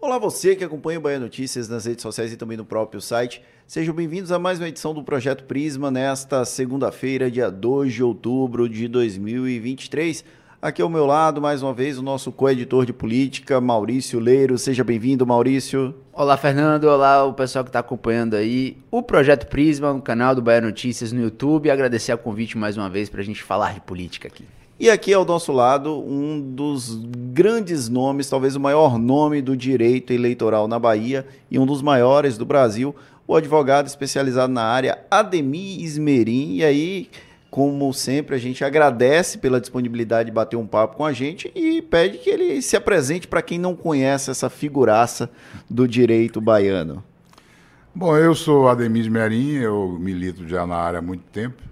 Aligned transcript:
Olá 0.00 0.16
você 0.16 0.54
que 0.54 0.62
acompanha 0.62 1.00
o 1.00 1.02
Bahia 1.02 1.18
Notícias 1.18 1.68
nas 1.68 1.84
redes 1.84 2.02
sociais 2.02 2.32
e 2.32 2.36
também 2.36 2.56
no 2.56 2.64
próprio 2.64 3.00
site. 3.00 3.42
Sejam 3.66 3.92
bem-vindos 3.92 4.30
a 4.30 4.38
mais 4.38 4.60
uma 4.60 4.68
edição 4.68 4.94
do 4.94 5.02
Projeto 5.02 5.42
Prisma 5.42 5.90
nesta 5.90 6.44
segunda-feira, 6.44 7.28
dia 7.28 7.50
2 7.50 7.94
de 7.94 8.04
outubro 8.04 8.68
de 8.68 8.86
2023. 8.86 10.24
Aqui 10.62 10.80
ao 10.80 10.88
meu 10.88 11.04
lado, 11.04 11.40
mais 11.40 11.64
uma 11.64 11.74
vez, 11.74 11.98
o 11.98 12.02
nosso 12.02 12.30
co-editor 12.30 12.86
de 12.86 12.92
política, 12.92 13.60
Maurício 13.60 14.20
Leiro. 14.20 14.56
Seja 14.56 14.84
bem-vindo, 14.84 15.26
Maurício. 15.26 15.92
Olá, 16.12 16.36
Fernando. 16.36 16.84
Olá, 16.84 17.24
o 17.24 17.34
pessoal 17.34 17.64
que 17.64 17.70
está 17.70 17.80
acompanhando 17.80 18.34
aí 18.34 18.78
o 18.92 19.02
Projeto 19.02 19.48
Prisma 19.48 19.92
no 19.92 20.00
canal 20.00 20.32
do 20.32 20.40
Bahia 20.40 20.60
Notícias 20.60 21.10
no 21.10 21.20
YouTube. 21.20 21.72
Agradecer 21.72 22.12
o 22.12 22.18
convite 22.18 22.56
mais 22.56 22.76
uma 22.76 22.88
vez 22.88 23.08
para 23.08 23.20
a 23.20 23.24
gente 23.24 23.42
falar 23.42 23.74
de 23.74 23.80
política 23.80 24.28
aqui. 24.28 24.44
E 24.80 24.88
aqui 24.88 25.12
ao 25.12 25.24
nosso 25.24 25.50
lado, 25.50 25.98
um 25.98 26.40
dos 26.40 27.00
grandes 27.32 27.88
nomes, 27.88 28.30
talvez 28.30 28.54
o 28.54 28.60
maior 28.60 28.96
nome 28.96 29.42
do 29.42 29.56
direito 29.56 30.12
eleitoral 30.12 30.68
na 30.68 30.78
Bahia 30.78 31.26
e 31.50 31.58
um 31.58 31.66
dos 31.66 31.82
maiores 31.82 32.38
do 32.38 32.46
Brasil, 32.46 32.94
o 33.26 33.34
advogado 33.34 33.88
especializado 33.88 34.52
na 34.52 34.62
área 34.62 35.00
Ademir 35.10 35.82
Esmerim. 35.82 36.54
E 36.54 36.64
aí, 36.64 37.10
como 37.50 37.92
sempre, 37.92 38.36
a 38.36 38.38
gente 38.38 38.64
agradece 38.64 39.38
pela 39.38 39.60
disponibilidade 39.60 40.30
de 40.30 40.34
bater 40.34 40.54
um 40.54 40.66
papo 40.66 40.96
com 40.96 41.04
a 41.04 41.12
gente 41.12 41.50
e 41.56 41.82
pede 41.82 42.18
que 42.18 42.30
ele 42.30 42.62
se 42.62 42.76
apresente 42.76 43.26
para 43.26 43.42
quem 43.42 43.58
não 43.58 43.74
conhece 43.74 44.30
essa 44.30 44.48
figuraça 44.48 45.28
do 45.68 45.88
direito 45.88 46.40
baiano. 46.40 47.02
Bom, 47.92 48.16
eu 48.16 48.32
sou 48.32 48.68
Ademir 48.68 49.10
Merim, 49.10 49.54
eu 49.54 49.98
milito 49.98 50.46
já 50.46 50.64
na 50.64 50.76
área 50.76 51.00
há 51.00 51.02
muito 51.02 51.24
tempo. 51.32 51.67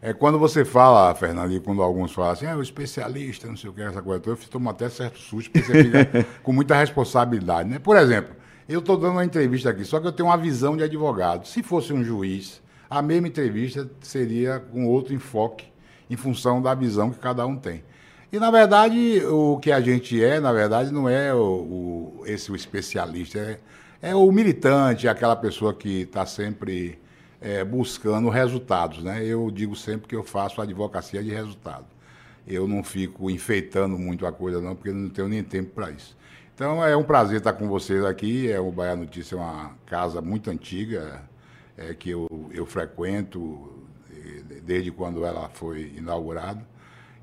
É 0.00 0.12
quando 0.12 0.38
você 0.38 0.64
fala, 0.64 1.12
Fernando, 1.14 1.52
e 1.52 1.60
quando 1.60 1.82
alguns 1.82 2.12
falam 2.12 2.30
assim, 2.30 2.46
ah, 2.46 2.56
o 2.56 2.62
especialista, 2.62 3.48
não 3.48 3.56
sei 3.56 3.68
o 3.68 3.72
que, 3.72 3.82
essa 3.82 4.00
coisa 4.00 4.20
toda, 4.20 4.38
eu 4.40 4.48
tomo 4.48 4.70
até 4.70 4.88
certo 4.88 5.18
susto, 5.18 5.50
porque 5.50 5.66
você 5.66 5.84
fica 5.84 6.26
com 6.42 6.52
muita 6.52 6.76
responsabilidade. 6.76 7.68
Né? 7.68 7.78
Por 7.80 7.96
exemplo, 7.96 8.36
eu 8.68 8.78
estou 8.78 8.96
dando 8.96 9.12
uma 9.12 9.24
entrevista 9.24 9.70
aqui, 9.70 9.84
só 9.84 9.98
que 9.98 10.06
eu 10.06 10.12
tenho 10.12 10.28
uma 10.28 10.36
visão 10.36 10.76
de 10.76 10.84
advogado. 10.84 11.48
Se 11.48 11.62
fosse 11.62 11.92
um 11.92 12.04
juiz, 12.04 12.62
a 12.88 13.02
mesma 13.02 13.26
entrevista 13.26 13.90
seria 14.00 14.60
com 14.60 14.86
outro 14.86 15.12
enfoque 15.12 15.66
em 16.08 16.16
função 16.16 16.62
da 16.62 16.74
visão 16.74 17.10
que 17.10 17.18
cada 17.18 17.44
um 17.44 17.56
tem. 17.56 17.82
E, 18.30 18.38
na 18.38 18.50
verdade, 18.50 19.22
o 19.24 19.58
que 19.58 19.72
a 19.72 19.80
gente 19.80 20.22
é, 20.22 20.38
na 20.38 20.52
verdade, 20.52 20.92
não 20.92 21.08
é 21.08 21.34
o, 21.34 22.18
o 22.18 22.22
esse 22.26 22.52
o 22.52 22.56
especialista, 22.56 23.38
é, 23.38 24.10
é, 24.10 24.14
o 24.14 24.30
militante, 24.30 25.08
aquela 25.08 25.34
pessoa 25.34 25.72
que 25.74 26.02
está 26.02 26.26
sempre 26.26 26.98
é, 27.40 27.64
buscando 27.64 28.28
resultados. 28.28 29.02
Né? 29.02 29.24
Eu 29.24 29.50
digo 29.50 29.74
sempre 29.76 30.08
que 30.08 30.16
eu 30.16 30.22
faço 30.22 30.60
advocacia 30.60 31.22
de 31.22 31.30
resultado. 31.30 31.86
Eu 32.46 32.66
não 32.66 32.82
fico 32.82 33.30
enfeitando 33.30 33.98
muito 33.98 34.26
a 34.26 34.32
coisa, 34.32 34.60
não, 34.60 34.74
porque 34.74 34.90
não 34.90 35.08
tenho 35.08 35.28
nem 35.28 35.42
tempo 35.42 35.70
para 35.74 35.90
isso. 35.90 36.16
Então, 36.54 36.84
é 36.84 36.96
um 36.96 37.04
prazer 37.04 37.38
estar 37.38 37.52
com 37.52 37.68
vocês 37.68 38.04
aqui. 38.04 38.50
É, 38.50 38.58
o 38.58 38.72
Bahia 38.72 38.96
Notícia 38.96 39.36
é 39.36 39.38
uma 39.38 39.72
casa 39.86 40.20
muito 40.20 40.50
antiga, 40.50 41.22
é, 41.76 41.94
que 41.94 42.10
eu, 42.10 42.26
eu 42.52 42.66
frequento 42.66 43.78
desde 44.68 44.90
quando 44.90 45.24
ela 45.24 45.48
foi 45.48 45.94
inaugurada. 45.96 46.60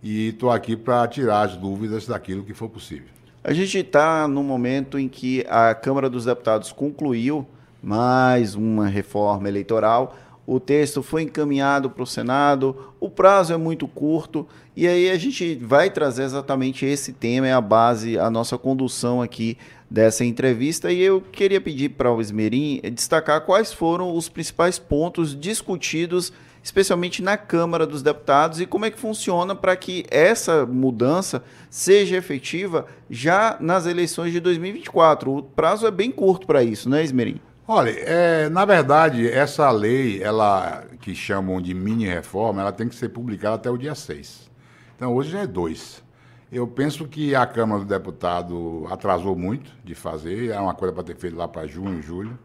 E 0.02 0.30
estou 0.30 0.52
aqui 0.52 0.76
para 0.76 1.08
tirar 1.08 1.42
as 1.42 1.56
dúvidas 1.56 2.06
daquilo 2.06 2.44
que 2.44 2.54
for 2.54 2.70
possível. 2.70 3.08
A 3.44 3.54
gente 3.54 3.78
está 3.78 4.28
no 4.28 4.44
momento 4.44 4.98
em 4.98 5.08
que 5.08 5.46
a 5.48 5.74
Câmara 5.76 6.10
dos 6.10 6.26
Deputados 6.26 6.72
concluiu 6.72 7.48
mais 7.86 8.55
uma 8.55 8.88
reforma 8.88 9.47
eleitoral. 9.47 10.17
O 10.47 10.59
texto 10.59 11.03
foi 11.03 11.22
encaminhado 11.22 11.88
para 11.88 12.02
o 12.02 12.08
Senado, 12.08 12.94
o 13.00 13.09
prazo 13.09 13.53
é 13.53 13.58
muito 13.58 13.88
curto, 13.88 14.47
e 14.75 14.88
aí 14.88 15.09
a 15.09 15.17
gente 15.17 15.55
vai 15.55 15.91
trazer 15.91 16.23
exatamente 16.23 16.86
esse 16.86 17.13
tema, 17.13 17.47
é 17.47 17.53
a 17.53 17.61
base, 17.61 18.17
a 18.17 18.30
nossa 18.30 18.58
condução 18.58 19.22
aqui 19.22 19.56
dessa 19.89 20.25
entrevista. 20.25 20.91
E 20.91 21.00
eu 21.00 21.22
queria 21.22 21.61
pedir 21.61 21.89
para 21.89 22.11
o 22.11 22.19
Esmerim 22.19 22.81
destacar 22.91 23.41
quais 23.41 23.72
foram 23.72 24.16
os 24.16 24.30
principais 24.30 24.80
pontos 24.80 25.39
discutidos, 25.39 26.33
especialmente 26.63 27.22
na 27.22 27.38
Câmara 27.38 27.85
dos 27.85 28.01
Deputados, 28.01 28.59
e 28.59 28.66
como 28.66 28.85
é 28.85 28.91
que 28.91 29.00
funciona 29.00 29.56
para 29.56 29.75
que 29.75 30.06
essa 30.09 30.66
mudança 30.66 31.44
seja 31.69 32.18
efetiva 32.18 32.88
já 33.09 33.57
nas 33.59 33.85
eleições 33.85 34.31
de 34.31 34.40
2024. 34.40 35.38
O 35.38 35.44
prazo 35.44 35.85
é 35.85 35.91
bem 35.91 36.12
curto 36.12 36.47
para 36.47 36.63
isso, 36.63 36.90
né, 36.90 37.03
Esmerim? 37.03 37.40
Olha, 37.68 37.90
é, 37.90 38.48
na 38.48 38.64
verdade, 38.64 39.28
essa 39.28 39.72
lei, 39.72 40.22
ela 40.22 40.84
que 41.02 41.16
chamam 41.16 41.59
de 41.59 41.74
mini 41.74 42.06
reforma, 42.06 42.62
ela 42.62 42.72
tem 42.72 42.88
que 42.88 42.94
ser 42.94 43.09
publicada 43.09 43.56
até 43.56 43.72
o 43.72 43.78
dia 43.78 43.96
6. 43.96 44.52
Então, 44.96 45.16
hoje 45.16 45.31
já 45.31 45.40
é 45.40 45.48
2. 45.48 46.04
Eu 46.52 46.68
penso 46.68 47.08
que 47.08 47.34
a 47.34 47.44
Câmara 47.48 47.80
do 47.84 47.88
Deputado 47.88 48.86
atrasou 48.92 49.36
muito 49.36 49.72
de 49.84 49.96
fazer, 49.96 50.52
é 50.52 50.59
uma 50.59 50.75
coisa 50.75 50.94
para 50.94 51.04
ter 51.04 51.16
feito 51.16 51.36
lá 51.36 51.48
para 51.48 51.66
junho, 51.66 52.04
julho. 52.04 52.38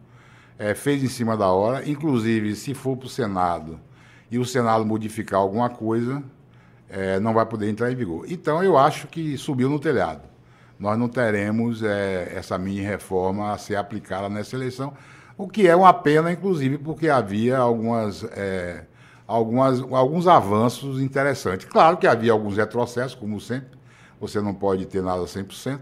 É, 0.58 0.74
fez 0.74 1.04
em 1.04 1.08
cima 1.08 1.36
da 1.36 1.48
hora, 1.48 1.86
inclusive, 1.86 2.56
se 2.56 2.72
for 2.72 2.96
para 2.96 3.06
o 3.06 3.10
Senado 3.10 3.78
e 4.30 4.38
o 4.38 4.44
Senado 4.46 4.86
modificar 4.86 5.38
alguma 5.40 5.68
coisa, 5.68 6.22
é, 6.88 7.20
não 7.20 7.34
vai 7.34 7.44
poder 7.44 7.68
entrar 7.68 7.92
em 7.92 7.94
vigor. 7.94 8.24
Então, 8.26 8.64
eu 8.64 8.78
acho 8.78 9.06
que 9.06 9.36
subiu 9.36 9.68
no 9.68 9.78
telhado 9.78 10.29
nós 10.80 10.98
não 10.98 11.08
teremos 11.08 11.82
é, 11.82 12.32
essa 12.34 12.56
mini 12.56 12.80
reforma 12.80 13.52
a 13.52 13.58
ser 13.58 13.76
aplicada 13.76 14.30
nessa 14.30 14.56
eleição, 14.56 14.94
o 15.36 15.46
que 15.46 15.68
é 15.68 15.76
uma 15.76 15.92
pena, 15.92 16.32
inclusive, 16.32 16.78
porque 16.78 17.08
havia 17.10 17.58
algumas, 17.58 18.24
é, 18.24 18.86
algumas, 19.26 19.80
alguns 19.92 20.26
avanços 20.26 21.00
interessantes. 21.00 21.66
Claro 21.66 21.98
que 21.98 22.06
havia 22.06 22.32
alguns 22.32 22.56
retrocessos, 22.56 23.14
como 23.14 23.38
sempre, 23.38 23.78
você 24.18 24.40
não 24.40 24.54
pode 24.54 24.86
ter 24.86 25.02
nada 25.02 25.22
100%, 25.22 25.80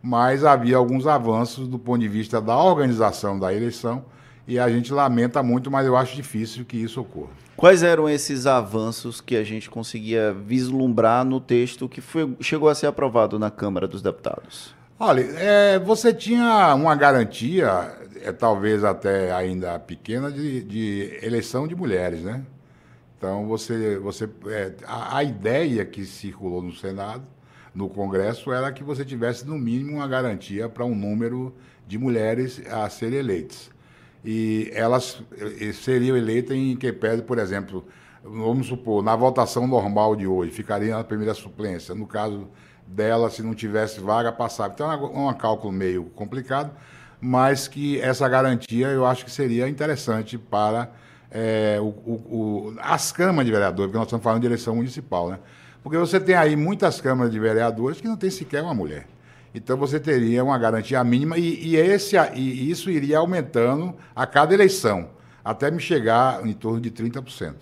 mas 0.00 0.44
havia 0.44 0.76
alguns 0.76 1.08
avanços 1.08 1.66
do 1.66 1.78
ponto 1.78 1.98
de 1.98 2.08
vista 2.08 2.40
da 2.40 2.56
organização 2.56 3.38
da 3.38 3.52
eleição, 3.52 4.04
e 4.46 4.58
a 4.58 4.70
gente 4.70 4.92
lamenta 4.92 5.42
muito, 5.42 5.70
mas 5.70 5.86
eu 5.86 5.96
acho 5.96 6.14
difícil 6.14 6.64
que 6.64 6.76
isso 6.76 7.00
ocorra. 7.00 7.32
Quais 7.56 7.82
eram 7.82 8.08
esses 8.08 8.46
avanços 8.46 9.20
que 9.20 9.34
a 9.34 9.42
gente 9.42 9.68
conseguia 9.68 10.32
vislumbrar 10.32 11.24
no 11.24 11.40
texto 11.40 11.88
que 11.88 12.00
foi, 12.00 12.36
chegou 12.40 12.68
a 12.68 12.74
ser 12.74 12.86
aprovado 12.86 13.38
na 13.38 13.50
Câmara 13.50 13.88
dos 13.88 14.02
Deputados? 14.02 14.74
Olha, 14.98 15.22
é, 15.36 15.78
você 15.78 16.12
tinha 16.12 16.74
uma 16.74 16.94
garantia, 16.94 17.92
é, 18.22 18.30
talvez 18.30 18.84
até 18.84 19.32
ainda 19.32 19.78
pequena, 19.78 20.30
de, 20.30 20.62
de, 20.62 21.18
eleição 21.22 21.66
de 21.66 21.74
mulheres, 21.74 22.22
né? 22.22 22.42
Então, 23.18 23.46
você, 23.46 23.98
você, 23.98 24.28
é, 24.48 24.72
a, 24.86 25.18
a 25.18 25.24
ideia 25.24 25.84
que 25.84 26.04
circulou 26.04 26.62
no 26.62 26.72
Senado, 26.72 27.24
no 27.74 27.88
Congresso, 27.88 28.52
era 28.52 28.70
que 28.70 28.84
você 28.84 29.04
tivesse, 29.04 29.46
no 29.46 29.58
mínimo, 29.58 29.96
uma 29.96 30.08
garantia 30.08 30.68
para 30.68 30.84
um 30.84 30.94
número 30.94 31.54
de 31.86 31.98
mulheres 31.98 32.62
a 32.70 32.88
serem 32.88 33.18
eleitas 33.18 33.75
e 34.24 34.70
elas 34.72 35.22
seriam 35.74 36.16
eleitas 36.16 36.56
em 36.56 36.76
que 36.76 36.92
pede, 36.92 37.22
por 37.22 37.38
exemplo, 37.38 37.86
vamos 38.22 38.66
supor, 38.66 39.02
na 39.02 39.14
votação 39.14 39.66
normal 39.66 40.16
de 40.16 40.26
hoje, 40.26 40.50
ficaria 40.50 40.96
na 40.96 41.04
primeira 41.04 41.34
suplência. 41.34 41.94
No 41.94 42.06
caso 42.06 42.48
dela, 42.86 43.30
se 43.30 43.42
não 43.42 43.54
tivesse 43.54 44.00
vaga, 44.00 44.32
passava. 44.32 44.72
Então 44.74 44.90
é 44.90 44.96
um 44.96 45.32
cálculo 45.34 45.72
meio 45.72 46.04
complicado, 46.14 46.70
mas 47.20 47.68
que 47.68 48.00
essa 48.00 48.28
garantia 48.28 48.88
eu 48.88 49.04
acho 49.06 49.24
que 49.24 49.30
seria 49.30 49.68
interessante 49.68 50.38
para 50.38 50.90
é, 51.30 51.78
o, 51.80 51.86
o, 51.86 52.74
as 52.78 53.12
câmaras 53.12 53.46
de 53.46 53.52
vereadores, 53.52 53.86
porque 53.86 53.98
nós 53.98 54.06
estamos 54.06 54.24
falando 54.24 54.40
de 54.40 54.46
eleição 54.46 54.76
municipal, 54.76 55.30
né? 55.30 55.38
Porque 55.82 55.98
você 55.98 56.18
tem 56.18 56.34
aí 56.34 56.56
muitas 56.56 57.00
câmaras 57.00 57.32
de 57.32 57.38
vereadores 57.38 58.00
que 58.00 58.08
não 58.08 58.16
tem 58.16 58.30
sequer 58.30 58.62
uma 58.62 58.74
mulher. 58.74 59.06
Então 59.56 59.74
você 59.78 59.98
teria 59.98 60.44
uma 60.44 60.58
garantia 60.58 61.02
mínima 61.02 61.38
e, 61.38 61.68
e, 61.68 61.76
esse, 61.76 62.14
e 62.34 62.70
isso 62.70 62.90
iria 62.90 63.16
aumentando 63.16 63.94
a 64.14 64.26
cada 64.26 64.52
eleição, 64.52 65.08
até 65.42 65.70
me 65.70 65.80
chegar 65.80 66.46
em 66.46 66.52
torno 66.52 66.78
de 66.78 66.90
30%. 66.90 67.54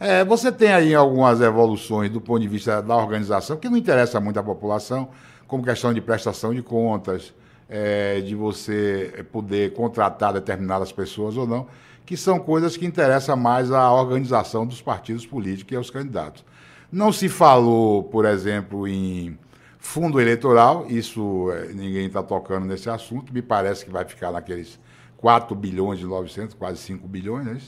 É, 0.00 0.24
você 0.24 0.50
tem 0.50 0.72
aí 0.72 0.94
algumas 0.94 1.42
evoluções 1.42 2.10
do 2.10 2.22
ponto 2.22 2.40
de 2.40 2.48
vista 2.48 2.80
da 2.80 2.96
organização, 2.96 3.58
que 3.58 3.68
não 3.68 3.76
interessa 3.76 4.18
muito 4.18 4.40
à 4.40 4.42
população, 4.42 5.10
como 5.46 5.62
questão 5.62 5.92
de 5.92 6.00
prestação 6.00 6.54
de 6.54 6.62
contas, 6.62 7.34
é, 7.68 8.22
de 8.22 8.34
você 8.34 9.26
poder 9.30 9.74
contratar 9.74 10.32
determinadas 10.32 10.90
pessoas 10.90 11.36
ou 11.36 11.46
não, 11.46 11.66
que 12.06 12.16
são 12.16 12.38
coisas 12.38 12.78
que 12.78 12.86
interessam 12.86 13.36
mais 13.36 13.70
à 13.70 13.92
organização 13.92 14.66
dos 14.66 14.80
partidos 14.80 15.26
políticos 15.26 15.70
e 15.74 15.76
aos 15.76 15.90
candidatos. 15.90 16.42
Não 16.90 17.12
se 17.12 17.28
falou, 17.28 18.04
por 18.04 18.24
exemplo, 18.24 18.88
em 18.88 19.38
Fundo 19.86 20.20
eleitoral, 20.20 20.84
isso 20.88 21.48
é, 21.52 21.72
ninguém 21.72 22.06
está 22.06 22.20
tocando 22.20 22.66
nesse 22.66 22.90
assunto, 22.90 23.32
me 23.32 23.40
parece 23.40 23.84
que 23.84 23.90
vai 23.90 24.04
ficar 24.04 24.32
naqueles 24.32 24.80
4 25.16 25.54
bilhões 25.54 26.00
de 26.00 26.04
900, 26.04 26.54
quase 26.56 26.78
5 26.78 27.06
bilhões, 27.06 27.46
né? 27.46 27.58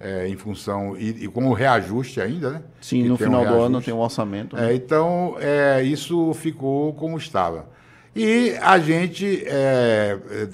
É, 0.00 0.28
em 0.28 0.36
função, 0.36 0.96
e, 0.98 1.24
e, 1.24 1.28
com 1.28 1.46
o 1.46 1.52
reajuste 1.52 2.20
ainda, 2.20 2.50
né? 2.50 2.62
Sim, 2.80 3.04
que 3.04 3.08
no 3.08 3.16
final 3.16 3.44
um 3.44 3.46
do 3.46 3.60
ano 3.60 3.80
tem 3.80 3.94
um 3.94 4.00
orçamento. 4.00 4.56
Né? 4.56 4.72
É, 4.72 4.74
então, 4.74 5.36
é, 5.38 5.80
isso 5.84 6.34
ficou 6.34 6.92
como 6.94 7.16
estava. 7.16 7.68
E 8.14 8.56
a 8.60 8.78
gente, 8.80 9.44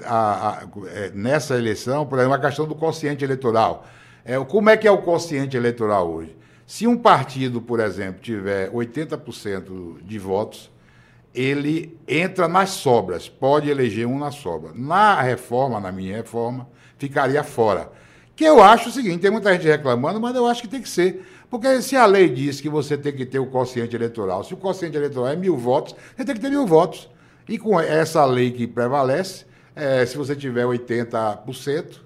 a, 0.05 0.61
a, 0.61 0.67
nessa 1.15 1.57
eleição, 1.57 2.05
por 2.07 2.19
exemplo, 2.19 2.35
a 2.35 2.39
questão 2.39 2.67
do 2.67 2.75
consciente 2.75 3.25
eleitoral. 3.25 3.87
É, 4.27 4.39
como 4.45 4.69
é 4.69 4.77
que 4.77 4.87
é 4.87 4.91
o 4.91 4.99
consciente 4.99 5.57
eleitoral 5.57 6.09
hoje? 6.09 6.37
Se 6.67 6.87
um 6.87 6.99
partido, 6.99 7.63
por 7.63 7.81
exemplo, 7.81 8.21
tiver 8.21 8.71
80% 8.71 10.03
de 10.03 10.19
votos, 10.19 10.71
ele 11.35 11.99
entra 12.07 12.49
nas 12.49 12.71
sobras, 12.71 13.29
pode 13.29 13.69
eleger 13.71 14.07
um 14.07 14.19
na 14.19 14.31
sobra. 14.31 14.73
Na 14.75 15.21
reforma, 15.21 15.79
na 15.79 15.93
minha 15.93 16.17
reforma, 16.17 16.69
ficaria 16.99 17.43
fora. 17.45 17.91
Que 18.35 18.45
eu 18.45 18.63
acho 18.63 18.89
o 18.89 18.93
seguinte, 18.93 19.21
tem 19.21 19.31
muita 19.31 19.53
gente 19.53 19.67
reclamando, 19.67 20.21
mas 20.21 20.35
eu 20.35 20.47
acho 20.47 20.63
que 20.63 20.69
tem 20.69 20.81
que 20.81 20.89
ser. 20.89 21.27
Porque 21.51 21.81
se 21.83 21.97
a 21.97 22.07
lei 22.07 22.29
diz 22.29 22.61
que 22.61 22.69
você 22.69 22.97
tem 22.97 23.13
que 23.13 23.25
ter 23.25 23.39
o 23.39 23.47
quociente 23.47 23.97
eleitoral, 23.97 24.45
se 24.45 24.55
o 24.55 24.57
quociente 24.57 24.97
eleitoral 24.97 25.29
é 25.29 25.37
mil 25.37 25.57
votos, 25.57 25.95
você 26.17 26.25
tem 26.25 26.35
que 26.35 26.41
ter 26.41 26.51
mil 26.51 26.67
votos. 26.67 27.09
E 27.49 27.59
com 27.59 27.81
essa 27.81 28.25
lei 28.25 28.51
que 28.51 28.67
prevalece, 28.67 29.47
é, 29.75 30.05
se 30.05 30.17
você 30.17 30.37
tiver 30.37 30.65
80%, 30.65 32.01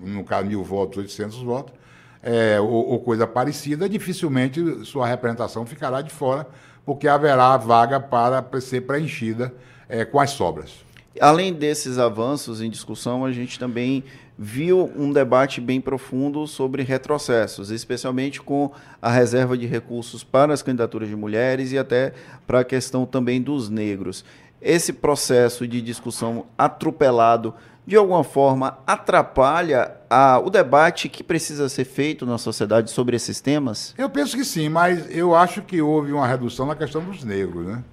no 0.00 0.24
caso 0.24 0.46
mil 0.46 0.62
votos, 0.62 0.98
800 0.98 1.42
votos, 1.42 1.74
é, 2.22 2.60
ou, 2.60 2.70
ou, 2.70 3.00
coisa 3.00 3.26
parecida, 3.26 3.88
dificilmente 3.88 4.84
sua 4.86 5.06
representação 5.06 5.66
ficará 5.66 6.00
de 6.00 6.10
fora, 6.10 6.46
porque 6.84 7.08
haverá 7.08 7.56
vaga 7.56 7.98
para 7.98 8.60
ser 8.60 8.82
preenchida 8.82 9.52
é, 9.88 10.04
com 10.04 10.20
as 10.20 10.30
sobras. 10.30 10.84
Além 11.20 11.52
desses 11.52 11.98
avanços 11.98 12.60
em 12.60 12.68
discussão, 12.68 13.24
a 13.24 13.32
gente 13.32 13.58
também 13.58 14.02
viu 14.36 14.92
um 14.96 15.12
debate 15.12 15.60
bem 15.60 15.80
profundo 15.80 16.44
sobre 16.46 16.82
retrocessos, 16.82 17.70
especialmente 17.70 18.42
com 18.42 18.72
a 19.00 19.10
reserva 19.10 19.56
de 19.56 19.64
recursos 19.64 20.24
para 20.24 20.52
as 20.52 20.60
candidaturas 20.60 21.08
de 21.08 21.14
mulheres 21.14 21.70
e 21.70 21.78
até 21.78 22.12
para 22.46 22.60
a 22.60 22.64
questão 22.64 23.06
também 23.06 23.40
dos 23.40 23.70
negros. 23.70 24.24
Esse 24.60 24.92
processo 24.92 25.68
de 25.68 25.80
discussão 25.80 26.46
atropelado, 26.58 27.54
de 27.86 27.96
alguma 27.96 28.24
forma, 28.24 28.78
atrapalha 28.86 29.92
a, 30.08 30.38
o 30.38 30.48
debate 30.48 31.08
que 31.08 31.22
precisa 31.22 31.68
ser 31.68 31.84
feito 31.84 32.24
na 32.24 32.38
sociedade 32.38 32.90
sobre 32.90 33.16
esses 33.16 33.40
temas? 33.40 33.94
Eu 33.98 34.08
penso 34.08 34.36
que 34.36 34.44
sim, 34.44 34.68
mas 34.68 35.14
eu 35.14 35.34
acho 35.34 35.60
que 35.62 35.82
houve 35.82 36.12
uma 36.12 36.26
redução 36.26 36.66
na 36.66 36.74
questão 36.74 37.02
dos 37.04 37.22
negros. 37.24 37.66
Né? 37.66 37.84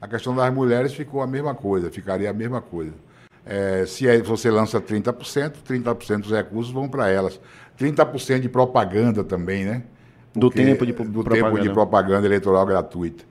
A 0.00 0.06
questão 0.06 0.34
das 0.34 0.52
mulheres 0.52 0.92
ficou 0.92 1.22
a 1.22 1.26
mesma 1.26 1.54
coisa, 1.54 1.90
ficaria 1.90 2.28
a 2.28 2.32
mesma 2.32 2.60
coisa. 2.60 2.92
É, 3.46 3.86
se 3.86 4.04
você 4.20 4.50
lança 4.50 4.78
30%, 4.78 5.52
30% 5.66 6.20
dos 6.20 6.30
recursos 6.30 6.70
vão 6.72 6.86
para 6.86 7.08
elas. 7.08 7.40
30% 7.78 8.40
de 8.40 8.48
propaganda 8.48 9.24
também, 9.24 9.64
né? 9.64 9.82
Do 10.34 10.50
tempo 10.50 10.84
de 10.84 10.92
do 10.92 11.24
propaganda. 11.24 11.50
tempo 11.50 11.60
de 11.60 11.70
propaganda 11.70 12.26
eleitoral 12.26 12.66
gratuita. 12.66 13.24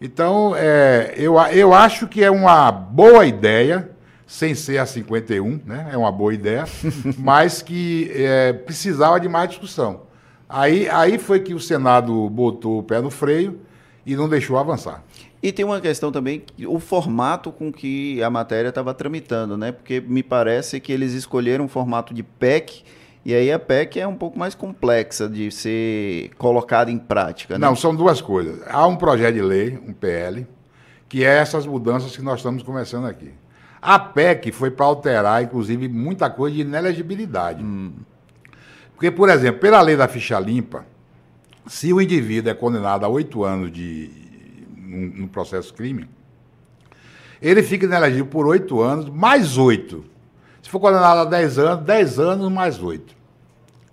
Então, 0.00 0.54
é, 0.56 1.14
eu, 1.16 1.34
eu 1.52 1.74
acho 1.74 2.06
que 2.06 2.22
é 2.22 2.30
uma 2.30 2.70
boa 2.70 3.26
ideia, 3.26 3.90
sem 4.26 4.54
ser 4.54 4.78
a 4.78 4.86
51, 4.86 5.60
né? 5.64 5.90
É 5.92 5.96
uma 5.96 6.10
boa 6.10 6.32
ideia, 6.32 6.64
mas 7.18 7.62
que 7.62 8.10
é, 8.14 8.52
precisava 8.52 9.20
de 9.20 9.28
mais 9.28 9.50
discussão. 9.50 10.02
Aí, 10.48 10.88
aí 10.88 11.18
foi 11.18 11.40
que 11.40 11.54
o 11.54 11.60
Senado 11.60 12.28
botou 12.30 12.78
o 12.78 12.82
pé 12.82 13.00
no 13.00 13.10
freio 13.10 13.60
e 14.04 14.14
não 14.14 14.28
deixou 14.28 14.58
avançar. 14.58 15.02
E 15.42 15.52
tem 15.52 15.64
uma 15.64 15.80
questão 15.80 16.10
também, 16.10 16.42
o 16.66 16.78
formato 16.78 17.52
com 17.52 17.70
que 17.70 18.22
a 18.22 18.30
matéria 18.30 18.70
estava 18.70 18.94
tramitando, 18.94 19.58
né? 19.58 19.72
Porque 19.72 20.00
me 20.00 20.22
parece 20.22 20.80
que 20.80 20.90
eles 20.90 21.12
escolheram 21.12 21.66
um 21.66 21.68
formato 21.68 22.14
de 22.14 22.22
PEC, 22.22 22.82
e 23.24 23.34
aí 23.34 23.52
a 23.52 23.58
PEC 23.58 24.00
é 24.00 24.06
um 24.06 24.16
pouco 24.16 24.38
mais 24.38 24.54
complexa 24.54 25.28
de 25.28 25.50
ser 25.50 26.30
colocada 26.38 26.90
em 26.90 26.98
prática. 26.98 27.58
Né? 27.58 27.66
Não, 27.66 27.76
são 27.76 27.94
duas 27.94 28.20
coisas. 28.20 28.60
Há 28.68 28.86
um 28.86 28.96
projeto 28.96 29.34
de 29.34 29.42
lei, 29.42 29.78
um 29.86 29.92
PL, 29.92 30.46
que 31.08 31.24
é 31.24 31.36
essas 31.36 31.66
mudanças 31.66 32.16
que 32.16 32.22
nós 32.22 32.38
estamos 32.38 32.62
começando 32.62 33.06
aqui. 33.06 33.30
A 33.86 33.98
PEC 33.98 34.50
foi 34.50 34.70
para 34.70 34.86
alterar, 34.86 35.42
inclusive, 35.42 35.88
muita 35.88 36.30
coisa 36.30 36.56
de 36.56 36.62
inelegibilidade. 36.62 37.62
Hum. 37.62 37.92
Porque, 38.94 39.10
por 39.10 39.28
exemplo, 39.28 39.60
pela 39.60 39.78
lei 39.82 39.94
da 39.94 40.08
ficha 40.08 40.40
limpa, 40.40 40.86
se 41.66 41.92
o 41.92 42.00
indivíduo 42.00 42.50
é 42.50 42.54
condenado 42.54 43.04
a 43.04 43.08
oito 43.08 43.44
anos 43.44 43.70
de, 43.70 44.10
no, 44.74 45.28
processo 45.28 45.74
crime, 45.74 46.08
ele 47.42 47.62
fica 47.62 47.84
inelegível 47.84 48.24
por 48.24 48.46
oito 48.46 48.80
anos, 48.80 49.10
mais 49.10 49.58
oito. 49.58 50.02
Se 50.62 50.70
for 50.70 50.80
condenado 50.80 51.18
a 51.18 51.24
dez 51.26 51.58
anos, 51.58 51.84
dez 51.84 52.18
anos 52.18 52.50
mais 52.50 52.82
oito. 52.82 53.14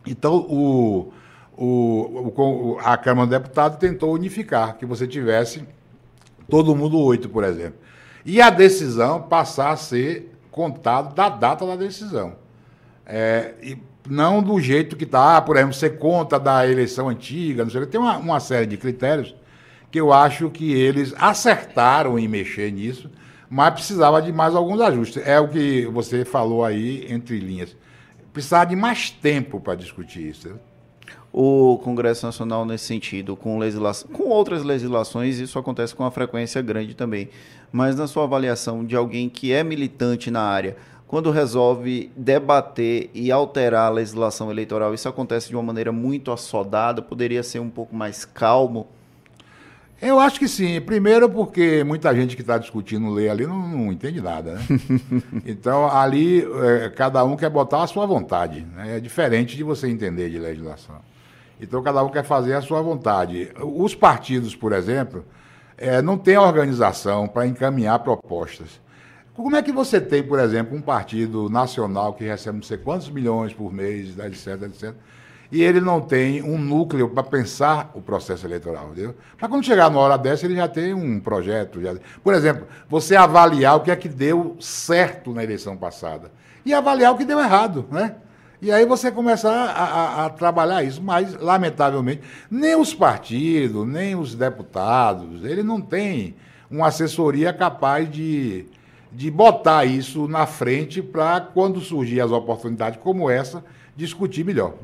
Então, 0.07 0.37
o, 0.37 1.11
o, 1.57 2.31
o, 2.33 2.77
a 2.81 2.95
Câmara 2.95 3.27
dos 3.27 3.37
Deputados 3.37 3.77
tentou 3.77 4.13
unificar, 4.13 4.77
que 4.77 4.85
você 4.85 5.05
tivesse 5.05 5.65
todo 6.47 6.73
mundo 6.77 6.97
oito, 6.97 7.27
por 7.27 7.43
exemplo. 7.43 7.80
E 8.25 8.41
a 8.41 8.49
decisão 8.49 9.21
passar 9.21 9.71
a 9.71 9.77
ser 9.77 10.31
contado 10.51 11.15
da 11.15 11.29
data 11.29 11.65
da 11.65 11.75
decisão. 11.75 12.35
É, 13.05 13.53
e 13.61 13.77
não 14.09 14.41
do 14.41 14.59
jeito 14.59 14.95
que 14.95 15.03
está, 15.03 15.37
ah, 15.37 15.41
por 15.41 15.55
exemplo, 15.55 15.73
você 15.73 15.89
conta 15.89 16.39
da 16.39 16.67
eleição 16.67 17.09
antiga, 17.09 17.63
não 17.63 17.71
sei 17.71 17.81
o 17.81 17.85
que. 17.85 17.91
Tem 17.91 18.01
uma, 18.01 18.17
uma 18.17 18.39
série 18.39 18.65
de 18.65 18.77
critérios 18.77 19.35
que 19.89 19.99
eu 19.99 20.13
acho 20.13 20.49
que 20.49 20.71
eles 20.73 21.13
acertaram 21.17 22.17
em 22.17 22.27
mexer 22.27 22.71
nisso, 22.71 23.09
mas 23.49 23.73
precisava 23.73 24.21
de 24.21 24.31
mais 24.31 24.55
alguns 24.55 24.79
ajustes. 24.79 25.21
É 25.25 25.39
o 25.39 25.47
que 25.47 25.85
você 25.87 26.23
falou 26.23 26.63
aí 26.63 27.05
entre 27.11 27.37
linhas. 27.39 27.75
Precisava 28.31 28.67
de 28.67 28.75
mais 28.75 29.09
tempo 29.09 29.59
para 29.59 29.75
discutir 29.75 30.29
isso. 30.29 30.47
Né? 30.47 30.55
O 31.33 31.77
Congresso 31.83 32.25
Nacional, 32.25 32.65
nesse 32.65 32.85
sentido, 32.85 33.35
com, 33.35 33.57
legislação, 33.57 34.09
com 34.09 34.23
outras 34.23 34.63
legislações, 34.63 35.39
isso 35.39 35.59
acontece 35.59 35.93
com 35.93 36.03
uma 36.03 36.11
frequência 36.11 36.61
grande 36.61 36.93
também. 36.93 37.29
Mas 37.71 37.95
na 37.95 38.07
sua 38.07 38.23
avaliação 38.23 38.85
de 38.85 38.95
alguém 38.95 39.29
que 39.29 39.53
é 39.53 39.63
militante 39.63 40.29
na 40.29 40.41
área, 40.41 40.75
quando 41.07 41.29
resolve 41.29 42.11
debater 42.15 43.09
e 43.13 43.31
alterar 43.31 43.87
a 43.87 43.89
legislação 43.89 44.49
eleitoral, 44.49 44.93
isso 44.93 45.09
acontece 45.09 45.49
de 45.49 45.55
uma 45.55 45.63
maneira 45.63 45.91
muito 45.91 46.31
assodada, 46.31 47.01
poderia 47.01 47.43
ser 47.43 47.59
um 47.59 47.69
pouco 47.69 47.95
mais 47.95 48.23
calmo? 48.23 48.87
Eu 50.01 50.19
acho 50.19 50.39
que 50.39 50.47
sim. 50.47 50.81
Primeiro 50.81 51.29
porque 51.29 51.83
muita 51.83 52.15
gente 52.15 52.35
que 52.35 52.41
está 52.41 52.57
discutindo 52.57 53.09
lei 53.09 53.29
ali 53.29 53.45
não, 53.45 53.67
não 53.67 53.91
entende 53.91 54.19
nada, 54.19 54.53
né? 54.53 54.61
então, 55.45 55.85
ali, 55.85 56.43
é, 56.63 56.89
cada 56.89 57.23
um 57.23 57.35
quer 57.35 57.49
botar 57.49 57.83
a 57.83 57.87
sua 57.87 58.05
vontade. 58.07 58.65
Né? 58.75 58.97
É 58.97 58.99
diferente 58.99 59.55
de 59.55 59.63
você 59.63 59.87
entender 59.87 60.29
de 60.29 60.39
legislação. 60.39 60.95
Então, 61.59 61.83
cada 61.83 62.01
um 62.03 62.09
quer 62.09 62.23
fazer 62.23 62.53
a 62.53 62.61
sua 62.61 62.81
vontade. 62.81 63.51
Os 63.61 63.93
partidos, 63.93 64.55
por 64.55 64.73
exemplo, 64.73 65.23
é, 65.81 66.01
não 66.01 66.15
têm 66.15 66.37
organização 66.37 67.27
para 67.27 67.47
encaminhar 67.47 67.97
propostas. 67.99 68.79
Como 69.33 69.55
é 69.55 69.63
que 69.63 69.71
você 69.71 69.99
tem, 69.99 70.21
por 70.21 70.39
exemplo, 70.39 70.77
um 70.77 70.81
partido 70.81 71.49
nacional 71.49 72.13
que 72.13 72.23
recebe 72.23 72.57
não 72.57 72.63
sei 72.63 72.77
quantos 72.77 73.09
milhões 73.09 73.51
por 73.51 73.73
mês, 73.73 74.17
etc, 74.19 74.61
etc, 74.63 74.93
e 75.51 75.61
ele 75.63 75.81
não 75.81 75.99
tem 75.99 76.43
um 76.43 76.57
núcleo 76.57 77.09
para 77.09 77.23
pensar 77.23 77.89
o 77.95 78.01
processo 78.01 78.45
eleitoral? 78.45 78.91
Para 79.37 79.49
quando 79.49 79.65
chegar 79.65 79.89
na 79.89 79.97
hora 79.97 80.17
dessa, 80.17 80.45
ele 80.45 80.55
já 80.55 80.67
tem 80.67 80.93
um 80.93 81.19
projeto. 81.19 81.81
Já... 81.81 81.95
Por 82.23 82.35
exemplo, 82.35 82.67
você 82.87 83.15
avaliar 83.15 83.77
o 83.77 83.79
que 83.79 83.89
é 83.89 83.95
que 83.95 84.07
deu 84.07 84.55
certo 84.59 85.33
na 85.33 85.43
eleição 85.43 85.75
passada 85.75 86.31
e 86.63 86.73
avaliar 86.73 87.11
o 87.11 87.17
que 87.17 87.25
deu 87.25 87.39
errado, 87.39 87.87
né? 87.89 88.15
E 88.61 88.71
aí 88.71 88.85
você 88.85 89.11
começa 89.11 89.49
a, 89.49 89.71
a, 89.71 90.25
a, 90.25 90.29
trabalhar 90.29 90.83
isso. 90.83 91.01
Mas, 91.01 91.33
lamentavelmente, 91.35 92.21
nem 92.49 92.75
os 92.75 92.93
partidos, 92.93 93.87
nem 93.87 94.15
os 94.15 94.35
deputados, 94.35 95.43
ele 95.43 95.63
não 95.63 95.81
tem 95.81 96.35
uma 96.69 96.87
assessoria 96.87 97.51
capaz 97.51 98.09
de, 98.09 98.65
de 99.11 99.31
botar 99.31 99.85
isso 99.85 100.27
na 100.27 100.45
frente 100.45 101.01
para, 101.01 101.41
quando 101.41 101.81
surgir 101.81 102.21
as 102.21 102.31
oportunidades 102.31 102.99
como 103.01 103.29
essa, 103.29 103.63
discutir 103.95 104.45
melhor. 104.45 104.75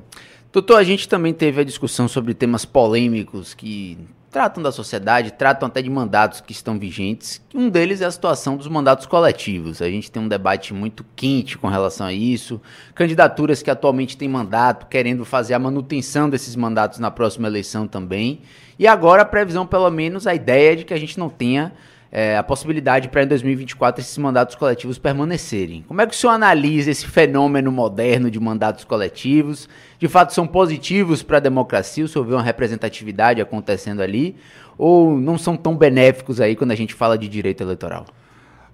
Doutor, 0.52 0.78
a 0.78 0.84
gente 0.84 1.08
também 1.08 1.34
teve 1.34 1.62
a 1.62 1.64
discussão 1.64 2.08
sobre 2.08 2.34
temas 2.34 2.66
polêmicos 2.66 3.54
que 3.54 3.98
tratam 4.38 4.62
da 4.62 4.72
sociedade, 4.72 5.32
tratam 5.32 5.68
até 5.68 5.82
de 5.82 5.90
mandatos 5.90 6.42
que 6.42 6.52
estão 6.52 6.78
vigentes. 6.78 7.42
Um 7.56 7.70
deles 7.70 8.02
é 8.02 8.06
a 8.06 8.12
situação 8.12 8.56
dos 8.56 8.68
mandatos 8.68 9.08
coletivos. 9.08 9.82
A 9.82 9.90
gente 9.90 10.12
tem 10.12 10.22
um 10.22 10.28
debate 10.28 10.76
muito 10.76 11.04
quente 11.16 11.58
com 11.58 11.68
relação 11.68 12.06
a 12.06 12.14
isso. 12.14 12.62
Candidaturas 12.94 13.64
que 13.64 13.72
atualmente 13.72 14.16
têm 14.16 14.30
mandato, 14.30 14.86
querendo 14.86 15.26
fazer 15.26 15.56
a 15.56 15.60
manutenção 15.60 16.30
desses 16.30 16.56
mandatos 16.56 17.00
na 17.00 17.10
próxima 17.10 17.48
eleição 17.48 17.88
também. 17.88 18.42
E 18.78 18.86
agora 18.86 19.24
a 19.24 19.26
previsão, 19.26 19.66
pelo 19.66 19.90
menos, 19.90 20.28
a 20.28 20.36
ideia 20.36 20.74
é 20.74 20.76
de 20.76 20.86
que 20.86 20.94
a 20.94 21.00
gente 21.00 21.18
não 21.18 21.30
tenha 21.30 21.74
é, 22.12 22.38
a 22.38 22.44
possibilidade 22.44 23.10
para 23.10 23.24
em 23.24 23.28
2024 23.28 24.02
esses 24.02 24.18
mandatos 24.18 24.56
coletivos 24.56 24.98
permanecerem. 24.98 25.84
Como 25.88 26.02
é 26.02 26.08
que 26.08 26.14
o 26.14 26.18
senhor 26.18 26.34
analisa 26.34 26.90
esse 26.90 27.06
fenômeno 27.06 27.72
moderno 27.72 28.32
de 28.32 28.40
mandatos 28.40 28.84
coletivos? 28.84 29.68
De 30.00 30.08
fato, 30.08 30.34
são 30.34 30.48
positivos 30.48 31.22
para 31.22 31.38
a 31.38 31.42
democracia? 31.42 32.06
O 32.06 32.08
senhor 32.08 32.26
vê 32.26 32.34
uma 32.34 32.44
representatividade 32.44 33.42
acontecendo 33.42 34.02
ali? 34.02 34.36
Ou 34.78 35.18
não 35.18 35.38
são 35.38 35.58
tão 35.58 35.76
benéficos 35.76 36.40
aí 36.40 36.56
quando 36.56 36.72
a 36.72 36.76
gente 36.76 36.94
fala 36.94 37.18
de 37.18 37.28
direito 37.28 37.62
eleitoral? 37.62 38.06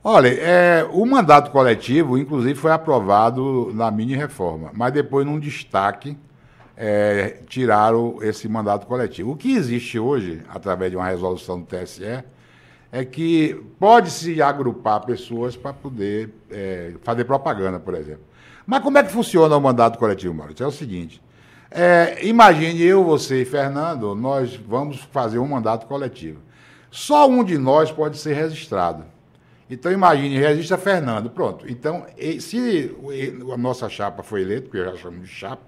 Olha, 0.04 0.28
é, 0.28 0.86
o 0.92 1.06
mandato 1.06 1.50
coletivo, 1.50 2.18
inclusive, 2.18 2.56
foi 2.56 2.72
aprovado 2.72 3.72
na 3.74 3.90
mini-reforma, 3.90 4.70
mas 4.74 4.92
depois, 4.92 5.26
num 5.26 5.40
destaque, 5.40 6.18
é, 6.76 7.38
tiraram 7.48 8.18
esse 8.22 8.50
mandato 8.50 8.86
coletivo. 8.86 9.32
O 9.32 9.38
que 9.38 9.56
existe 9.56 9.98
hoje, 9.98 10.42
através 10.50 10.92
de 10.92 10.98
uma 10.98 11.06
resolução 11.06 11.58
do 11.58 11.66
TSE, 11.66 12.22
é 12.94 13.04
que 13.04 13.60
pode-se 13.80 14.40
agrupar 14.40 15.04
pessoas 15.04 15.58
para 15.58 15.74
poder 15.74 16.30
é, 16.52 16.94
fazer 17.02 17.24
propaganda, 17.24 17.80
por 17.80 17.96
exemplo. 17.96 18.22
Mas 18.68 18.84
como 18.84 19.00
é 19.00 19.04
que 19.04 19.12
funciona 19.12 19.58
o 19.58 19.60
mandato 19.60 19.98
coletivo, 19.98 20.32
Maurício? 20.32 20.64
É 20.64 20.68
o 20.68 20.72
seguinte: 20.72 21.20
é, 21.72 22.24
imagine 22.24 22.80
eu, 22.84 23.04
você 23.04 23.42
e 23.42 23.46
Fernando, 23.46 24.14
nós 24.14 24.56
vamos 24.56 25.00
fazer 25.12 25.40
um 25.40 25.48
mandato 25.48 25.88
coletivo. 25.88 26.40
Só 26.92 27.28
um 27.28 27.44
de 27.44 27.58
nós 27.58 27.92
pode 27.92 28.16
ser 28.20 28.36
registrado. 28.36 29.06
Então, 29.68 29.92
imagine, 29.92 30.38
registra 30.38 30.78
Fernando. 30.78 31.32
Pronto. 31.32 31.66
Então, 31.68 32.06
se 32.40 32.96
a 33.52 33.58
nossa 33.58 33.90
chapa 33.90 34.22
foi 34.22 34.44
eleita, 34.44 34.68
porque 34.68 34.78
eu 34.78 34.92
já 34.92 34.98
chamo 34.98 35.20
de 35.20 35.28
chapa, 35.28 35.64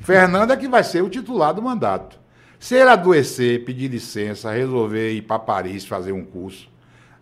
Fernando 0.00 0.52
é 0.52 0.56
que 0.56 0.66
vai 0.66 0.82
ser 0.82 1.00
o 1.00 1.08
titular 1.08 1.54
do 1.54 1.62
mandato. 1.62 2.18
Se 2.58 2.74
ele 2.74 2.90
adoecer, 2.90 3.64
pedir 3.64 3.88
licença, 3.88 4.52
resolver 4.52 5.12
ir 5.12 5.22
para 5.22 5.38
Paris 5.38 5.84
fazer 5.84 6.12
um 6.12 6.24
curso, 6.24 6.68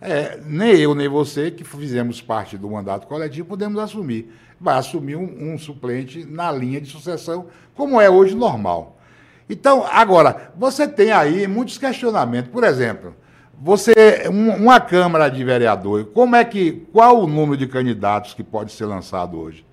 é, 0.00 0.38
nem 0.45 0.76
eu 0.76 0.95
nem 0.95 1.09
você, 1.09 1.50
que 1.50 1.64
fizemos 1.64 2.21
parte 2.21 2.59
do 2.59 2.71
mandato 2.71 3.07
coletivo, 3.07 3.49
podemos 3.49 3.79
assumir. 3.79 4.31
Vai 4.61 4.79
assumir 4.79 5.17
um, 5.17 5.55
um 5.55 5.59
suplente 5.59 6.25
na 6.25 6.53
linha 6.53 6.81
de 6.81 6.91
sucessão, 6.91 7.47
como 7.75 8.00
é 8.00 8.09
hoje 8.09 8.35
normal. 8.35 8.99
Então, 9.49 9.85
agora, 9.91 10.53
você 10.57 10.87
tem 10.87 11.11
aí 11.11 11.47
muitos 11.47 11.79
questionamentos. 11.79 12.50
Por 12.50 12.64
exemplo, 12.64 13.14
você, 13.61 14.29
um, 14.31 14.50
uma 14.50 14.81
Câmara 14.81 15.29
de 15.29 15.43
Vereadores, 15.45 16.07
como 16.12 16.37
é 16.37 16.45
que, 16.45 16.87
qual 16.93 17.23
o 17.23 17.26
número 17.26 17.57
de 17.57 17.67
candidatos 17.67 18.35
que 18.35 18.43
pode 18.43 18.73
ser 18.73 18.87
lançado 18.87 19.38
hoje? 19.38 19.64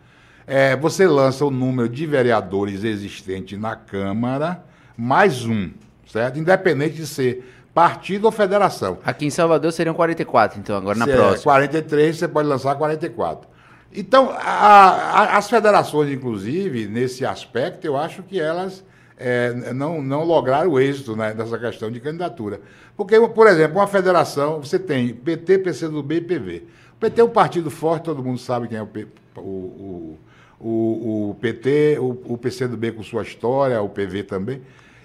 É, 0.46 0.76
você 0.76 1.08
lança 1.08 1.46
o 1.46 1.52
número 1.52 1.88
de 1.88 2.06
vereadores 2.06 2.84
existente 2.84 3.56
na 3.56 3.76
Câmara, 3.76 4.64
mais 5.02 5.44
um, 5.48 5.72
certo? 6.06 6.38
Independente 6.38 6.94
de 6.94 7.08
ser 7.08 7.44
partido 7.74 8.26
ou 8.26 8.32
federação. 8.32 9.00
Aqui 9.04 9.26
em 9.26 9.32
Salvador 9.32 9.72
seriam 9.72 9.96
44, 9.96 10.60
então, 10.60 10.78
agora 10.78 10.96
na 10.96 11.06
Se 11.06 11.12
próxima. 11.12 11.38
É 11.54 11.56
43, 11.56 12.18
você 12.18 12.28
pode 12.28 12.48
lançar 12.48 12.76
44. 12.76 13.50
Então, 13.92 14.30
a, 14.30 14.38
a, 14.38 15.38
as 15.38 15.50
federações, 15.50 16.12
inclusive, 16.12 16.86
nesse 16.86 17.26
aspecto, 17.26 17.84
eu 17.86 17.98
acho 17.98 18.22
que 18.22 18.40
elas 18.40 18.84
é, 19.18 19.74
não, 19.74 20.04
não 20.04 20.24
lograram 20.24 20.70
o 20.70 20.80
êxito 20.80 21.16
né, 21.16 21.34
nessa 21.34 21.58
questão 21.58 21.90
de 21.90 22.00
candidatura. 22.00 22.62
Porque, 22.96 23.20
por 23.30 23.48
exemplo, 23.48 23.80
uma 23.80 23.88
federação, 23.88 24.62
você 24.62 24.78
tem 24.78 25.16
PT, 25.16 25.58
PCdoB 25.60 26.16
e 26.16 26.22
PV. 26.22 26.64
O 26.94 27.00
PT 27.00 27.22
é 27.22 27.24
um 27.24 27.30
partido 27.30 27.72
forte, 27.72 28.04
todo 28.04 28.24
mundo 28.24 28.38
sabe 28.38 28.68
quem 28.68 28.78
é 28.78 28.84
o, 28.84 29.42
o, 29.42 30.20
o, 30.60 31.30
o 31.32 31.38
PT, 31.42 31.98
o, 32.00 32.34
o 32.34 32.38
PCdoB 32.38 32.92
com 32.92 33.02
sua 33.02 33.24
história, 33.24 33.82
o 33.82 33.90
PV 33.90 34.24
também. 34.24 34.62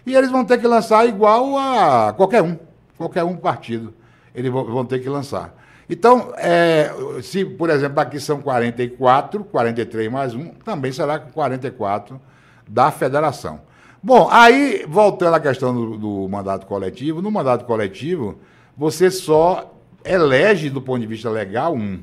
E 0.06 0.14
eles 0.14 0.30
vão 0.30 0.44
ter 0.44 0.58
que 0.58 0.66
lançar 0.68 1.06
igual 1.08 1.58
a 1.58 2.12
qualquer 2.12 2.40
um, 2.40 2.56
qualquer 2.96 3.25
um 3.25 3.36
partido. 3.36 3.92
Eles 4.32 4.52
vão, 4.52 4.84
ter 4.84 5.00
que 5.00 5.08
lançar. 5.08 5.54
Então, 5.90 6.32
é, 6.36 6.92
se, 7.22 7.44
por 7.44 7.70
exemplo, 7.70 7.98
aqui 7.98 8.20
são 8.20 8.40
44, 8.40 9.42
43 9.44 10.12
mais 10.12 10.34
um, 10.34 10.50
também 10.64 10.92
será 10.92 11.18
44 11.18 12.20
da 12.68 12.90
federação. 12.92 13.60
Bom, 14.02 14.28
aí, 14.30 14.84
voltando 14.86 15.34
à 15.34 15.40
questão 15.40 15.75
do, 15.75 15.96
do, 15.96 16.28
mandato 16.28 16.66
coletivo, 16.66 17.20
no 17.20 17.30
mandato 17.30 17.64
coletivo, 17.64 18.38
você 18.76 19.10
só 19.10 19.75
elege, 20.04 20.70
do 20.70 20.80
ponto 20.80 21.00
de 21.00 21.06
vista 21.06 21.28
legal, 21.28 21.75
um. 21.75 22.00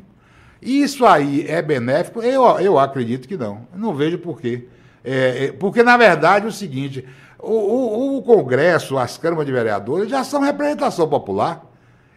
Isso 0.61 1.05
aí 1.05 1.45
é 1.47 1.61
benéfico? 1.61 2.21
Eu, 2.21 2.43
eu 2.59 2.79
acredito 2.79 3.27
que 3.27 3.37
não. 3.37 3.67
Não 3.73 3.95
vejo 3.95 4.17
por 4.17 4.41
quê. 4.41 4.67
É, 5.03 5.45
é, 5.45 5.51
porque, 5.51 5.83
na 5.83 5.95
verdade, 5.95 6.45
é 6.45 6.49
o 6.49 6.51
seguinte: 6.51 7.05
o, 7.43 8.15
o, 8.15 8.17
o, 8.17 8.21
Congresso, 8.21 8.97
as 8.97 9.17
câmaras 9.17 9.45
de 9.45 9.51
vereadores 9.51 10.09
já 10.09 10.23
são 10.23 10.41
representação 10.41 11.07
popular. 11.07 11.63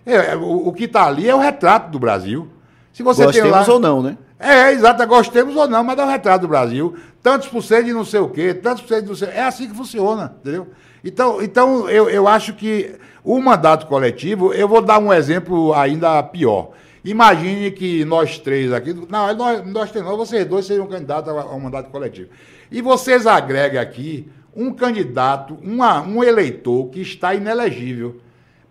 É, 0.05 0.33
é 0.33 0.37
o, 0.37 0.69
o, 0.69 0.73
que 0.73 0.85
está 0.85 1.07
ali 1.07 1.29
é 1.29 1.35
o 1.35 1.39
retrato 1.39 1.91
do 1.91 1.99
Brasil. 1.99 2.49
Se 2.93 3.03
você 3.03 3.25
Gostemos 3.25 3.51
tem 3.51 3.61
lá... 3.61 3.73
ou 3.73 3.81
não, 3.81 4.03
né? 4.03 4.17
É, 4.39 4.71
exato, 4.73 5.07
gostemos 5.07 5.57
ou 5.57 5.67
não, 5.67 5.83
mas 5.83 5.99
é 5.99 6.05
o 6.05 6.09
retrato 6.09 6.43
do 6.43 6.49
Brasil. 6.49 6.95
Tantos 7.23 7.49
por 7.49 7.63
cento 7.63 7.87
de 7.87 7.93
não 7.93 8.05
sei 8.05 8.21
o 8.21 8.29
quê, 8.29 8.53
tantos 8.55 8.83
por 8.83 8.89
cento 8.89 9.03
de 9.03 9.09
não 9.09 9.17
sei 9.17 9.29
É 9.29 9.43
assim 9.43 9.69
que 9.69 9.75
funciona, 9.75 10.37
entendeu? 10.41 10.69
Então, 11.03 11.43
então 11.43 11.89
eu, 11.89 12.11
eu 12.11 12.29
acho 12.29 12.55
que 12.55 12.95
o 13.25 13.41
mandato 13.41 13.87
coletivo, 13.87 14.53
eu 14.53 14.69
vou 14.69 14.83
dar 14.83 14.99
um 14.99 15.13
exemplo 15.13 15.73
ainda 15.75 16.23
pior. 16.23 16.71
Imagine 17.05 17.71
que 17.71 18.05
nós 18.05 18.39
três 18.39 18.73
aqui, 18.73 18.93
não, 18.93 19.35
nós, 19.35 19.67
nós 19.67 19.91
temos, 19.93 20.17
vocês 20.17 20.45
dois 20.45 20.67
seriam 20.67 20.87
candidatos 20.87 21.31
ao, 21.31 21.39
ao 21.39 21.61
mandato 21.61 21.91
coletivo. 21.91 22.29
E 22.71 22.83
vocês 22.83 23.27
agregam 23.27 23.81
aqui 23.81 24.29
um 24.57 24.73
candidato, 24.73 25.59
uma, 25.63 26.01
um 26.01 26.25
eleitor 26.25 26.89
que 26.89 27.01
está 27.01 27.35
inelegível. 27.35 28.17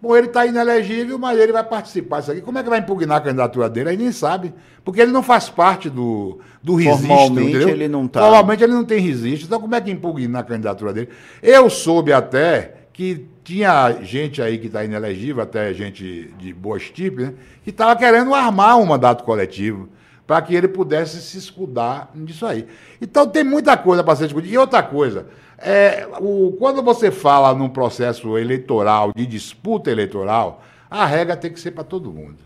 Bom, 0.02 0.16
ele 0.16 0.28
está 0.28 0.46
inelegível, 0.46 1.18
mas 1.18 1.40
ele 1.40 1.52
vai 1.52 1.64
participar 1.64 2.20
disso 2.20 2.32
aqui. 2.32 2.42
Como 2.42 2.58
é 2.58 2.64
que 2.64 2.70
vai 2.70 2.80
impugnar 2.80 3.18
a 3.18 3.22
candidatura 3.22 3.70
dele? 3.70 3.90
Aí 3.90 3.98
nem 3.98 4.12
sabe. 4.12 4.54
Porque 4.84 5.02
ele 5.02 5.12
não 5.12 5.24
faz 5.24 5.50
parte 5.50 5.90
do, 5.90 6.40
do 6.62 6.76
registro. 6.76 7.08
Formalmente 7.08 7.50
entendeu? 7.50 7.70
ele 7.70 7.88
não 7.88 8.06
está. 8.06 8.22
Formalmente 8.22 8.64
ele 8.64 8.74
não 8.74 8.84
tem 8.84 9.00
registro. 9.00 9.48
Então 9.48 9.60
como 9.60 9.74
é 9.74 9.82
que 9.82 9.90
impugna 9.90 10.40
a 10.40 10.44
candidatura 10.44 10.94
dele? 10.94 11.10
Eu 11.42 11.70
soube 11.70 12.12
até 12.12 12.74
que 12.92 13.26
tinha 13.44 13.98
gente 14.02 14.42
aí 14.42 14.58
que 14.58 14.68
está 14.68 14.84
inelegível, 14.84 15.44
até 15.44 15.74
gente 15.74 16.34
de 16.38 16.54
boas 16.54 16.90
tipos, 16.90 17.26
né, 17.26 17.34
que 17.64 17.70
estava 17.70 17.96
querendo 17.96 18.34
armar 18.34 18.78
um 18.78 18.86
mandato 18.86 19.24
coletivo 19.24 19.90
para 20.26 20.42
que 20.42 20.56
ele 20.56 20.68
pudesse 20.68 21.22
se 21.22 21.38
escudar 21.38 22.12
nisso 22.14 22.46
aí. 22.46 22.68
Então 23.02 23.28
tem 23.28 23.44
muita 23.44 23.78
coisa 23.78 24.04
para 24.04 24.16
ser 24.16 24.26
discutida. 24.26 24.54
E 24.54 24.58
outra 24.58 24.82
coisa, 24.82 25.28
é, 25.58 26.08
o, 26.20 26.56
quando 26.58 26.82
você 26.82 27.12
fala 27.12 27.54
num 27.54 27.70
processo 27.70 28.38
eleitoral, 28.38 29.12
de 29.16 29.26
disputa 29.26 29.92
eleitoral, 29.92 30.64
a 30.90 31.06
regra 31.06 31.36
tem 31.36 31.52
que 31.52 31.60
ser 31.60 31.72
para 31.72 31.84
todo 31.84 32.12
mundo. 32.12 32.38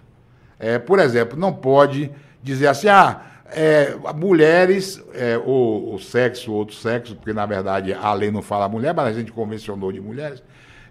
É, 0.60 0.78
por 0.78 1.00
exemplo, 1.00 1.40
não 1.40 1.54
pode 1.54 2.12
dizer 2.44 2.68
assim, 2.68 2.90
ah, 2.90 3.22
é, 3.52 3.96
mulheres, 4.16 5.02
é, 5.14 5.38
ou, 5.38 5.92
ou 5.92 6.00
sexo, 6.00 6.52
outro 6.52 6.76
sexo, 6.76 7.16
porque 7.16 7.34
na 7.34 7.46
verdade 7.46 7.94
a 7.94 8.14
lei 8.14 8.30
não 8.30 8.42
fala 8.42 8.70
mulher, 8.70 8.94
mas 8.94 9.08
a 9.08 9.20
gente 9.20 9.32
convencionou 9.32 9.92
de 9.92 10.00
mulheres, 10.00 10.44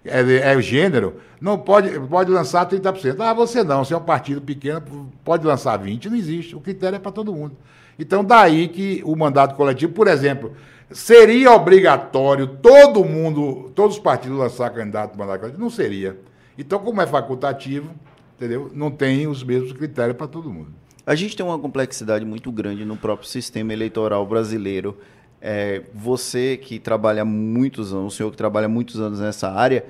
é, 0.04 0.52
é 0.52 0.60
gênero, 0.60 1.16
não 1.40 1.58
pode, 1.58 1.98
pode 2.00 2.30
lançar 2.30 2.68
30%. 2.68 3.20
Ah, 3.20 3.32
você 3.32 3.62
não, 3.62 3.84
você 3.84 3.94
é 3.94 3.96
um 3.96 4.02
partido 4.02 4.40
pequeno, 4.40 5.10
pode 5.24 5.46
lançar 5.46 5.78
20%, 5.78 6.06
não 6.06 6.16
existe. 6.16 6.56
O 6.56 6.60
critério 6.60 6.96
é 6.96 6.98
para 6.98 7.12
todo 7.12 7.32
mundo. 7.32 7.56
Então, 7.98 8.24
daí 8.24 8.68
que 8.68 9.02
o 9.04 9.16
mandato 9.16 9.54
coletivo, 9.56 9.92
por 9.92 10.06
exemplo, 10.06 10.52
Seria 10.90 11.52
obrigatório 11.52 12.46
todo 12.46 13.04
mundo, 13.04 13.70
todos 13.74 13.96
os 13.96 14.02
partidos 14.02 14.38
lançar 14.38 14.70
candidato 14.70 15.10
para 15.10 15.18
mandato 15.18 15.40
coletivo? 15.40 15.62
Não 15.62 15.68
seria. 15.68 16.18
Então, 16.56 16.78
como 16.78 17.02
é 17.02 17.06
facultativo, 17.06 17.90
entendeu? 18.36 18.70
Não 18.72 18.90
tem 18.90 19.26
os 19.26 19.44
mesmos 19.44 19.72
critérios 19.72 20.16
para 20.16 20.26
todo 20.26 20.50
mundo. 20.50 20.70
A 21.04 21.14
gente 21.14 21.36
tem 21.36 21.44
uma 21.44 21.58
complexidade 21.58 22.24
muito 22.24 22.50
grande 22.50 22.86
no 22.86 22.96
próprio 22.96 23.28
sistema 23.28 23.72
eleitoral 23.72 24.26
brasileiro. 24.26 24.96
É, 25.40 25.82
você 25.94 26.56
que 26.56 26.78
trabalha 26.78 27.24
muitos 27.24 27.92
anos, 27.92 28.14
o 28.14 28.16
senhor 28.16 28.30
que 28.30 28.36
trabalha 28.36 28.68
muitos 28.68 29.00
anos 29.00 29.20
nessa 29.20 29.50
área, 29.50 29.86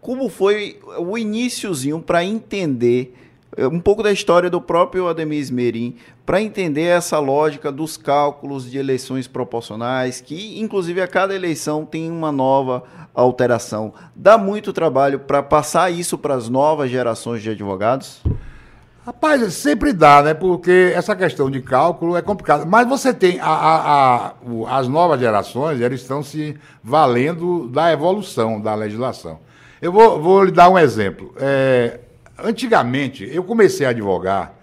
como 0.00 0.28
foi 0.28 0.78
o 0.98 1.16
iníciozinho 1.16 2.00
para 2.00 2.24
entender 2.24 3.14
é, 3.56 3.66
um 3.66 3.80
pouco 3.80 4.02
da 4.02 4.10
história 4.10 4.48
do 4.48 4.60
próprio 4.60 5.08
Ademir 5.08 5.38
Esmerim 5.38 5.96
para 6.24 6.40
entender 6.40 6.84
essa 6.84 7.18
lógica 7.18 7.70
dos 7.70 7.96
cálculos 7.96 8.70
de 8.70 8.78
eleições 8.78 9.26
proporcionais, 9.26 10.20
que 10.20 10.58
inclusive 10.60 11.00
a 11.00 11.08
cada 11.08 11.34
eleição 11.34 11.84
tem 11.84 12.10
uma 12.10 12.32
nova 12.32 12.84
alteração. 13.14 13.92
Dá 14.16 14.38
muito 14.38 14.72
trabalho 14.72 15.20
para 15.20 15.42
passar 15.42 15.90
isso 15.90 16.16
para 16.16 16.34
as 16.34 16.48
novas 16.48 16.90
gerações 16.90 17.42
de 17.42 17.50
advogados? 17.50 18.22
Rapaz, 19.04 19.52
sempre 19.54 19.92
dá, 19.92 20.22
né? 20.22 20.34
Porque 20.34 20.92
essa 20.94 21.16
questão 21.16 21.50
de 21.50 21.60
cálculo 21.60 22.16
é 22.16 22.22
complicada. 22.22 22.64
Mas 22.64 22.88
você 22.88 23.12
tem 23.12 23.40
a, 23.40 23.46
a, 23.46 24.26
a, 24.26 24.34
as 24.78 24.86
novas 24.86 25.18
gerações, 25.18 25.80
eles 25.80 26.00
estão 26.00 26.22
se 26.22 26.56
valendo 26.82 27.68
da 27.68 27.92
evolução 27.92 28.60
da 28.60 28.74
legislação. 28.74 29.40
Eu 29.80 29.90
vou, 29.90 30.22
vou 30.22 30.44
lhe 30.44 30.52
dar 30.52 30.68
um 30.68 30.78
exemplo. 30.78 31.34
É, 31.36 31.98
Antigamente, 32.38 33.28
eu 33.32 33.44
comecei 33.44 33.86
a 33.86 33.90
advogar 33.90 34.54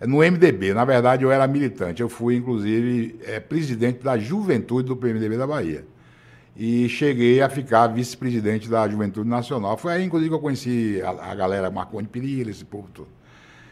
no 0.00 0.18
MDB. 0.18 0.74
Na 0.74 0.84
verdade, 0.84 1.24
eu 1.24 1.30
era 1.30 1.46
militante. 1.46 2.02
Eu 2.02 2.08
fui, 2.08 2.36
inclusive, 2.36 3.18
é, 3.24 3.38
presidente 3.38 4.02
da 4.02 4.18
juventude 4.18 4.88
do 4.88 4.96
PMDB 4.96 5.36
da 5.36 5.46
Bahia. 5.46 5.84
E 6.56 6.88
cheguei 6.88 7.40
a 7.40 7.48
ficar 7.48 7.86
vice-presidente 7.86 8.68
da 8.68 8.88
Juventude 8.88 9.28
Nacional. 9.28 9.76
Foi 9.76 9.92
aí, 9.92 10.04
inclusive, 10.04 10.30
que 10.30 10.34
eu 10.34 10.40
conheci 10.40 11.00
a, 11.02 11.30
a 11.30 11.34
galera 11.34 11.70
Marconi 11.70 12.08
Perilha, 12.08 12.50
esse 12.50 12.64
povo 12.64 12.88
todo. 12.92 13.08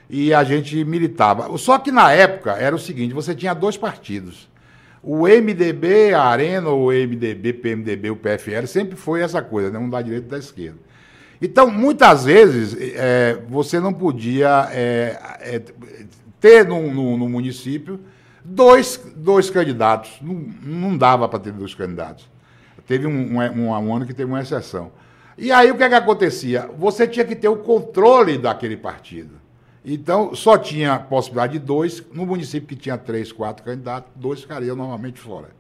E 0.08 0.32
a 0.32 0.44
gente 0.44 0.84
militava. 0.84 1.56
Só 1.58 1.78
que 1.78 1.90
na 1.90 2.12
época 2.12 2.52
era 2.52 2.75
o 2.75 2.78
seguinte: 2.78 3.14
você 3.14 3.34
tinha 3.34 3.54
dois 3.54 3.76
partidos. 3.76 4.48
O 5.02 5.26
MDB, 5.28 6.14
a 6.14 6.22
Arena, 6.22 6.70
o 6.70 6.88
MDB, 6.90 7.52
PMDB, 7.52 8.10
o 8.10 8.16
PFL, 8.16 8.66
sempre 8.66 8.96
foi 8.96 9.22
essa 9.22 9.40
coisa, 9.40 9.70
né? 9.70 9.78
um 9.78 9.88
da 9.88 10.02
direita 10.02 10.26
e 10.26 10.30
da 10.30 10.38
esquerda. 10.38 10.78
Então, 11.40 11.70
muitas 11.70 12.25
vezes, 12.25 12.76
é, 12.96 13.38
você 13.48 13.78
não 13.78 13.92
podia 13.92 14.68
é, 14.72 15.18
é, 15.40 15.62
ter 16.40 16.66
no, 16.66 16.92
no, 16.92 17.16
no, 17.16 17.28
município 17.28 18.00
dois, 18.44 19.00
dois 19.14 19.50
candidatos. 19.50 20.12
Não, 20.20 20.34
não 20.62 20.96
dava 20.96 21.28
para 21.28 21.38
ter 21.38 21.52
dois 21.52 21.75
candidatos. 21.75 22.28
Teve 22.86 23.06
um, 23.06 23.38
um, 23.38 23.70
um, 23.70 23.94
ano 23.94 24.06
que 24.06 24.14
teve 24.14 24.30
uma 24.30 24.40
exceção. 24.40 24.90
E 25.36 25.52
aí 25.52 25.70
o 25.70 25.76
que, 25.76 25.82
é 25.82 25.88
que 25.88 25.94
acontecia? 25.94 26.70
Você 26.78 27.06
tinha 27.06 27.25
que 27.25 27.36
ter 27.36 27.48
o 27.48 27.56
controle 27.56 28.38
daquele 28.38 28.76
partido. 28.76 29.46
Então, 29.88 30.35
só 30.35 30.59
tinha 30.59 30.99
possibilidade 30.99 31.52
de 31.52 31.59
dois. 31.61 32.02
No 32.12 32.26
município 32.26 32.66
que 32.66 32.75
tinha 32.75 32.99
três, 32.99 33.31
quatro 33.31 33.64
candidatos, 33.64 34.11
dois 34.16 34.40
ficariam 34.40 34.75
normalmente 34.75 35.21
fora. 35.21 35.50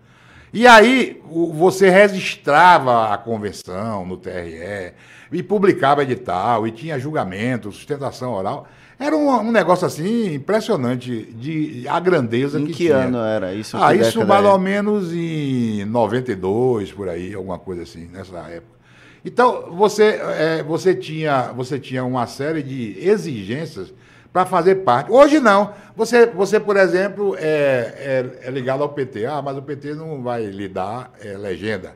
E 0.52 0.66
aí 0.66 1.22
você 1.54 1.90
registrava 1.90 3.12
a 3.12 3.18
convenção 3.18 4.04
no 4.04 4.16
TRE 4.16 4.94
e 5.30 5.42
publicava 5.42 6.02
edital 6.02 6.66
e 6.66 6.72
tinha 6.72 6.98
julgamento, 6.98 7.70
sustentação 7.70 8.32
oral. 8.32 8.66
Era 8.98 9.14
um, 9.14 9.28
um 9.28 9.52
negócio 9.52 9.86
assim 9.86 10.34
impressionante 10.34 11.26
de 11.32 11.86
a 11.86 12.00
grandeza 12.00 12.58
Em 12.58 12.66
que, 12.66 12.72
que 12.72 12.84
tinha. 12.86 12.96
ano 12.96 13.18
era 13.18 13.54
isso? 13.54 13.76
Ah, 13.76 13.94
isso 13.94 14.24
mais 14.26 14.44
é? 14.44 14.48
ou 14.48 14.58
menos 14.58 15.12
em 15.12 15.84
92, 15.84 16.90
por 16.92 17.08
aí, 17.08 17.34
alguma 17.34 17.58
coisa 17.58 17.82
assim, 17.82 18.06
nessa 18.06 18.38
época. 18.38 18.76
Então, 19.24 19.72
você, 19.72 20.20
é, 20.38 20.62
você, 20.62 20.94
tinha, 20.94 21.52
você 21.52 21.78
tinha 21.78 22.04
uma 22.04 22.26
série 22.26 22.62
de 22.62 22.96
exigências 22.98 23.92
para 24.36 24.44
fazer 24.44 24.74
parte. 24.76 25.10
Hoje 25.10 25.40
não. 25.40 25.72
Você, 25.96 26.26
você 26.26 26.60
por 26.60 26.76
exemplo, 26.76 27.34
é, 27.38 28.28
é, 28.42 28.48
é 28.48 28.50
ligado 28.50 28.82
ao 28.82 28.90
PT. 28.90 29.24
Ah, 29.24 29.40
mas 29.40 29.56
o 29.56 29.62
PT 29.62 29.94
não 29.94 30.22
vai 30.22 30.44
lhe 30.44 30.68
dar 30.68 31.10
é, 31.24 31.38
legenda. 31.38 31.94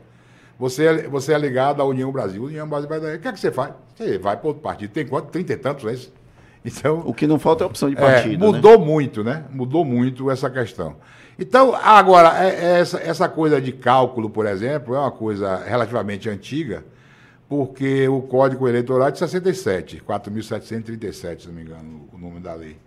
Você, 0.57 0.85
é- 0.87 1.07
você 1.07 1.35
é 1.35 1.37
ligado 1.37 1.83
à 1.83 1.85
União 1.85 2.11
Brasil. 2.11 2.43
União 2.43 2.67
Brasil 2.67 2.89
vai 2.89 2.99
dar. 2.99 3.13
O 3.15 3.19
que 3.19 3.27
é 3.27 3.31
que 3.31 3.39
você 3.39 3.51
faz? 3.51 3.73
Você 3.95 4.17
vai 4.17 4.35
para 4.35 4.47
outro 4.47 4.63
partido. 4.63 4.89
Tem 4.89 5.05
quanto? 5.05 5.27
Trinta 5.27 5.53
e 5.53 5.57
tantos, 5.57 5.85
é 5.85 5.93
isso? 5.93 6.11
Então, 6.65 7.03
O 7.05 7.13
que 7.13 7.25
não 7.27 7.37
falta 7.39 7.63
é 7.63 7.67
opção 7.67 7.89
de 7.89 7.95
é, 7.95 7.99
partido. 7.99 8.39
né? 8.39 8.45
mudou 8.45 8.79
muito, 8.79 9.23
né? 9.23 9.43
Mudou 9.51 9.85
muito 9.85 10.31
essa 10.31 10.49
questão. 10.49 10.95
Então, 11.37 11.75
agora, 11.75 12.43
é- 12.43 12.49
é 12.77 12.79
essa, 12.79 12.97
essa 12.99 13.29
coisa 13.29 13.61
de 13.61 13.71
cálculo, 13.71 14.31
por 14.31 14.47
exemplo, 14.47 14.95
é 14.95 14.99
uma 14.99 15.11
coisa 15.11 15.57
relativamente 15.57 16.27
antiga, 16.27 16.83
porque 17.51 18.07
o 18.07 18.21
Código 18.21 18.65
Eleitoral 18.65 19.09
é 19.09 19.11
de 19.11 19.19
67, 19.19 20.01
4.737, 20.07 21.41
se 21.41 21.47
não 21.49 21.53
me 21.53 21.63
engano, 21.63 22.07
o 22.13 22.17
nome 22.17 22.39
da 22.39 22.53
lei. 22.53 22.77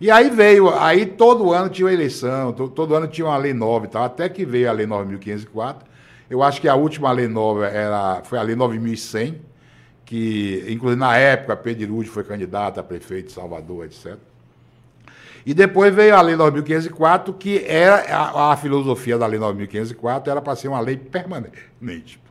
E 0.00 0.08
aí 0.08 0.30
veio, 0.30 0.68
aí 0.72 1.04
todo 1.04 1.52
ano 1.52 1.68
tinha 1.68 1.84
uma 1.88 1.92
eleição, 1.92 2.52
to- 2.52 2.68
todo 2.68 2.94
ano 2.94 3.08
tinha 3.08 3.26
uma 3.26 3.36
lei 3.36 3.52
nova 3.52 3.86
e 3.86 3.88
tal, 3.88 4.04
até 4.04 4.28
que 4.28 4.44
veio 4.46 4.70
a 4.70 4.72
lei 4.72 4.86
9.504. 4.86 5.78
Eu 6.30 6.44
acho 6.44 6.60
que 6.60 6.68
a 6.68 6.76
última 6.76 7.10
lei 7.10 7.26
nova 7.26 7.66
era, 7.66 8.22
foi 8.22 8.38
a 8.38 8.42
lei 8.42 8.54
9.100, 8.54 9.34
que, 10.04 10.64
inclusive 10.68 11.00
na 11.00 11.16
época, 11.16 11.56
Pedirúdio 11.56 12.12
foi 12.12 12.22
candidato 12.22 12.78
a 12.78 12.84
prefeito 12.84 13.26
de 13.26 13.32
Salvador, 13.32 13.84
etc. 13.86 14.14
E 15.44 15.52
depois 15.52 15.92
veio 15.92 16.14
a 16.14 16.20
Lei 16.22 16.36
9.504, 16.36 17.34
que 17.36 17.64
era 17.66 17.96
a, 18.16 18.52
a 18.52 18.56
filosofia 18.56 19.18
da 19.18 19.26
Lei 19.26 19.40
9.504 19.40 20.28
era 20.28 20.40
para 20.40 20.54
ser 20.54 20.68
uma 20.68 20.78
lei 20.80 20.96
permanente. 20.96 21.68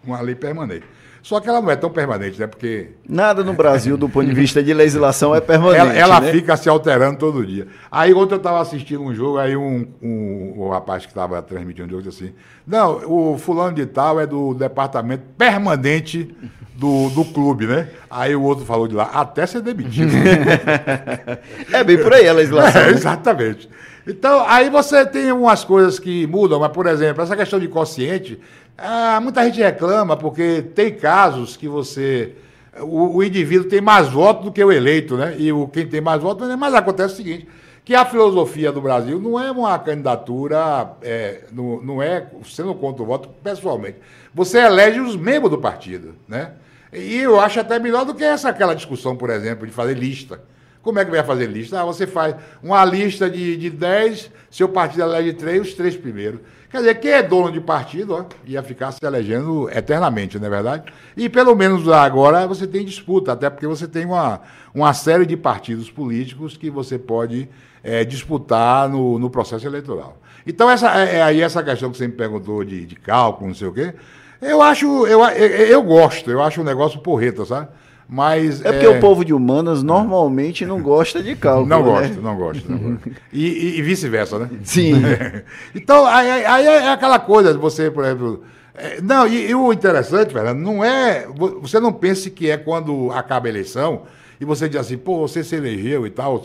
Uma 0.01 0.21
lei 0.21 0.33
permanente. 0.33 0.85
Só 1.23 1.39
que 1.39 1.47
ela 1.47 1.61
não 1.61 1.71
é 1.71 1.75
tão 1.77 1.89
permanente, 1.89 2.37
né? 2.37 2.47
Porque 2.47 2.89
Nada 3.07 3.45
no 3.45 3.53
Brasil, 3.53 3.95
do 3.95 4.09
ponto 4.09 4.27
de 4.27 4.35
vista 4.35 4.61
de 4.61 4.73
legislação, 4.73 5.33
é 5.33 5.39
permanente. 5.39 5.79
ela, 5.79 5.93
ela 5.93 6.19
né? 6.19 6.33
fica 6.33 6.57
se 6.57 6.67
alterando 6.67 7.17
todo 7.17 7.45
dia. 7.45 7.65
Aí 7.89 8.13
ontem 8.13 8.33
eu 8.33 8.37
estava 8.37 8.59
assistindo 8.59 9.01
um 9.01 9.15
jogo, 9.15 9.37
aí 9.37 9.55
um, 9.55 9.87
um, 10.01 10.53
um 10.57 10.69
rapaz 10.69 11.05
que 11.05 11.11
estava 11.11 11.41
transmitindo 11.41 11.87
um 11.87 11.89
jogo 11.89 12.03
disse 12.03 12.25
assim: 12.25 12.33
Não, 12.67 13.09
o 13.09 13.37
fulano 13.37 13.73
de 13.73 13.85
tal 13.85 14.19
é 14.19 14.27
do 14.27 14.53
departamento 14.53 15.23
permanente 15.37 16.35
do, 16.75 17.09
do 17.11 17.23
clube, 17.23 17.67
né? 17.67 17.87
Aí 18.09 18.35
o 18.35 18.41
outro 18.41 18.65
falou 18.65 18.85
de 18.85 18.93
lá, 18.93 19.05
até 19.13 19.45
ser 19.45 19.61
demitido. 19.61 20.11
É 21.71 21.83
bem 21.83 21.97
por 21.97 22.13
aí 22.13 22.27
a 22.27 22.33
legislação. 22.33 22.81
É, 22.83 22.87
né? 22.87 22.91
exatamente. 22.91 23.69
Então, 24.05 24.43
aí 24.47 24.69
você 24.69 25.05
tem 25.05 25.31
umas 25.31 25.63
coisas 25.63 25.97
que 25.97 26.27
mudam, 26.27 26.59
mas, 26.59 26.71
por 26.71 26.87
exemplo, 26.87 27.23
essa 27.23 27.35
questão 27.37 27.57
de 27.57 27.69
consciente, 27.69 28.39
ah, 28.77 29.19
muita 29.21 29.43
gente 29.45 29.61
reclama 29.61 30.17
porque 30.17 30.61
tem 30.73 30.93
casos 30.93 31.55
que 31.55 31.67
você. 31.67 32.35
O, 32.81 33.17
o 33.17 33.23
indivíduo 33.23 33.69
tem 33.69 33.81
mais 33.81 34.07
votos 34.09 34.45
do 34.45 34.51
que 34.51 34.63
o 34.63 34.71
eleito, 34.71 35.15
né? 35.15 35.35
E 35.37 35.51
o, 35.51 35.67
quem 35.67 35.87
tem 35.87 36.01
mais 36.01 36.21
votos, 36.21 36.47
mas 36.55 36.73
acontece 36.73 37.13
o 37.13 37.17
seguinte: 37.17 37.47
que 37.85 37.93
a 37.93 38.05
filosofia 38.05 38.71
do 38.71 38.81
Brasil 38.81 39.19
não 39.19 39.39
é 39.39 39.51
uma 39.51 39.77
candidatura, 39.77 40.91
é, 41.01 41.43
não, 41.51 41.81
não 41.81 42.03
é 42.03 42.27
o 42.33 43.05
voto 43.05 43.29
pessoalmente. 43.43 43.97
Você 44.33 44.59
elege 44.59 44.99
os 44.99 45.15
membros 45.15 45.51
do 45.51 45.59
partido, 45.59 46.15
né? 46.27 46.53
E 46.91 47.17
eu 47.17 47.39
acho 47.39 47.59
até 47.59 47.79
melhor 47.79 48.05
do 48.05 48.13
que 48.13 48.23
essa 48.23 48.49
aquela 48.49 48.73
discussão, 48.73 49.15
por 49.15 49.29
exemplo, 49.29 49.65
de 49.65 49.73
fazer 49.73 49.95
lista. 49.95 50.41
Como 50.81 50.99
é 50.99 51.05
que 51.05 51.11
vai 51.11 51.23
fazer 51.23 51.47
lista? 51.47 51.81
Ah, 51.81 51.85
você 51.85 52.05
faz 52.05 52.35
uma 52.61 52.83
lista 52.85 53.29
de, 53.29 53.55
de 53.57 53.69
10, 53.69 54.29
seu 54.51 54.69
partido 54.69 55.03
elege 55.03 55.33
três, 55.33 55.61
os 55.61 55.73
três 55.73 55.95
primeiros. 55.95 56.41
Quer 56.73 56.79
dizer, 56.79 56.95
quem 56.95 57.11
é 57.11 57.21
dono 57.21 57.51
de 57.51 57.61
partido 57.61 58.15
ó, 58.15 58.25
ia 58.47 58.63
ficar 58.63 58.91
se 58.91 58.97
elegendo 59.05 59.69
eternamente, 59.69 60.39
não 60.39 60.47
é 60.47 60.49
verdade? 60.49 60.91
E 61.15 61.29
pelo 61.29 61.55
menos 61.55 61.87
agora 61.87 62.47
você 62.47 62.65
tem 62.65 62.83
disputa, 62.83 63.33
até 63.33 63.47
porque 63.47 63.67
você 63.67 63.87
tem 63.87 64.05
uma, 64.05 64.41
uma 64.73 64.91
série 64.91 65.23
de 65.23 65.37
partidos 65.37 65.91
políticos 65.91 66.57
que 66.57 66.71
você 66.71 66.97
pode 66.97 67.47
eh, 67.83 68.03
disputar 68.03 68.89
no, 68.89 69.19
no 69.19 69.29
processo 69.29 69.67
eleitoral. 69.67 70.17
Então, 70.47 70.67
essa, 70.67 70.99
é, 70.99 71.17
é 71.17 71.21
aí 71.21 71.41
essa 71.41 71.61
questão 71.61 71.91
que 71.91 71.97
você 71.99 72.07
me 72.07 72.13
perguntou 72.13 72.63
de, 72.63 72.87
de 72.87 72.95
cálculo, 72.95 73.49
não 73.49 73.55
sei 73.55 73.67
o 73.67 73.71
quê, 73.71 73.93
eu 74.41 74.59
acho, 74.59 75.05
eu, 75.05 75.23
eu, 75.25 75.47
eu 75.67 75.83
gosto, 75.83 76.31
eu 76.31 76.41
acho 76.41 76.59
um 76.59 76.63
negócio 76.63 76.99
porreta, 77.01 77.45
sabe? 77.45 77.67
Mas. 78.13 78.63
É 78.63 78.71
porque 78.71 78.85
o 78.87 78.99
povo 78.99 79.25
de 79.25 79.33
humanas 79.33 79.81
normalmente 79.81 80.67
não 80.67 80.79
gosta 80.79 81.23
de 81.23 81.35
cálculo. 81.35 81.65
Não 81.67 81.79
né? 81.79 81.83
gosta, 82.07 82.21
não 82.21 82.37
gosta. 82.37 82.63
Não 82.71 82.77
gosta. 82.77 83.09
E, 83.31 83.47
e- 83.47 83.79
e 83.79 83.81
vice-versa, 83.81 84.37
né? 84.37 84.49
Sim. 84.63 84.93
então, 85.73 86.05
aí, 86.05 86.45
aí- 86.45 86.65
é 86.67 86.91
aquela 86.91 87.17
coisa 87.17 87.51
de 87.51 87.57
você, 87.57 87.89
por 87.89 88.03
exemplo. 88.05 88.43
é, 88.75 89.01
não, 89.01 89.25
e, 89.27 89.49
e 89.49 89.55
o 89.55 89.73
interessante, 89.73 90.31
Fernando, 90.31 90.59
não 90.59 90.83
é. 90.83 91.25
vo- 91.27 91.59
Você 91.61 91.79
não 91.79 91.91
pense 91.91 92.29
que 92.29 92.51
é 92.51 92.55
quando 92.57 93.09
acaba 93.11 93.47
a 93.47 93.49
eleição 93.49 94.03
e 94.39 94.45
você 94.45 94.69
diz 94.69 94.77
assim, 94.81 94.97
pô, 94.97 95.17
você 95.27 95.43
se 95.43 95.55
elegeu 95.55 96.05
e 96.05 96.11
tal. 96.11 96.43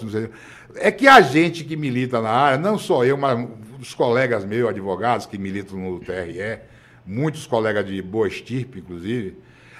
É 0.76 0.90
que 0.90 1.06
a 1.06 1.20
gente 1.20 1.64
que 1.64 1.76
milita 1.76 2.22
na 2.22 2.30
área, 2.30 2.58
não 2.58 2.78
só 2.78 3.04
eu, 3.04 3.18
mas 3.18 3.46
os 3.78 3.92
colegas 3.92 4.42
meus, 4.42 4.70
advogados 4.70 5.26
que 5.26 5.36
militam 5.36 5.76
no 5.78 6.00
TRE, 6.00 6.60
muitos 7.04 7.46
colegas 7.46 7.84
de 7.84 8.00
boa 8.00 8.26
estirpe, 8.26 8.78
inclusive, 8.78 9.36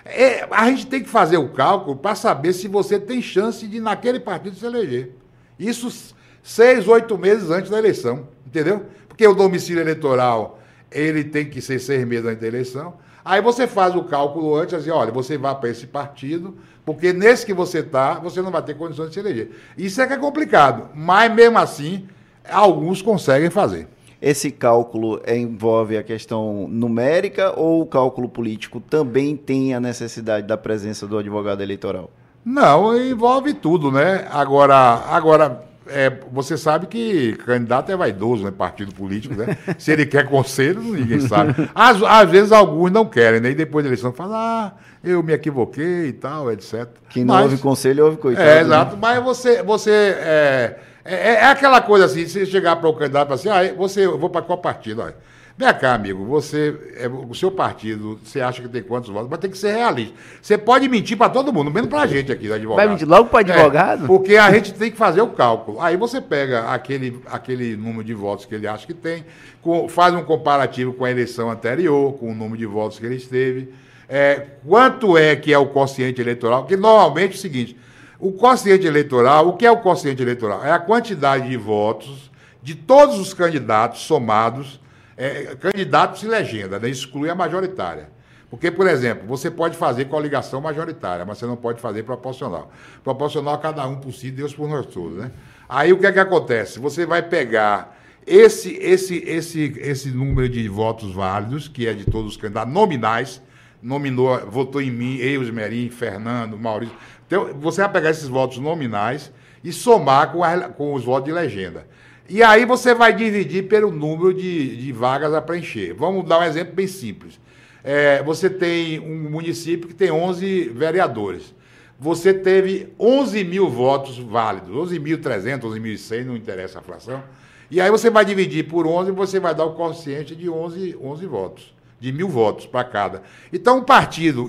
é, 0.09 0.49
a 0.51 0.71
gente 0.71 0.87
tem 0.87 1.03
que 1.03 1.09
fazer 1.09 1.37
o 1.37 1.51
cálculo 1.51 1.97
para 1.97 2.15
saber 2.15 2.55
se 2.55 2.67
você 2.67 2.99
tem 2.99 3.21
chance 3.21 3.67
de, 3.67 3.79
naquele 3.79 4.19
partido, 4.19 4.57
se 4.57 4.65
eleger. 4.65 5.13
Isso 5.59 6.15
seis, 6.43 6.89
oito 6.89 7.19
meses 7.19 7.51
antes 7.51 7.71
da 7.71 7.79
eleição, 7.79 8.27
entendeu? 8.47 8.87
Porque 9.07 9.27
o 9.27 9.35
domicílio 9.35 9.83
eleitoral, 9.83 10.59
ele 10.91 11.25
tem 11.25 11.51
que 11.51 11.61
ser 11.61 11.79
seis 11.79 12.07
meses 12.07 12.25
antes 12.25 12.41
da 12.41 12.47
eleição. 12.47 12.95
Aí 13.23 13.43
você 13.43 13.67
faz 13.67 13.95
o 13.95 14.05
cálculo 14.05 14.57
antes, 14.57 14.73
assim, 14.73 14.89
olha, 14.89 15.13
você 15.13 15.37
vai 15.37 15.55
para 15.55 15.69
esse 15.69 15.87
partido, 15.87 16.57
porque 16.87 17.13
nesse 17.13 17.45
que 17.45 17.53
você 17.53 17.81
está, 17.81 18.15
você 18.15 18.41
não 18.41 18.51
vai 18.51 18.63
ter 18.63 18.75
condições 18.75 19.09
de 19.09 19.15
se 19.15 19.21
eleger. 19.21 19.51
Isso 19.77 20.01
é 20.01 20.07
que 20.07 20.15
é 20.15 20.17
complicado, 20.17 20.89
mas 20.95 21.31
mesmo 21.35 21.59
assim, 21.59 22.09
alguns 22.49 23.03
conseguem 23.03 23.51
fazer. 23.51 23.87
Esse 24.21 24.51
cálculo 24.51 25.21
envolve 25.29 25.97
a 25.97 26.03
questão 26.03 26.67
numérica 26.69 27.53
ou 27.57 27.83
o 27.83 27.87
cálculo 27.87 28.29
político 28.29 28.81
também 28.81 29.37
tem 29.37 29.75
a 29.75 29.81
necessidade 29.81 30.47
da 30.47 30.57
presença 30.57 31.07
do 31.07 31.17
advogado 31.17 31.63
eleitoral? 31.63 32.11
Não, 32.45 32.97
envolve 32.97 33.55
tudo, 33.55 33.93
né? 33.93 34.27
Agora, 34.31 34.75
agora 35.09 35.63
é, 35.87 36.11
você 36.33 36.57
sabe 36.57 36.87
que 36.87 37.35
candidato 37.45 37.93
é 37.93 37.97
vaidoso, 37.97 38.45
né? 38.45 38.51
Partido 38.51 38.93
político, 38.93 39.35
né? 39.35 39.57
Se 39.79 39.93
ele 39.93 40.05
quer 40.05 40.29
conselho, 40.29 40.81
ninguém 40.81 41.21
sabe. 41.21 41.55
Às, 41.75 42.03
às 42.03 42.31
vezes 42.31 42.53
alguns 42.53 42.91
não 42.91 43.07
querem, 43.07 43.41
né? 43.41 43.51
E 43.51 43.55
depois 43.55 43.85
da 43.85 43.89
eleição 43.89 44.13
falam, 44.13 44.35
ah, 44.37 44.73
eu 45.03 45.23
me 45.23 45.33
equivoquei 45.33 46.07
e 46.09 46.13
tal, 46.13 46.51
etc. 46.53 46.89
Quem 47.11 47.25
não 47.25 47.35
Mas- 47.35 47.45
ouve 47.45 47.59
conselho, 47.59 48.05
ouve 48.05 48.17
coitado. 48.17 48.49
É, 48.49 48.55
né? 48.57 48.61
exato. 48.63 48.97
Mas 48.97 49.23
você, 49.23 49.63
você 49.63 49.91
é, 49.91 50.79
é, 51.15 51.35
é 51.35 51.45
aquela 51.47 51.81
coisa 51.81 52.05
assim, 52.07 52.27
se 52.27 52.45
chegar 52.47 52.77
para 52.77 52.89
o 52.89 52.95
candidato 52.95 53.27
e 53.35 53.39
falar 53.39 53.59
assim, 53.61 53.71
ah, 53.71 53.75
você, 53.77 54.07
eu 54.07 54.19
vou 54.19 54.29
para 54.31 54.43
qual 54.43 54.59
partido? 54.59 55.03
Olha, 55.03 55.15
vem 55.57 55.75
cá, 55.75 55.95
amigo, 55.95 56.25
você, 56.25 56.75
é, 56.97 57.09
o 57.09 57.35
seu 57.35 57.51
partido, 57.51 58.19
você 58.23 58.41
acha 58.41 58.63
que 58.63 58.69
tem 58.69 58.83
quantos 58.83 59.11
votos? 59.11 59.29
Mas 59.29 59.41
tem 59.41 59.51
que 59.51 59.59
ser 59.59 59.75
realista. 59.75 60.15
Você 60.41 60.57
pode 60.57 60.89
mentir 60.89 61.17
para 61.17 61.29
todo 61.31 61.53
mundo, 61.53 61.71
menos 61.71 61.91
para 61.91 62.03
a 62.03 62.07
gente 62.07 62.31
aqui, 62.31 62.47
do 62.47 62.55
advogado. 62.55 62.77
Vai 62.87 62.89
mentir 62.89 63.09
logo 63.09 63.29
pro 63.29 63.39
advogado? 63.39 64.05
É, 64.05 64.07
porque 64.07 64.37
a 64.37 64.51
gente 64.53 64.73
tem 64.75 64.91
que 64.91 64.97
fazer 64.97 65.21
o 65.21 65.29
cálculo. 65.29 65.81
Aí 65.81 65.97
você 65.97 66.21
pega 66.21 66.71
aquele, 66.71 67.21
aquele 67.27 67.77
número 67.77 68.05
de 68.05 68.15
votos 68.15 68.45
que 68.47 68.55
ele 68.55 68.67
acha 68.69 68.87
que 68.87 68.95
tem, 68.95 69.25
com- 69.63 69.89
faz 69.89 70.15
um 70.15 70.23
comparativo 70.23 70.93
com 70.93 71.05
a 71.05 71.11
eleição 71.11 71.51
anterior, 71.51 72.13
com 72.15 72.31
o 72.31 72.35
número 72.35 72.57
de 72.57 72.67
votos 72.67 72.99
que 72.99 73.07
ele 73.07 73.17
esteve. 73.17 73.73
É, 74.09 74.47
quanto 74.67 75.19
é 75.19 75.37
que 75.37 75.53
é 75.53 75.59
o 75.59 75.67
quociente 75.67 76.21
eleitoral? 76.21 76.63
Porque 76.63 76.77
normalmente 76.77 77.33
é 77.33 77.35
o 77.35 77.39
seguinte: 77.39 77.77
o 78.21 78.33
quociente 78.33 78.87
eleitoral, 78.87 79.49
o 79.49 79.57
que 79.57 79.65
é 79.65 79.71
o 79.71 79.79
quociente 79.79 80.23
eleitoral? 80.23 80.65
É 80.65 80.73
a 80.73 80.79
quantidade 80.79 81.49
de 81.49 81.57
votos 81.57 82.31
de 82.63 82.75
todos 82.75 83.19
os 83.19 83.33
candidatos 83.33 84.01
somados, 84.01 84.81
é, 85.17 85.57
candidatos 85.57 86.23
e 86.23 86.27
legenda, 86.27 86.79
né? 86.79 86.89
exclui 86.89 87.31
a 87.31 87.35
majoritária. 87.35 88.11
Porque, 88.51 88.71
por 88.71 88.87
exemplo, 88.87 89.27
você 89.27 89.51
pode 89.51 89.77
fazer 89.77 90.07
coligação 90.07 90.61
majoritária, 90.61 91.25
mas 91.25 91.39
você 91.39 91.47
não 91.47 91.57
pode 91.57 91.81
fazer 91.81 92.03
proporcional. 92.03 92.73
Proporcional, 93.05 93.59
cada 93.59 93.87
um 93.87 93.97
por 93.97 94.13
si, 94.13 94.31
Deus 94.31 94.55
por 94.55 94.69
nós 94.69 94.87
todos, 94.87 95.19
né? 95.19 95.31
Aí 95.69 95.93
o 95.93 95.99
que 95.99 96.07
é 96.07 96.13
que 96.13 96.19
acontece? 96.19 96.79
Você 96.79 97.05
vai 97.05 97.23
pegar 97.23 97.99
esse, 98.27 98.73
esse, 98.77 99.17
esse, 99.27 99.75
esse 99.79 100.11
número 100.11 100.49
de 100.49 100.67
votos 100.67 101.13
válidos, 101.13 101.69
que 101.69 101.87
é 101.87 101.93
de 101.93 102.07
todos 102.07 102.33
os 102.33 102.37
candidatos 102.39 102.73
nominais, 102.73 103.43
nominou, 103.83 104.39
votou 104.47 104.81
em 104.81 104.91
mim, 104.91 105.17
eu, 105.19 105.43
Esmerim, 105.43 105.91
Fernando, 105.91 106.59
Maurício. 106.59 106.97
Então, 107.29 107.53
você 107.61 107.81
vai 107.83 107.93
pegar 107.93 108.11
esses 108.11 108.27
votos 108.27 108.59
nominais 108.59 109.31
e 109.63 109.73
somar 109.73 110.33
com, 110.33 110.43
a- 110.43 110.69
com 110.71 110.93
os 110.95 111.05
votos 111.05 111.27
de 111.27 111.33
legenda. 111.33 111.87
E 112.29 112.43
aí 112.43 112.65
você 112.65 112.93
vai 112.95 113.15
dividir 113.15 113.69
pelo 113.69 113.93
número 113.93 114.35
de, 114.35 114.77
de 114.77 114.91
vagas 114.93 115.33
a 115.33 115.41
preencher. 115.41 115.93
Vamos 115.95 116.27
dar 116.29 116.41
um 116.41 116.45
exemplo 116.45 116.75
bem 116.75 116.87
simples. 116.89 117.39
É, 117.85 118.23
você 118.23 118.51
tem 118.51 118.99
um 118.99 119.31
município 119.31 119.87
que 119.89 119.95
tem 119.95 120.11
11 120.11 120.69
vereadores. 120.75 121.55
você 121.99 122.35
teve 122.35 122.93
11 122.99 123.45
mil 123.45 123.69
votos 123.69 124.19
válidos, 124.19 124.75
11.300, 124.91 125.61
11.100, 125.63 126.25
não 126.25 126.37
interessa 126.37 126.79
a 126.81 126.83
fração. 126.83 127.23
E 127.71 127.81
aí 127.81 127.91
você 127.91 128.09
vai 128.11 128.25
dividir 128.25 128.67
por 128.69 128.87
11 128.87 129.11
e 129.11 129.13
você 129.15 129.39
vai 129.39 129.55
dar 129.55 129.65
o 129.67 129.75
quociente 129.75 130.35
de 130.35 130.49
11, 130.49 130.97
11 131.03 131.27
votos, 131.27 131.75
de 132.01 132.13
mil 132.13 132.29
votos 132.29 132.67
para 132.67 132.85
cada. 132.85 133.23
Então, 133.53 133.79
o 133.79 133.85
partido, 133.85 134.49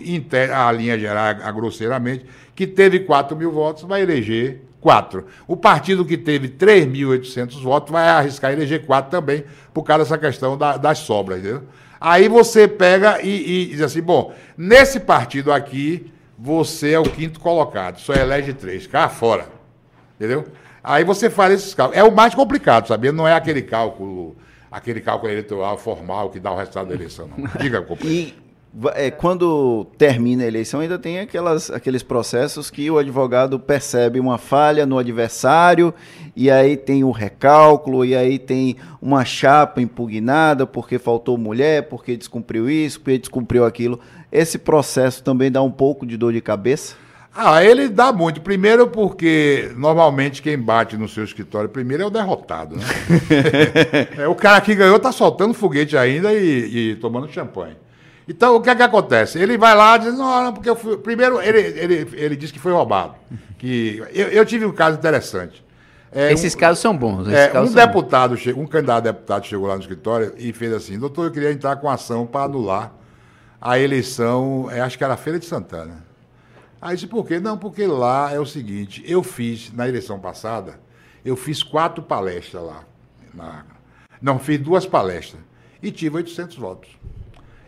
a 0.54 0.72
linha 0.72 0.98
geral, 0.98 1.36
grosseiramente, 1.54 2.26
que 2.56 2.68
teve 2.68 3.00
4 3.02 3.36
mil 3.36 3.52
votos, 3.52 3.84
vai 3.84 4.02
eleger 4.02 4.62
4. 4.82 5.26
O 5.48 5.58
partido 5.58 6.06
que 6.06 6.18
teve 6.18 6.50
3.800 6.50 7.62
votos 7.62 7.92
vai 7.92 8.08
arriscar 8.08 8.52
eleger 8.52 8.86
4 8.86 9.10
também, 9.10 9.44
por 9.74 9.84
causa 9.84 10.04
dessa 10.04 10.18
questão 10.18 10.58
da, 10.58 10.78
das 10.78 11.00
sobras, 11.00 11.40
entendeu? 11.40 11.64
Aí 12.00 12.30
você 12.30 12.68
pega 12.68 13.22
e, 13.22 13.64
e 13.64 13.66
diz 13.68 13.82
assim, 13.82 14.02
bom, 14.02 14.34
nesse 14.58 15.02
partido 15.02 15.52
aqui, 15.52 16.12
você 16.38 16.92
é 16.92 17.00
o 17.00 17.04
quinto 17.04 17.40
colocado, 17.40 18.00
só 18.00 18.14
elege 18.14 18.54
três, 18.54 18.88
cá 18.88 19.10
fora. 19.10 19.48
Entendeu? 20.16 20.46
Aí 20.82 21.04
você 21.04 21.30
faz 21.30 21.54
esses 21.54 21.74
cálculos. 21.74 22.00
É 22.00 22.04
o 22.04 22.12
mais 22.14 22.34
complicado, 22.34 22.88
sabia? 22.88 23.12
Não 23.12 23.28
é 23.28 23.34
aquele 23.34 23.62
cálculo, 23.62 24.38
aquele 24.72 25.02
cálculo 25.02 25.32
eleitoral 25.32 25.78
formal 25.78 26.30
que 26.30 26.40
dá 26.40 26.52
o 26.52 26.58
resultado 26.58 26.90
da 26.90 26.96
eleição, 26.96 27.28
não. 27.28 27.48
Diga, 27.60 27.82
companheiro. 27.82 28.34
E 28.36 28.50
é, 28.94 29.10
quando 29.10 29.88
termina 29.98 30.44
a 30.44 30.48
eleição, 30.48 30.80
ainda 30.80 31.00
tem 31.00 31.20
aquelas, 31.20 31.72
aqueles 31.72 32.04
processos 32.04 32.70
que 32.70 32.90
o 32.90 33.00
advogado 33.00 33.60
percebe 33.60 34.20
uma 34.20 34.38
falha 34.38 34.86
no 34.86 35.00
adversário, 35.00 35.94
e 36.36 36.52
aí 36.52 36.78
tem 36.78 37.04
o 37.04 37.10
recálculo, 37.10 38.06
e 38.06 38.16
aí 38.16 38.38
tem 38.38 38.76
uma 39.02 39.26
chapa 39.26 39.82
impugnada 39.82 40.68
porque 40.68 41.00
faltou 41.00 41.38
mulher, 41.38 41.90
porque 41.90 42.16
descumpriu 42.16 42.70
isso, 42.70 43.00
porque 43.00 43.18
descumpriu 43.18 43.66
aquilo. 43.66 44.00
Esse 44.32 44.60
processo 44.60 45.24
também 45.24 45.52
dá 45.52 45.64
um 45.64 45.72
pouco 45.72 46.06
de 46.06 46.16
dor 46.16 46.32
de 46.32 46.42
cabeça? 46.42 46.96
Ah, 47.36 47.64
ele 47.64 47.88
dá 47.88 48.12
muito. 48.12 48.42
Primeiro 48.42 48.88
porque 48.88 49.72
normalmente 49.76 50.42
quem 50.42 50.58
bate 50.58 50.98
no 50.98 51.08
seu 51.08 51.24
escritório 51.24 51.70
primeiro 51.70 52.04
é 52.04 52.06
o 52.06 52.10
derrotado, 52.10 52.76
né? 52.76 52.84
é, 54.18 54.28
o 54.28 54.36
cara 54.36 54.60
que 54.62 54.76
ganhou 54.76 55.00
tá 55.00 55.12
soltando 55.12 55.54
foguete 55.54 55.96
ainda 55.96 56.34
e, 56.34 56.92
e 56.92 56.96
tomando 56.96 57.32
champanhe. 57.32 57.78
Então, 58.28 58.56
o 58.56 58.62
que 58.62 58.70
é 58.70 58.76
que 58.76 58.84
acontece? 58.84 59.40
Ele 59.40 59.58
vai 59.58 59.76
lá 59.76 59.96
e 59.96 60.00
diz, 60.00 60.14
não, 60.16 60.44
não, 60.44 60.54
porque 60.54 60.70
eu 60.70 60.76
fui... 60.76 60.98
Primeiro, 60.98 61.42
ele, 61.42 61.60
ele, 61.60 62.08
ele 62.14 62.36
diz 62.36 62.52
que 62.52 62.60
foi 62.60 62.72
roubado. 62.72 63.16
Que... 63.58 64.04
Eu, 64.14 64.28
eu 64.28 64.46
tive 64.46 64.66
um 64.66 64.72
caso 64.72 64.98
interessante. 64.98 65.66
É, 66.12 66.32
Esses 66.32 66.54
um, 66.54 66.58
casos 66.58 66.80
são 66.80 66.96
bons. 66.96 67.28
É, 67.28 67.48
casos 67.48 67.72
um 67.72 67.76
deputado, 67.76 68.36
bons. 68.36 68.48
um 68.56 68.68
candidato 68.68 68.98
a 68.98 69.12
deputado 69.12 69.46
chegou 69.48 69.68
lá 69.68 69.76
no 69.76 69.82
escritório 69.82 70.34
e 70.38 70.54
fez 70.54 70.74
assim, 70.74 71.00
doutor, 71.00 71.26
eu 71.26 71.32
queria 71.32 71.52
entrar 71.52 71.76
com 71.78 71.90
ação 71.90 72.28
para 72.28 72.46
anular 72.46 72.92
a 73.60 73.80
eleição, 73.80 74.70
é, 74.72 74.80
acho 74.80 74.98
que 74.98 75.04
era 75.04 75.16
a 75.16 75.18
Feira 75.18 75.40
de 75.40 75.46
Santana. 75.46 76.09
Aí 76.82 76.96
disse, 76.96 77.08
por 77.08 77.26
quê? 77.26 77.40
Não, 77.40 77.58
porque 77.58 77.86
lá 77.86 78.32
é 78.32 78.40
o 78.40 78.46
seguinte, 78.46 79.04
eu 79.06 79.22
fiz, 79.22 79.72
na 79.74 79.88
eleição 79.88 80.20
passada, 80.20 80.80
eu 81.26 81.36
fiz 81.36 81.62
quatro 81.62 82.02
palestras 82.02 82.64
lá. 82.64 82.84
Na, 83.34 83.66
não, 84.22 84.40
fiz 84.40 84.60
duas 84.60 84.86
palestras 84.86 85.42
e 85.82 85.92
tive 85.92 86.18
800 86.18 86.58
votos. 86.58 86.90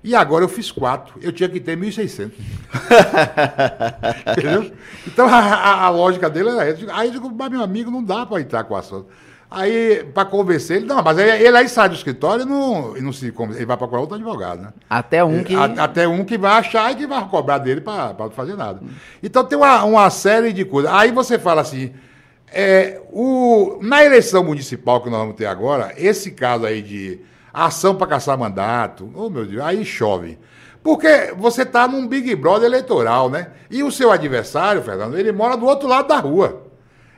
E 0.04 0.16
agora 0.16 0.44
eu 0.44 0.50
fiz 0.50 0.72
quatro. 0.72 1.20
Eu 1.22 1.32
tinha 1.32 1.48
que 1.48 1.60
ter 1.60 1.78
1.600. 1.78 2.32
Entendeu? 4.32 4.72
Então 5.06 5.28
a, 5.28 5.40
a, 5.40 5.86
a, 5.86 5.90
lógica 5.90 6.30
dele 6.30 6.50
era 6.50 6.66
essa. 6.66 6.86
Aí 6.94 7.08
eu 7.10 7.14
digo, 7.14 7.32
mas 7.32 7.52
meu 7.52 7.62
amigo, 7.62 7.92
não 7.92 8.04
dá 8.04 8.26
para 8.26 8.42
entrar 8.42 8.64
com 8.64 8.76
a 8.76 8.80
ação. 8.80 9.06
Aí, 9.54 10.06
para 10.14 10.24
convencer 10.24 10.78
ele, 10.78 10.86
não, 10.86 11.04
mas 11.04 11.18
aí, 11.18 11.44
ele 11.44 11.58
aí 11.58 11.68
sai 11.68 11.90
do 11.90 11.96
escritório 11.96 12.44
e 12.44 12.46
não, 12.48 12.96
e 12.96 13.02
não 13.02 13.12
se 13.12 13.26
ele 13.26 13.66
vai 13.66 13.76
procurar 13.76 14.00
outro 14.00 14.16
advogado, 14.16 14.62
né? 14.62 14.70
Até 14.90 15.22
um 15.26 15.44
que. 15.44 15.54
A, 15.54 15.66
até 15.66 16.08
um 16.08 16.24
que 16.24 16.38
vai 16.38 16.54
achar 16.54 16.90
e 16.94 16.96
que 16.96 17.06
vai 17.06 17.28
cobrar 17.28 17.58
dele 17.58 17.82
para 17.82 18.16
não 18.18 18.32
fazer 18.32 18.56
nada. 18.56 18.80
Então 19.22 19.44
tem 19.44 19.58
uma, 19.58 19.84
uma 19.84 20.10
série 20.10 20.54
de 20.54 20.64
coisas. 20.64 20.90
Aí 20.94 21.12
você 21.12 21.38
fala 21.38 21.60
assim. 21.60 21.92
É, 22.54 23.02
o, 23.12 23.78
na 23.82 24.04
eleição 24.04 24.42
municipal 24.42 25.02
que 25.02 25.10
nós 25.10 25.20
vamos 25.20 25.36
ter 25.36 25.46
agora, 25.46 25.94
esse 25.98 26.32
caso 26.32 26.66
aí 26.66 26.82
de 26.82 27.20
ação 27.54 27.94
para 27.96 28.08
caçar 28.08 28.38
mandato. 28.38 29.12
Oh, 29.14 29.30
meu 29.30 29.46
Deus, 29.46 29.62
aí 29.62 29.84
chove. 29.84 30.40
Porque 30.82 31.34
você 31.38 31.64
está 31.64 31.90
num 31.90 32.08
Big 32.08 32.34
Brother 32.36 32.68
eleitoral, 32.68 33.30
né? 33.30 33.50
E 33.70 33.84
o 33.84 33.92
seu 33.92 34.12
adversário, 34.12 34.82
Fernando, 34.82 35.18
ele 35.18 35.32
mora 35.34 35.58
do 35.58 35.66
outro 35.66 35.90
lado 35.90 36.08
da 36.08 36.20
rua. 36.20 36.64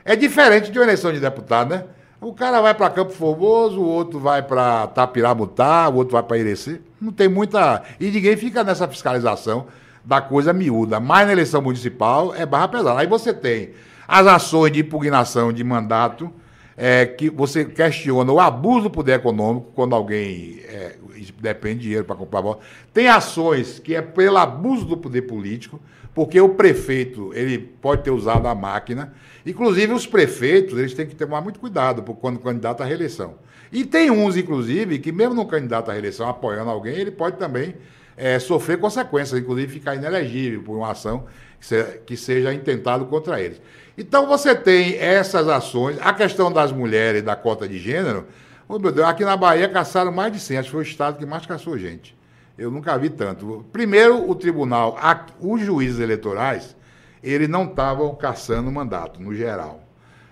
É 0.04 0.16
diferente 0.16 0.70
de 0.70 0.78
uma 0.78 0.84
eleição 0.84 1.12
de 1.12 1.20
deputado, 1.20 1.70
né? 1.70 1.84
O 2.20 2.32
cara 2.32 2.60
vai 2.60 2.74
para 2.74 2.90
Campo 2.90 3.12
Formoso, 3.12 3.80
o 3.80 3.86
outro 3.86 4.18
vai 4.18 4.42
para 4.42 4.86
Tapiramutá, 4.86 5.88
o 5.88 5.96
outro 5.96 6.12
vai 6.12 6.22
para 6.22 6.38
Irecê. 6.38 6.80
Não 7.00 7.12
tem 7.12 7.28
muita. 7.28 7.82
E 8.00 8.10
ninguém 8.10 8.36
fica 8.36 8.64
nessa 8.64 8.88
fiscalização 8.88 9.66
da 10.04 10.20
coisa 10.20 10.52
miúda. 10.52 10.98
Mas 11.00 11.26
na 11.26 11.32
eleição 11.32 11.60
municipal 11.60 12.34
é 12.34 12.46
barra 12.46 12.68
pesada. 12.68 13.00
Aí 13.00 13.06
você 13.06 13.32
tem 13.34 13.70
as 14.06 14.26
ações 14.26 14.72
de 14.72 14.80
impugnação 14.80 15.52
de 15.52 15.62
mandato 15.62 16.30
é, 16.76 17.06
que 17.06 17.30
você 17.30 17.64
questiona 17.64 18.32
o 18.32 18.40
abuso 18.40 18.84
do 18.84 18.90
poder 18.90 19.14
econômico, 19.14 19.70
quando 19.74 19.94
alguém 19.94 20.60
é, 20.64 20.96
depende 21.40 21.76
de 21.76 21.82
dinheiro 21.82 22.04
para 22.04 22.16
comprar 22.16 22.40
voto. 22.40 22.62
Tem 22.92 23.08
ações 23.08 23.78
que 23.78 23.94
é 23.94 24.02
pelo 24.02 24.38
abuso 24.38 24.84
do 24.84 24.96
poder 24.96 25.22
político, 25.22 25.80
porque 26.14 26.40
o 26.40 26.50
prefeito 26.50 27.32
ele 27.34 27.58
pode 27.58 28.04
ter 28.04 28.10
usado 28.10 28.46
a 28.46 28.54
máquina. 28.54 29.12
Inclusive, 29.44 29.92
os 29.92 30.06
prefeitos 30.06 30.78
eles 30.78 30.94
têm 30.94 31.06
que 31.06 31.16
tomar 31.16 31.40
muito 31.40 31.58
cuidado 31.58 32.02
quando 32.14 32.38
candidato 32.38 32.82
à 32.82 32.86
reeleição. 32.86 33.34
E 33.72 33.84
tem 33.84 34.10
uns, 34.10 34.36
inclusive, 34.36 35.00
que 35.00 35.10
mesmo 35.10 35.34
no 35.34 35.44
candidato 35.44 35.90
à 35.90 35.92
reeleição 35.92 36.28
apoiando 36.28 36.70
alguém, 36.70 36.94
ele 36.94 37.10
pode 37.10 37.36
também 37.36 37.74
é, 38.16 38.38
sofrer 38.38 38.78
consequências, 38.78 39.38
inclusive 39.40 39.72
ficar 39.72 39.96
inelegível 39.96 40.62
por 40.62 40.76
uma 40.76 40.92
ação 40.92 41.26
que, 41.58 41.66
se, 41.66 41.82
que 42.06 42.16
seja 42.16 42.54
intentado 42.54 43.06
contra 43.06 43.40
eles. 43.40 43.60
Então 43.98 44.26
você 44.28 44.54
tem 44.54 44.96
essas 44.96 45.48
ações, 45.48 45.98
a 46.00 46.12
questão 46.12 46.52
das 46.52 46.70
mulheres, 46.70 47.22
da 47.22 47.34
cota 47.34 47.66
de 47.66 47.78
gênero, 47.78 48.26
oh, 48.68 48.78
meu 48.78 48.92
Deus, 48.92 49.08
aqui 49.08 49.24
na 49.24 49.36
Bahia 49.36 49.68
caçaram 49.68 50.12
mais 50.12 50.32
de 50.32 50.38
100, 50.38 50.58
acho 50.58 50.66
que 50.66 50.72
foi 50.72 50.80
o 50.80 50.82
estado 50.82 51.18
que 51.18 51.26
mais 51.26 51.44
caçou 51.44 51.76
gente. 51.76 52.16
Eu 52.56 52.70
nunca 52.70 52.96
vi 52.96 53.10
tanto. 53.10 53.64
Primeiro, 53.72 54.30
o 54.30 54.34
tribunal, 54.34 54.96
a, 55.00 55.26
os 55.40 55.60
juízes 55.60 56.00
eleitorais, 56.00 56.76
eles 57.22 57.48
não 57.48 57.64
estavam 57.64 58.14
caçando 58.14 58.70
mandato, 58.70 59.20
no 59.20 59.34
geral. 59.34 59.80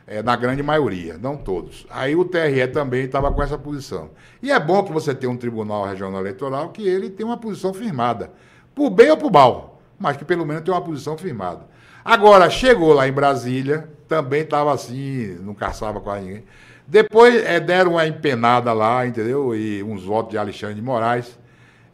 É, 0.07 0.23
na 0.23 0.35
grande 0.37 0.63
maioria, 0.63 1.17
não 1.17 1.37
todos. 1.37 1.87
Aí 1.89 2.15
o 2.15 2.25
TRE 2.25 2.67
também 2.69 3.05
estava 3.05 3.33
com 3.33 3.43
essa 3.43 3.57
posição. 3.57 4.11
E 4.43 4.51
é 4.51 4.59
bom 4.59 4.83
que 4.83 4.93
você 4.93 5.15
tenha 5.15 5.31
um 5.31 5.37
tribunal 5.37 5.87
regional 5.87 6.21
eleitoral 6.21 6.71
que 6.71 6.87
ele 6.87 7.09
tem 7.09 7.25
uma 7.25 7.37
posição 7.37 7.73
firmada. 7.73 8.31
Por 8.75 8.91
bem 8.91 9.11
ou 9.11 9.17
por 9.17 9.31
mal, 9.31 9.81
mas 9.99 10.17
que 10.17 10.25
pelo 10.25 10.45
menos 10.45 10.65
tem 10.65 10.75
uma 10.75 10.83
posição 10.83 11.17
firmada. 11.17 11.67
Agora, 12.05 12.51
chegou 12.51 12.93
lá 12.93 13.07
em 13.07 13.13
Brasília, 13.13 13.89
também 14.09 14.43
estava 14.43 14.73
assim, 14.75 15.39
não 15.41 15.55
caçava 15.55 16.01
quase 16.01 16.27
ninguém. 16.27 16.45
Depois 16.87 17.37
é, 17.37 17.61
deram 17.61 17.93
uma 17.93 18.07
empenada 18.07 18.73
lá, 18.73 19.07
entendeu? 19.07 19.55
E 19.55 19.83
uns 19.85 20.05
votos 20.05 20.33
de 20.33 20.39
Alexandre 20.39 20.75
de 20.75 20.83
Moraes. 20.83 21.39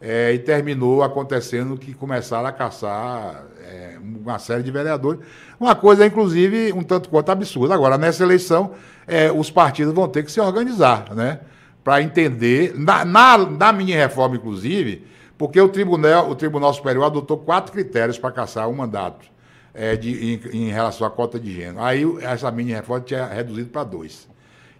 É, 0.01 0.33
e 0.33 0.39
terminou 0.39 1.03
acontecendo 1.03 1.77
que 1.77 1.93
começaram 1.93 2.47
a 2.47 2.51
caçar 2.53 3.43
é, 3.61 3.97
uma 3.99 4.39
série 4.39 4.63
de 4.63 4.71
vereadores. 4.71 5.19
Uma 5.59 5.75
coisa, 5.75 6.05
inclusive, 6.05 6.71
um 6.71 6.83
tanto 6.83 7.09
quanto 7.09 7.29
absurda. 7.29 7.73
Agora, 7.73 7.97
nessa 7.97 8.23
eleição, 8.23 8.71
é, 9.05 9.31
os 9.31 9.51
partidos 9.51 9.93
vão 9.93 10.07
ter 10.07 10.23
que 10.23 10.31
se 10.31 10.39
organizar, 10.39 11.13
né? 11.13 11.41
Para 11.83 12.01
entender. 12.01 12.73
Na, 12.77 13.03
na, 13.03 13.37
na 13.37 13.73
minha 13.73 13.97
reforma, 13.97 14.37
inclusive, 14.37 15.05
porque 15.37 15.59
o 15.59 15.69
Tribunal, 15.69 16.29
o 16.29 16.35
Tribunal 16.35 16.73
Superior 16.73 17.05
adotou 17.05 17.37
quatro 17.37 17.71
critérios 17.71 18.17
para 18.17 18.31
caçar 18.31 18.69
o 18.69 18.75
mandato 18.75 19.25
é, 19.73 19.95
de, 19.95 20.33
em, 20.33 20.65
em, 20.65 20.69
relação 20.69 21.07
à 21.07 21.09
cota 21.09 21.39
de 21.39 21.53
gênero. 21.53 21.79
Aí 21.79 22.03
essa 22.21 22.51
mini 22.51 22.73
reforma 22.73 23.03
tinha 23.05 23.25
reduzido 23.25 23.69
para 23.69 23.83
dois. 23.83 24.27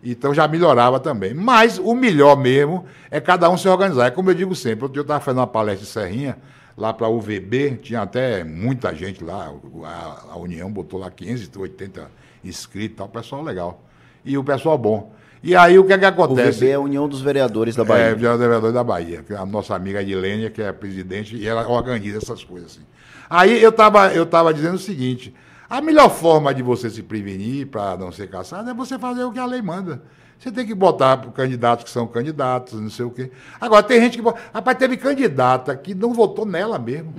Então 0.04 0.34
já 0.34 0.48
melhorava 0.48 1.00
também. 1.00 1.34
Mas 1.34 1.78
o 1.78 1.94
melhor 1.94 2.38
mesmo 2.38 2.86
é 3.12 3.20
cada 3.20 3.50
um 3.50 3.58
se 3.58 3.68
organizar. 3.68 4.08
É 4.08 4.12
como 4.12 4.30
eu 4.30 4.34
digo 4.34 4.56
sempre, 4.56 4.90
eu 4.94 5.02
estava 5.02 5.20
fazendo 5.20 5.40
uma 5.40 5.48
palestra 5.48 5.86
em 5.86 5.90
Serrinha, 5.90 6.38
lá 6.78 6.94
para 6.94 7.08
a 7.08 7.10
UVB, 7.10 7.80
tinha 7.82 8.02
até 8.02 8.44
muita 8.44 8.96
gente 8.96 9.24
lá, 9.24 9.54
a, 9.84 10.34
a, 10.34 10.38
União 10.38 10.72
botou 10.72 11.00
lá 11.00 11.12
580 11.12 12.10
inscritos, 12.44 12.98
tal, 12.98 13.10
pessoal 13.10 13.44
legal. 13.44 13.84
E 14.24 14.38
o 14.38 14.44
pessoal 14.44 14.78
bom. 14.78 15.14
E 15.44 15.56
aí 15.56 15.78
o 15.78 15.86
que 15.86 15.94
é 15.94 15.98
que 15.98 16.06
acontece? 16.06 16.48
O 16.48 16.52
UVB 16.52 16.70
é 16.70 16.74
a 16.74 16.80
União 16.80 17.08
dos 17.08 17.22
Vereadores 17.22 17.76
da 17.76 17.84
Bahia. 17.84 18.04
É, 18.04 18.12
a 18.12 18.16
União 18.16 18.32
dos 18.32 18.40
Vereadores 18.40 18.74
da 18.74 18.84
Bahia. 18.84 19.26
A 19.38 19.46
nossa 19.46 19.76
amiga 19.76 20.02
Edilênia, 20.02 20.50
que 20.50 20.62
é 20.62 20.70
a 20.70 20.74
presidente, 20.74 21.36
e 21.36 21.48
ela 21.48 21.68
organiza 21.68 22.18
essas 22.18 22.44
coisas 22.44 22.72
assim. 22.72 22.86
Aí 23.30 23.62
eu 23.62 23.70
estava 23.70 24.14
eu 24.14 24.26
tava 24.26 24.54
dizendo 24.54 24.76
o 24.76 24.80
seguinte: 24.80 25.34
a 25.70 25.82
melhor 25.82 26.10
forma 26.10 26.54
de 26.54 26.64
você 26.64 26.90
se 26.90 27.04
prevenir 27.04 27.68
para 27.68 27.96
não 27.96 28.12
ser 28.12 28.30
caçado 28.30 28.70
é 28.70 28.74
você 28.74 28.98
fazer 28.98 29.24
o 29.24 29.32
que 29.32 29.40
a 29.40 29.46
lei 29.46 29.62
manda. 29.62 30.02
Você 30.40 30.52
tem 30.52 30.66
que 30.66 30.74
botar 30.74 31.18
para 31.18 31.32
candidatos 31.32 31.84
que 31.84 31.92
são 31.92 32.08
candidatos, 32.08 32.80
não 32.80 32.90
sei 32.90 33.06
o 33.06 33.12
quê. 33.12 33.30
Agora, 33.60 33.84
tem 33.84 34.00
gente 34.00 34.18
que. 34.18 34.34
Rapaz, 34.54 34.78
teve 34.78 34.96
candidata 34.96 35.76
que 35.76 35.94
não 35.94 36.14
votou 36.14 36.46
nela 36.46 36.80
mesmo. 36.80 37.14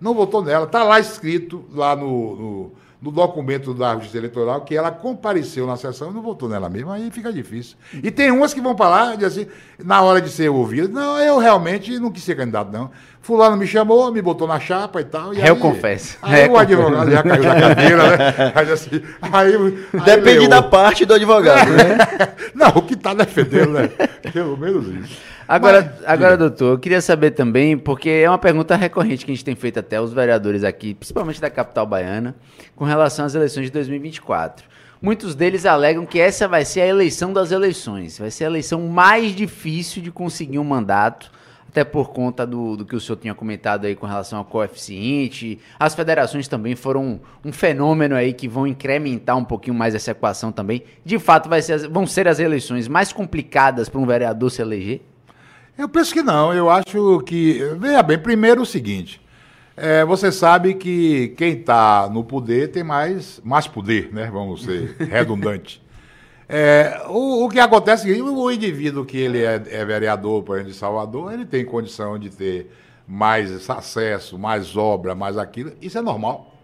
Não 0.00 0.14
votou 0.14 0.42
nela. 0.42 0.64
Está 0.64 0.82
lá 0.82 0.98
escrito, 0.98 1.66
lá 1.70 1.94
no, 1.94 2.36
no, 2.36 2.72
no 3.00 3.12
documento 3.12 3.72
da 3.72 3.94
Justiça 3.94 4.18
Eleitoral 4.18 4.62
que 4.62 4.76
ela 4.76 4.90
compareceu 4.90 5.66
na 5.66 5.76
sessão 5.76 6.10
e 6.10 6.14
não 6.14 6.20
votou 6.20 6.48
nela 6.48 6.68
mesma, 6.68 6.94
aí 6.94 7.10
fica 7.10 7.32
difícil. 7.32 7.76
E 8.02 8.10
tem 8.10 8.30
umas 8.30 8.52
que 8.52 8.60
vão 8.60 8.74
para 8.74 8.88
lá 8.88 9.14
e 9.14 9.24
assim, 9.24 9.46
na 9.82 10.02
hora 10.02 10.20
de 10.20 10.28
ser 10.28 10.48
ouvidas, 10.48 10.90
não, 10.90 11.18
eu 11.20 11.38
realmente 11.38 11.98
não 11.98 12.10
quis 12.10 12.24
ser 12.24 12.36
candidato, 12.36 12.72
não. 12.72 12.90
Fulano 13.20 13.56
me 13.56 13.66
chamou, 13.66 14.10
me 14.10 14.22
botou 14.22 14.48
na 14.48 14.58
chapa 14.58 15.00
e 15.00 15.04
tal. 15.04 15.34
E 15.34 15.38
eu 15.38 15.54
aí, 15.54 15.60
confesso. 15.60 16.16
Aí 16.22 16.46
eu 16.46 16.52
o 16.52 16.58
advogado 16.58 17.10
já 17.10 17.22
caiu 17.22 17.42
na 17.42 17.60
cadeira, 17.60 18.16
né? 18.16 18.52
Aí, 18.54 18.72
assim, 18.72 19.02
aí, 19.20 19.54
aí 19.54 20.00
Depende 20.04 20.38
leu. 20.40 20.48
da 20.48 20.62
parte 20.62 21.04
do 21.04 21.14
advogado, 21.14 21.70
né? 21.70 21.98
não, 22.54 22.68
o 22.68 22.82
que 22.82 22.94
está 22.94 23.12
defendendo, 23.14 23.72
né? 23.72 23.88
Pelo 24.32 24.56
menos 24.56 24.86
isso. 24.88 25.20
Agora, 25.48 25.94
Mas, 25.96 26.06
agora 26.06 26.36
doutor, 26.36 26.74
eu 26.74 26.78
queria 26.78 27.00
saber 27.00 27.30
também, 27.30 27.78
porque 27.78 28.10
é 28.10 28.28
uma 28.28 28.36
pergunta 28.36 28.76
recorrente 28.76 29.24
que 29.24 29.32
a 29.32 29.34
gente 29.34 29.44
tem 29.44 29.54
feito 29.54 29.80
até 29.80 29.98
os 29.98 30.12
vereadores 30.12 30.62
aqui, 30.62 30.92
principalmente 30.92 31.40
da 31.40 31.48
capital 31.48 31.86
baiana, 31.86 32.36
com 32.76 32.84
relação 32.84 33.24
às 33.24 33.34
eleições 33.34 33.64
de 33.64 33.72
2024. 33.72 34.66
Muitos 35.00 35.34
deles 35.34 35.64
alegam 35.64 36.04
que 36.04 36.20
essa 36.20 36.46
vai 36.46 36.66
ser 36.66 36.82
a 36.82 36.86
eleição 36.86 37.32
das 37.32 37.50
eleições, 37.50 38.18
vai 38.18 38.30
ser 38.30 38.44
a 38.44 38.48
eleição 38.48 38.88
mais 38.88 39.34
difícil 39.34 40.02
de 40.02 40.10
conseguir 40.10 40.58
um 40.58 40.64
mandato, 40.64 41.30
até 41.66 41.82
por 41.82 42.10
conta 42.10 42.46
do, 42.46 42.76
do 42.76 42.84
que 42.84 42.94
o 42.94 43.00
senhor 43.00 43.16
tinha 43.16 43.34
comentado 43.34 43.86
aí 43.86 43.96
com 43.96 44.04
relação 44.04 44.38
ao 44.38 44.44
coeficiente. 44.44 45.58
As 45.78 45.94
federações 45.94 46.46
também 46.46 46.74
foram 46.76 47.02
um, 47.02 47.20
um 47.46 47.52
fenômeno 47.52 48.14
aí 48.14 48.34
que 48.34 48.48
vão 48.48 48.66
incrementar 48.66 49.36
um 49.38 49.44
pouquinho 49.44 49.76
mais 49.76 49.94
essa 49.94 50.10
equação 50.10 50.52
também. 50.52 50.82
De 51.04 51.18
fato, 51.18 51.48
vai 51.48 51.62
ser, 51.62 51.88
vão 51.88 52.06
ser 52.06 52.28
as 52.28 52.38
eleições 52.38 52.86
mais 52.86 53.14
complicadas 53.14 53.88
para 53.88 54.00
um 54.00 54.06
vereador 54.06 54.50
se 54.50 54.60
eleger? 54.60 55.00
Eu 55.78 55.88
penso 55.88 56.12
que 56.12 56.22
não. 56.22 56.52
Eu 56.52 56.68
acho 56.68 57.20
que. 57.20 57.60
Veja 57.78 58.02
bem, 58.02 58.18
primeiro 58.18 58.62
o 58.62 58.66
seguinte. 58.66 59.20
É, 59.76 60.04
você 60.04 60.32
sabe 60.32 60.74
que 60.74 61.28
quem 61.36 61.52
está 61.52 62.10
no 62.10 62.24
poder 62.24 62.72
tem 62.72 62.82
mais, 62.82 63.40
mais 63.44 63.68
poder, 63.68 64.12
né? 64.12 64.28
Vamos 64.30 64.64
ser 64.64 64.96
redundante. 65.08 65.80
É, 66.48 67.02
o, 67.08 67.44
o, 67.44 67.48
que 67.48 67.60
acontece 67.60 68.10
é 68.10 68.14
que 68.14 68.20
o 68.20 68.50
indivíduo 68.50 69.04
que 69.04 69.18
ele 69.18 69.44
é, 69.44 69.62
é, 69.70 69.84
vereador, 69.84 70.42
por 70.42 70.56
exemplo, 70.56 70.72
de 70.72 70.78
Salvador, 70.78 71.32
ele 71.32 71.44
tem 71.44 71.64
condição 71.64 72.18
de 72.18 72.28
ter 72.30 72.72
mais 73.06 73.70
acesso, 73.70 74.36
mais 74.36 74.76
obra, 74.76 75.14
mais 75.14 75.38
aquilo. 75.38 75.72
Isso 75.80 75.96
é 75.96 76.02
normal. 76.02 76.57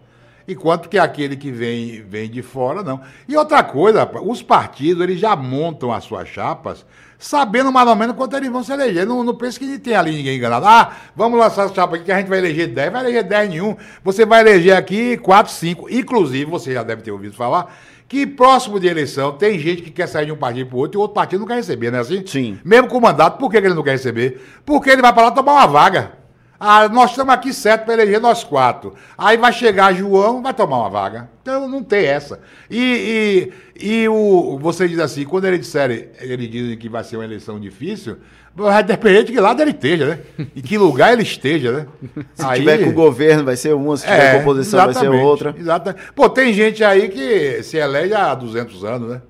Enquanto 0.47 0.89
que 0.89 0.97
aquele 0.97 1.35
que 1.35 1.51
vem, 1.51 2.03
vem 2.07 2.29
de 2.29 2.41
fora, 2.41 2.83
não. 2.83 3.01
E 3.27 3.35
outra 3.35 3.63
coisa, 3.63 4.09
os 4.23 4.43
partidos 4.43 5.03
eles 5.03 5.19
já 5.19 5.35
montam 5.35 5.91
as 5.91 6.03
suas 6.03 6.27
chapas 6.27 6.85
sabendo 7.17 7.71
mais 7.71 7.87
ou 7.87 7.95
menos 7.95 8.15
quanto 8.15 8.35
eles 8.35 8.51
vão 8.51 8.63
se 8.63 8.71
eleger. 8.71 9.05
Não, 9.05 9.23
não 9.23 9.35
pense 9.35 9.59
que 9.59 9.79
tem 9.79 9.95
ali 9.95 10.11
ninguém 10.11 10.37
enganado. 10.37 10.65
Ah, 10.65 10.91
vamos 11.15 11.39
lançar 11.39 11.65
essa 11.65 11.73
chapa 11.73 11.95
aqui 11.95 12.05
que 12.05 12.11
a 12.11 12.17
gente 12.19 12.27
vai 12.27 12.37
eleger 12.37 12.67
10. 12.67 12.91
Vai 12.91 13.01
eleger 13.01 13.23
10 13.23 13.49
nenhum. 13.49 13.75
Você 14.03 14.25
vai 14.25 14.41
eleger 14.41 14.75
aqui 14.75 15.17
4, 15.17 15.51
5. 15.51 15.89
Inclusive, 15.89 16.45
você 16.45 16.73
já 16.73 16.83
deve 16.83 17.01
ter 17.01 17.11
ouvido 17.11 17.35
falar 17.35 17.75
que 18.07 18.27
próximo 18.27 18.79
de 18.79 18.87
eleição 18.87 19.31
tem 19.31 19.57
gente 19.57 19.81
que 19.81 19.89
quer 19.89 20.07
sair 20.07 20.27
de 20.27 20.31
um 20.31 20.37
partido 20.37 20.67
para 20.67 20.75
o 20.75 20.79
outro 20.79 20.97
e 20.97 20.99
o 20.99 21.01
outro 21.01 21.15
partido 21.15 21.39
não 21.39 21.47
quer 21.47 21.55
receber, 21.55 21.89
não 21.89 21.97
é 21.97 22.01
assim? 22.01 22.23
Sim. 22.25 22.59
Mesmo 22.63 22.87
com 22.87 22.97
o 22.97 23.01
mandato, 23.01 23.39
por 23.39 23.49
que 23.49 23.57
ele 23.57 23.73
não 23.73 23.81
quer 23.81 23.91
receber? 23.91 24.39
Porque 24.63 24.91
ele 24.91 25.01
vai 25.01 25.11
para 25.11 25.23
lá 25.23 25.31
tomar 25.31 25.53
uma 25.53 25.65
vaga. 25.65 26.24
Ah, 26.67 26.89
nós 26.89 27.11
estamos 27.11 27.31
aqui 27.31 27.53
certo 27.53 27.85
para 27.85 27.93
eleger 27.93 28.19
nós 28.19 28.43
quatro. 28.43 28.95
Aí 29.15 29.37
vai 29.37 29.53
chegar 29.53 29.93
João, 29.93 30.41
vai 30.41 30.51
tomar 30.51 30.79
uma 30.79 30.89
vaga. 30.89 31.29
Então 31.43 31.67
não 31.67 31.83
tem 31.83 32.05
essa. 32.05 32.39
E, 32.71 33.51
e, 33.77 34.03
e 34.03 34.09
o, 34.09 34.57
você 34.59 34.87
diz 34.87 34.97
assim, 34.97 35.25
quando 35.25 35.45
ele 35.45 35.59
disser, 35.59 36.09
ele 36.19 36.47
diz 36.47 36.75
que 36.77 36.89
vai 36.89 37.03
ser 37.03 37.17
uma 37.17 37.23
eleição 37.23 37.59
difícil, 37.59 38.17
vai 38.55 38.83
depender 38.83 39.25
de 39.25 39.31
que 39.31 39.39
lado 39.39 39.61
ele 39.61 39.71
esteja, 39.71 40.07
né? 40.07 40.19
E 40.55 40.61
que 40.63 40.75
lugar 40.75 41.13
ele 41.13 41.21
esteja, 41.21 41.71
né? 41.71 41.85
Se 42.33 42.43
aí, 42.43 42.61
tiver 42.61 42.83
com 42.83 42.89
o 42.89 42.93
governo 42.93 43.43
vai 43.43 43.55
ser 43.55 43.75
uma, 43.75 43.95
se 43.95 44.03
tiver 44.03 44.31
é, 44.31 44.33
com 44.33 44.41
oposição 44.41 44.85
vai 44.85 44.93
ser 44.95 45.09
outra. 45.09 45.53
Exatamente. 45.55 46.11
Pô, 46.15 46.27
tem 46.27 46.51
gente 46.51 46.83
aí 46.83 47.09
que 47.09 47.61
se 47.61 47.77
elege 47.77 48.15
há 48.15 48.33
200 48.33 48.83
anos, 48.83 49.09
né? 49.11 49.21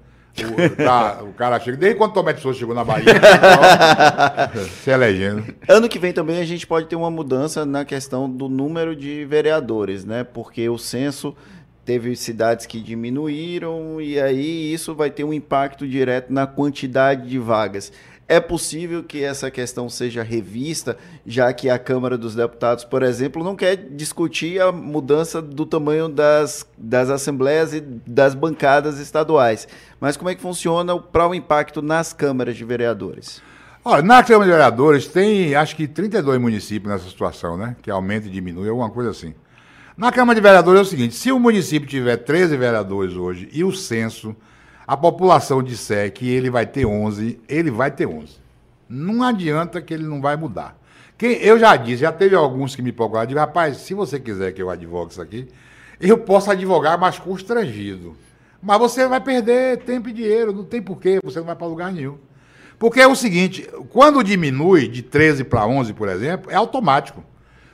O, 0.44 0.76
tá, 0.76 1.24
o 1.24 1.32
cara 1.34 1.60
chega, 1.60 1.78
desde 1.78 1.98
quando 1.98 2.14
Tomé 2.14 2.34
de 2.34 2.42
Souza 2.42 2.60
chegou 2.60 2.76
na 2.76 2.84
Bahia, 2.84 3.06
se 4.84 4.90
elegendo. 4.90 5.46
Ano 5.68 5.88
que 5.88 5.98
vem 5.98 6.12
também 6.12 6.42
a 6.42 6.46
gente 6.46 6.68
pode 6.68 6.88
ter 6.88 6.96
uma 6.96 7.10
mudança 7.10 7.66
na 7.66 7.86
questão 7.86 8.30
do 8.30 8.50
número 8.50 8.96
de 8.96 9.24
vereadores, 9.24 10.04
né? 10.04 10.26
Porque 10.26 10.68
o 10.68 10.78
censo 10.78 11.34
teve 11.86 12.16
cidades 12.16 12.66
que 12.66 12.82
diminuíram 12.82 14.02
e 14.02 14.20
aí 14.20 14.74
isso 14.74 14.94
vai 14.94 15.10
ter 15.10 15.24
um 15.24 15.32
impacto 15.32 15.88
direto 15.88 16.34
na 16.34 16.48
quantidade 16.48 17.30
de 17.30 17.40
vagas. 17.40 17.94
É 18.28 18.40
possível 18.40 19.04
que 19.04 19.24
essa 19.24 19.52
questão 19.52 19.88
seja 19.88 20.24
revista, 20.24 20.98
já 21.28 21.54
que 21.54 21.70
a 21.70 21.78
Câmara 21.78 22.18
dos 22.18 22.34
Deputados, 22.34 22.84
por 22.84 23.04
exemplo, 23.04 23.44
não 23.44 23.56
quer 23.56 23.76
discutir 23.76 24.60
a 24.60 24.72
mudança 24.72 25.40
do 25.42 25.64
tamanho 25.64 26.10
das, 26.10 26.66
das 26.76 27.12
assembleias 27.12 27.74
e 27.74 27.82
das 27.82 28.34
bancadas 28.34 29.00
estaduais. 29.00 29.68
Mas 30.00 30.18
como 30.18 30.30
é 30.30 30.36
que 30.36 30.42
funciona 30.42 30.98
para 31.00 31.28
o 31.28 31.36
impacto 31.36 31.84
nas 31.84 32.14
câmaras 32.14 32.58
de 32.58 32.66
vereadores? 32.66 33.44
Olha, 33.84 34.02
na 34.02 34.24
Câmara 34.24 34.46
de 34.46 34.52
Vereadores 34.52 35.06
tem, 35.06 35.54
acho 35.54 35.76
que 35.76 35.88
32 35.88 36.42
municípios 36.42 36.92
nessa 36.92 37.08
situação, 37.08 37.56
né? 37.56 37.76
Que 37.84 37.92
aumenta 37.92 38.26
e 38.26 38.32
diminui, 38.32 38.68
alguma 38.68 38.90
coisa 38.90 39.12
assim. 39.12 39.36
Na 39.96 40.12
Câmara 40.12 40.34
de 40.34 40.42
Vereadores 40.42 40.80
é 40.80 40.82
o 40.82 40.86
seguinte: 40.86 41.14
se 41.14 41.32
o 41.32 41.40
município 41.40 41.88
tiver 41.88 42.18
13 42.18 42.58
vereadores 42.58 43.16
hoje 43.16 43.48
e 43.54 43.64
o 43.64 43.72
censo 43.72 44.36
a 44.88 44.96
população 44.96 45.64
disser 45.64 46.12
que 46.14 46.30
ele 46.30 46.50
vai 46.50 46.66
ter 46.66 46.86
11, 46.86 47.40
ele 47.48 47.72
vai 47.72 47.90
ter 47.92 48.06
11. 48.06 48.38
Não 48.88 49.24
adianta 49.24 49.82
que 49.82 49.94
ele 49.94 50.04
não 50.04 50.22
vai 50.22 50.36
mudar. 50.36 50.78
Quem, 51.18 51.34
eu 51.38 51.58
já 51.58 51.76
disse, 51.76 52.02
já 52.02 52.12
teve 52.12 52.36
alguns 52.36 52.76
que 52.76 52.82
me 52.82 52.92
procuraram, 52.92 53.28
disse, 53.28 53.40
rapaz, 53.40 53.78
se 53.78 53.94
você 53.94 54.20
quiser 54.20 54.52
que 54.52 54.62
eu 54.62 54.70
advogue 54.70 55.12
isso 55.12 55.22
aqui, 55.22 55.48
eu 56.00 56.18
posso 56.18 56.52
advogar 56.52 57.00
mais 57.00 57.18
constrangido. 57.18 58.16
Mas 58.62 58.80
você 58.80 59.08
vai 59.08 59.22
perder 59.22 59.78
tempo 59.84 60.10
e 60.10 60.14
dinheiro, 60.14 60.52
não 60.52 60.64
tem 60.64 60.82
porquê, 60.82 61.20
você 61.24 61.40
não 61.40 61.46
vai 61.46 61.56
para 61.56 61.68
lugar 61.68 61.92
nenhum. 61.92 62.18
Porque 62.78 63.00
é 63.00 63.08
o 63.08 63.16
seguinte, 63.16 63.68
quando 63.90 64.24
diminui 64.24 64.88
de 64.88 65.02
13 65.02 65.46
para 65.46 65.66
11, 65.66 65.94
por 65.94 66.10
exemplo, 66.10 66.52
é 66.52 66.56
automático. 66.56 67.24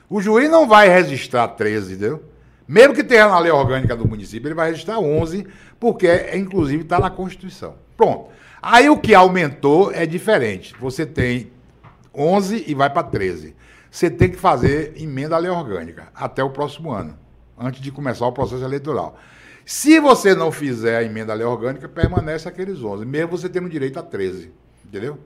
O 0.08 0.20
juiz 0.20 0.48
não 0.48 0.68
vai 0.68 0.88
registrar 0.88 1.48
13, 1.48 1.94
entendeu? 1.94 2.22
Mesmo 2.68 2.94
que 2.94 3.02
tenha 3.02 3.26
na 3.26 3.38
lei 3.38 3.50
orgânica 3.50 3.96
do 3.96 4.06
município, 4.06 4.48
ele 4.48 4.54
vai 4.54 4.70
registrar 4.70 4.98
11, 5.00 5.46
porque, 5.82 6.30
inclusive, 6.36 6.84
está 6.84 7.00
na 7.00 7.10
Constituição. 7.10 7.74
Pronto. 7.96 8.28
Aí 8.62 8.88
o 8.88 8.96
que 8.96 9.16
aumentou 9.16 9.90
é 9.90 10.06
diferente. 10.06 10.76
Você 10.78 11.04
tem 11.04 11.50
11 12.14 12.66
e 12.68 12.72
vai 12.72 12.88
para 12.88 13.02
13. 13.02 13.56
Você 13.90 14.08
tem 14.08 14.30
que 14.30 14.36
fazer 14.36 14.92
emenda 14.96 15.34
à 15.34 15.38
lei 15.40 15.50
orgânica 15.50 16.06
até 16.14 16.40
o 16.40 16.50
próximo 16.50 16.92
ano, 16.92 17.18
antes 17.58 17.80
de 17.80 17.90
começar 17.90 18.24
o 18.28 18.32
processo 18.32 18.62
eleitoral. 18.62 19.18
Se 19.66 19.98
você 19.98 20.36
não 20.36 20.52
fizer 20.52 20.98
a 20.98 21.02
emenda 21.02 21.32
à 21.32 21.34
lei 21.34 21.44
orgânica, 21.44 21.88
permanece 21.88 22.48
aqueles 22.48 22.80
11, 22.80 23.04
mesmo 23.04 23.36
você 23.36 23.48
tendo 23.48 23.68
direito 23.68 23.98
a 23.98 24.04
13. 24.04 24.52
Entendeu? 24.86 25.18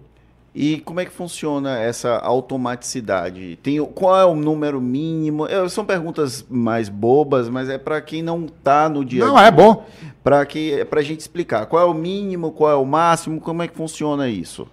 E 0.59 0.81
como 0.81 1.01
é 1.01 1.05
que 1.05 1.13
funciona 1.13 1.79
essa 1.79 2.17
automaticidade? 2.17 3.59
Tem, 3.63 3.79
qual 3.85 4.19
é 4.19 4.25
o 4.25 4.35
número 4.35 4.81
mínimo? 4.81 5.47
É, 5.47 5.69
são 5.69 5.85
perguntas 5.85 6.47
mais 6.49 6.89
bobas, 6.89 7.51
mas 7.51 7.69
é 7.69 7.77
para 7.77 8.01
quem 8.01 8.23
não 8.23 8.47
está 8.47 8.89
no 8.89 9.05
dia. 9.05 9.23
Não, 9.23 9.39
é 9.39 9.51
bom. 9.51 9.85
Para 10.25 10.47
que 10.47 10.83
para 10.87 11.01
a 11.01 11.03
gente 11.03 11.21
explicar 11.21 11.67
qual 11.67 11.83
é 11.83 11.85
o 11.85 11.93
mínimo, 11.93 12.53
qual 12.53 12.71
é 12.71 12.75
o 12.75 12.87
máximo, 12.87 13.39
como 13.39 13.63
é 13.63 13.69
que 13.69 13.77
funciona 13.77 14.31
isso? 14.31 14.67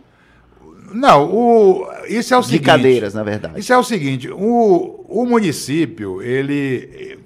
Não, 0.93 1.29
o, 1.29 1.85
isso 2.07 2.33
é 2.33 2.37
o 2.37 2.39
De 2.39 2.47
seguinte. 2.47 2.65
cadeiras, 2.65 3.13
na 3.13 3.23
verdade. 3.23 3.59
Isso 3.59 3.73
é 3.73 3.77
o 3.77 3.83
seguinte: 3.83 4.29
o, 4.31 5.03
o 5.09 5.25
município, 5.25 6.21
ele, 6.21 7.19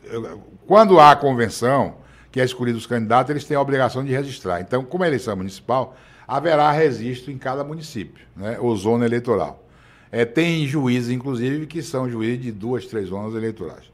quando 0.66 1.00
há 1.00 1.12
a 1.12 1.16
convenção, 1.16 1.98
que 2.32 2.42
é 2.42 2.44
escolhido 2.44 2.80
os 2.80 2.88
candidatos, 2.88 3.30
eles 3.30 3.46
têm 3.46 3.56
a 3.56 3.62
obrigação 3.62 4.04
de 4.04 4.12
registrar. 4.12 4.62
Então, 4.62 4.84
como 4.84 5.04
é 5.04 5.08
eleição 5.08 5.36
municipal, 5.36 5.96
haverá 6.28 6.72
registro 6.72 7.32
em 7.32 7.38
cada 7.38 7.64
município, 7.64 8.26
né, 8.36 8.58
ou 8.60 8.76
zona 8.76 9.06
eleitoral. 9.06 9.64
É, 10.12 10.26
tem 10.26 10.68
juízes, 10.68 11.10
inclusive, 11.10 11.66
que 11.66 11.82
são 11.82 12.10
juízes 12.10 12.42
de 12.42 12.52
duas, 12.52 12.86
três 12.86 13.10
zonas 13.10 13.34
eleitorais. 13.34 13.92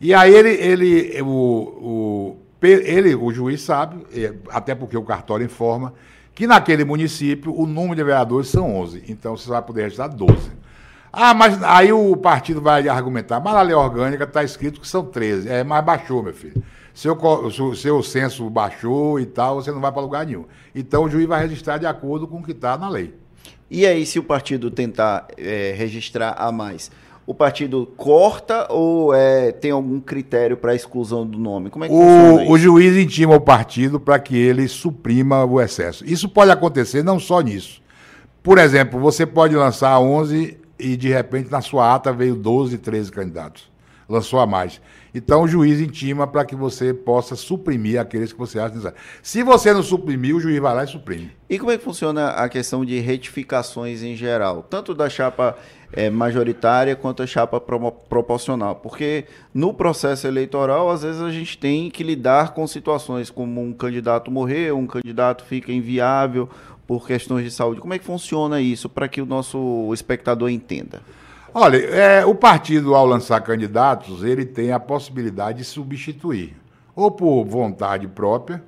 E 0.00 0.12
aí 0.12 0.34
ele, 0.34 0.50
ele, 0.50 1.22
o, 1.22 1.26
o, 1.26 2.36
ele, 2.60 3.14
o 3.14 3.32
juiz 3.32 3.60
sabe, 3.60 4.04
até 4.50 4.74
porque 4.74 4.96
o 4.96 5.02
cartório 5.02 5.44
informa, 5.44 5.94
que 6.34 6.46
naquele 6.46 6.84
município 6.84 7.54
o 7.54 7.66
número 7.66 7.96
de 7.96 8.02
vereadores 8.02 8.48
são 8.48 8.74
11. 8.74 9.04
Então 9.08 9.36
você 9.36 9.48
vai 9.48 9.62
poder 9.62 9.82
registrar 9.82 10.08
12. 10.08 10.50
Ah, 11.12 11.34
mas 11.34 11.62
aí 11.62 11.92
o 11.92 12.16
partido 12.16 12.60
vai 12.62 12.88
argumentar, 12.88 13.38
mas 13.38 13.52
na 13.52 13.60
lei 13.60 13.74
orgânica 13.74 14.24
está 14.24 14.42
escrito 14.42 14.80
que 14.80 14.88
são 14.88 15.04
13. 15.04 15.48
É, 15.48 15.62
mas 15.62 15.84
baixou, 15.84 16.22
meu 16.22 16.32
filho. 16.32 16.62
Seu, 16.94 17.18
seu 17.74 18.02
censo 18.02 18.48
baixou 18.48 19.20
e 19.20 19.26
tal, 19.26 19.56
você 19.56 19.70
não 19.70 19.80
vai 19.80 19.92
para 19.92 20.00
lugar 20.00 20.26
nenhum. 20.26 20.46
Então 20.74 21.04
o 21.04 21.08
juiz 21.10 21.26
vai 21.26 21.42
registrar 21.42 21.78
de 21.78 21.86
acordo 21.86 22.26
com 22.26 22.38
o 22.38 22.42
que 22.42 22.52
está 22.52 22.78
na 22.78 22.88
lei. 22.88 23.14
E 23.70 23.86
aí, 23.86 24.04
se 24.04 24.18
o 24.18 24.22
partido 24.22 24.70
tentar 24.70 25.28
é, 25.38 25.74
registrar 25.76 26.34
a 26.36 26.52
mais, 26.52 26.90
o 27.26 27.34
partido 27.34 27.90
corta 27.96 28.66
ou 28.70 29.14
é, 29.14 29.52
tem 29.52 29.70
algum 29.70 30.00
critério 30.00 30.56
para 30.56 30.74
exclusão 30.74 31.26
do 31.26 31.38
nome? 31.38 31.70
Como 31.70 31.84
é 31.84 31.88
que 31.88 31.94
o, 31.94 32.50
o 32.50 32.58
juiz 32.58 32.96
intima 32.96 33.34
o 33.34 33.40
partido 33.40 33.98
para 33.98 34.18
que 34.18 34.36
ele 34.36 34.68
suprima 34.68 35.44
o 35.44 35.60
excesso. 35.60 36.04
Isso 36.04 36.28
pode 36.28 36.50
acontecer 36.50 37.02
não 37.02 37.18
só 37.18 37.40
nisso. 37.40 37.80
Por 38.42 38.58
exemplo, 38.58 38.98
você 38.98 39.24
pode 39.24 39.54
lançar 39.54 39.98
11 40.00 40.58
e 40.82 40.96
de 40.96 41.08
repente 41.08 41.50
na 41.50 41.60
sua 41.60 41.94
ata 41.94 42.12
veio 42.12 42.34
12, 42.34 42.78
13 42.78 43.12
candidatos. 43.12 43.70
lançou 44.08 44.40
a 44.40 44.46
mais. 44.46 44.80
Então 45.14 45.42
o 45.42 45.48
juiz 45.48 45.80
intima 45.80 46.26
para 46.26 46.44
que 46.44 46.56
você 46.56 46.92
possa 46.92 47.36
suprimir 47.36 48.00
aqueles 48.00 48.32
que 48.32 48.38
você 48.38 48.58
acha 48.58 48.70
necessário. 48.70 48.98
Se 49.22 49.42
você 49.42 49.72
não 49.72 49.82
suprimir, 49.82 50.34
o 50.34 50.40
juiz 50.40 50.58
vai 50.58 50.74
lá 50.74 50.84
e 50.84 50.86
suprime. 50.86 51.30
E 51.48 51.58
como 51.58 51.70
é 51.70 51.78
que 51.78 51.84
funciona 51.84 52.30
a 52.30 52.48
questão 52.48 52.84
de 52.84 52.98
retificações 52.98 54.02
em 54.02 54.16
geral, 54.16 54.66
tanto 54.68 54.94
da 54.94 55.08
chapa 55.08 55.56
é, 55.92 56.10
majoritária 56.10 56.96
quanto 56.96 57.22
a 57.22 57.26
chapa 57.26 57.60
pro, 57.60 57.92
proporcional? 57.92 58.76
Porque 58.76 59.26
no 59.54 59.72
processo 59.72 60.26
eleitoral, 60.26 60.90
às 60.90 61.02
vezes 61.02 61.22
a 61.22 61.30
gente 61.30 61.56
tem 61.56 61.90
que 61.90 62.02
lidar 62.02 62.52
com 62.52 62.66
situações 62.66 63.30
como 63.30 63.62
um 63.62 63.72
candidato 63.72 64.30
morrer, 64.30 64.72
um 64.72 64.86
candidato 64.86 65.44
fica 65.44 65.72
inviável 65.72 66.48
por 66.92 67.06
questões 67.06 67.42
de 67.42 67.50
saúde. 67.50 67.80
Como 67.80 67.94
é 67.94 67.98
que 67.98 68.04
funciona 68.04 68.60
isso 68.60 68.86
para 68.86 69.08
que 69.08 69.22
o 69.22 69.24
nosso 69.24 69.90
espectador 69.94 70.50
entenda? 70.50 71.00
Olha, 71.54 71.78
é, 71.78 72.26
o 72.26 72.34
partido, 72.34 72.94
ao 72.94 73.06
lançar 73.06 73.40
candidatos, 73.40 74.22
ele 74.22 74.44
tem 74.44 74.72
a 74.72 74.78
possibilidade 74.78 75.58
de 75.58 75.64
substituir, 75.64 76.54
ou 76.94 77.10
por 77.10 77.44
vontade 77.44 78.06
própria, 78.06 78.62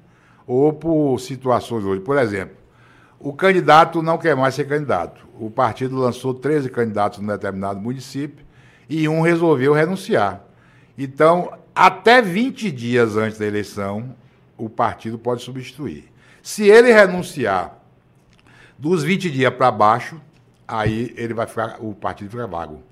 ou 0.47 0.73
por 0.73 1.19
situações 1.19 1.85
hoje. 1.85 2.01
Por 2.01 2.17
exemplo, 2.17 2.57
o 3.21 3.35
candidato 3.35 4.03
não 4.03 4.17
quer 4.17 4.35
mais 4.35 4.55
ser 4.55 4.67
candidato. 4.67 5.27
O 5.39 5.51
partido 5.51 5.95
lançou 5.99 6.33
13 6.33 6.71
candidatos 6.71 7.19
num 7.19 7.27
determinado 7.27 7.79
município 7.79 8.43
e 8.89 9.07
um 9.07 9.21
resolveu 9.21 9.75
renunciar. 9.75 10.43
Então, 10.97 11.53
até 11.75 12.23
20 12.23 12.71
dias 12.71 13.19
antes 13.19 13.39
da 13.39 13.45
eleição, 13.45 14.15
o 14.57 14.71
partido 14.71 15.19
pode 15.19 15.43
substituir. 15.43 16.11
Se 16.43 16.67
ele 16.67 16.91
renunciar 16.91 17.84
dos 18.79 19.03
20 19.03 19.31
dias 19.31 19.55
para 19.55 19.71
baixo, 19.71 20.21
aí 20.67 21.15
ele 21.17 21.35
vai 21.35 21.47
ficar, 21.47 21.77
o 21.81 21.95
partido 21.95 22.31
fica 22.31 22.47
vago. 22.47 22.83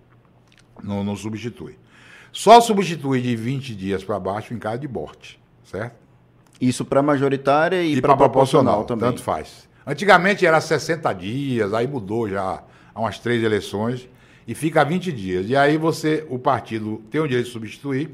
Não, 0.83 1.05
não 1.05 1.17
substitui. 1.17 1.79
Só 2.33 2.61
substitui 2.61 3.21
de 3.21 3.37
20 3.37 3.75
dias 3.75 4.03
para 4.03 4.19
baixo 4.19 4.55
em 4.55 4.59
caso 4.59 4.79
de 4.79 4.89
morte, 4.89 5.41
certo? 5.65 5.97
Isso 6.61 6.85
para 6.85 7.03
majoritária 7.03 7.83
e, 7.83 7.97
e 7.97 8.01
para 8.01 8.17
proporcional, 8.17 8.85
proporcional 8.85 8.85
também. 8.85 9.11
Tanto 9.11 9.23
faz. 9.23 9.69
Antigamente 9.87 10.47
era 10.47 10.61
60 10.61 11.13
dias, 11.13 11.75
aí 11.75 11.87
mudou 11.87 12.29
já 12.29 12.63
há 12.95 13.01
umas 13.01 13.19
três 13.19 13.43
eleições 13.43 14.09
e 14.47 14.55
fica 14.55 14.85
20 14.85 15.13
dias. 15.13 15.49
E 15.49 15.57
aí 15.57 15.77
você, 15.77 16.25
o 16.31 16.39
partido 16.39 17.03
tem 17.11 17.21
o 17.21 17.27
direito 17.27 17.47
de 17.47 17.53
substituir. 17.53 18.11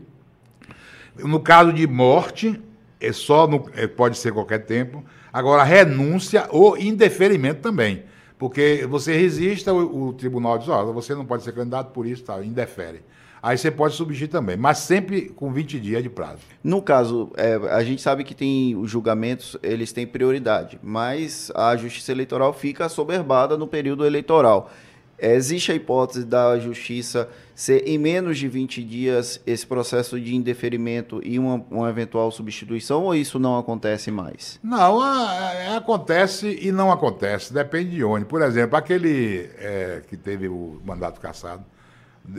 No 1.16 1.40
caso 1.40 1.72
de 1.72 1.86
morte, 1.86 2.60
é 3.00 3.12
só 3.12 3.46
no, 3.46 3.68
é, 3.74 3.86
pode 3.86 4.16
ser 4.16 4.32
qualquer 4.32 4.64
tempo. 4.64 5.04
Agora, 5.32 5.62
renúncia 5.62 6.46
ou 6.50 6.76
indeferimento 6.76 7.60
também. 7.60 8.04
Porque 8.38 8.86
você 8.88 9.16
resiste, 9.16 9.68
o, 9.68 10.08
o 10.08 10.12
tribunal 10.12 10.58
diz, 10.58 10.68
oh, 10.68 10.92
você 10.92 11.14
não 11.14 11.26
pode 11.26 11.42
ser 11.42 11.52
candidato 11.52 11.92
por 11.92 12.06
isso, 12.06 12.22
tá, 12.22 12.42
indefere. 12.44 13.02
Aí 13.42 13.56
você 13.56 13.70
pode 13.70 13.94
substituir 13.94 14.28
também, 14.28 14.56
mas 14.56 14.78
sempre 14.78 15.28
com 15.28 15.52
20 15.52 15.78
dias 15.78 16.02
de 16.02 16.08
prazo. 16.08 16.40
No 16.62 16.82
caso, 16.82 17.30
é, 17.36 17.54
a 17.70 17.82
gente 17.84 18.02
sabe 18.02 18.24
que 18.24 18.34
tem 18.34 18.76
os 18.76 18.90
julgamentos, 18.90 19.56
eles 19.62 19.92
têm 19.92 20.06
prioridade, 20.06 20.78
mas 20.82 21.50
a 21.54 21.76
justiça 21.76 22.10
eleitoral 22.10 22.52
fica 22.52 22.86
assoberbada 22.86 23.56
no 23.56 23.66
período 23.66 24.04
eleitoral. 24.04 24.70
É, 25.18 25.34
existe 25.34 25.72
a 25.72 25.74
hipótese 25.74 26.24
da 26.24 26.58
justiça 26.60 27.28
ser 27.52 27.88
em 27.88 27.98
menos 27.98 28.38
de 28.38 28.46
20 28.46 28.84
dias 28.84 29.40
esse 29.44 29.66
processo 29.66 30.20
de 30.20 30.36
indeferimento 30.36 31.20
e 31.24 31.40
uma, 31.40 31.64
uma 31.68 31.90
eventual 31.90 32.30
substituição, 32.30 33.02
ou 33.02 33.14
isso 33.16 33.36
não 33.38 33.58
acontece 33.58 34.12
mais? 34.12 34.60
Não, 34.62 35.00
a, 35.00 35.30
a, 35.72 35.76
acontece 35.76 36.56
e 36.62 36.70
não 36.70 36.92
acontece, 36.92 37.52
depende 37.52 37.90
de 37.90 38.04
onde. 38.04 38.26
Por 38.26 38.42
exemplo, 38.42 38.76
aquele 38.76 39.50
é, 39.58 40.02
que 40.08 40.16
teve 40.16 40.46
o 40.48 40.80
mandato 40.84 41.20
cassado, 41.20 41.64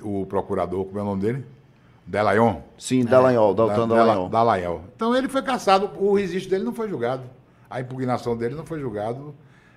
o 0.01 0.25
procurador, 0.25 0.85
como 0.85 0.99
é 0.99 1.01
o 1.01 1.05
nome 1.05 1.21
dele? 1.21 1.45
Delayon? 2.07 2.61
Sim, 2.77 3.03
Dallagnol, 3.03 3.53
Dalton 3.53 3.87
Dallagnol. 3.87 4.29
Dallagnol. 4.29 4.81
Então 4.95 5.15
ele 5.15 5.27
foi 5.27 5.43
cassado, 5.43 5.91
o 5.97 6.15
registro 6.15 6.49
dele 6.49 6.63
não 6.63 6.73
foi 6.73 6.87
julgado. 6.89 7.23
A 7.69 7.81
impugnação 7.81 8.35
dele 8.37 8.55
não 8.55 8.65
foi 8.65 8.79
julgado 8.79 9.35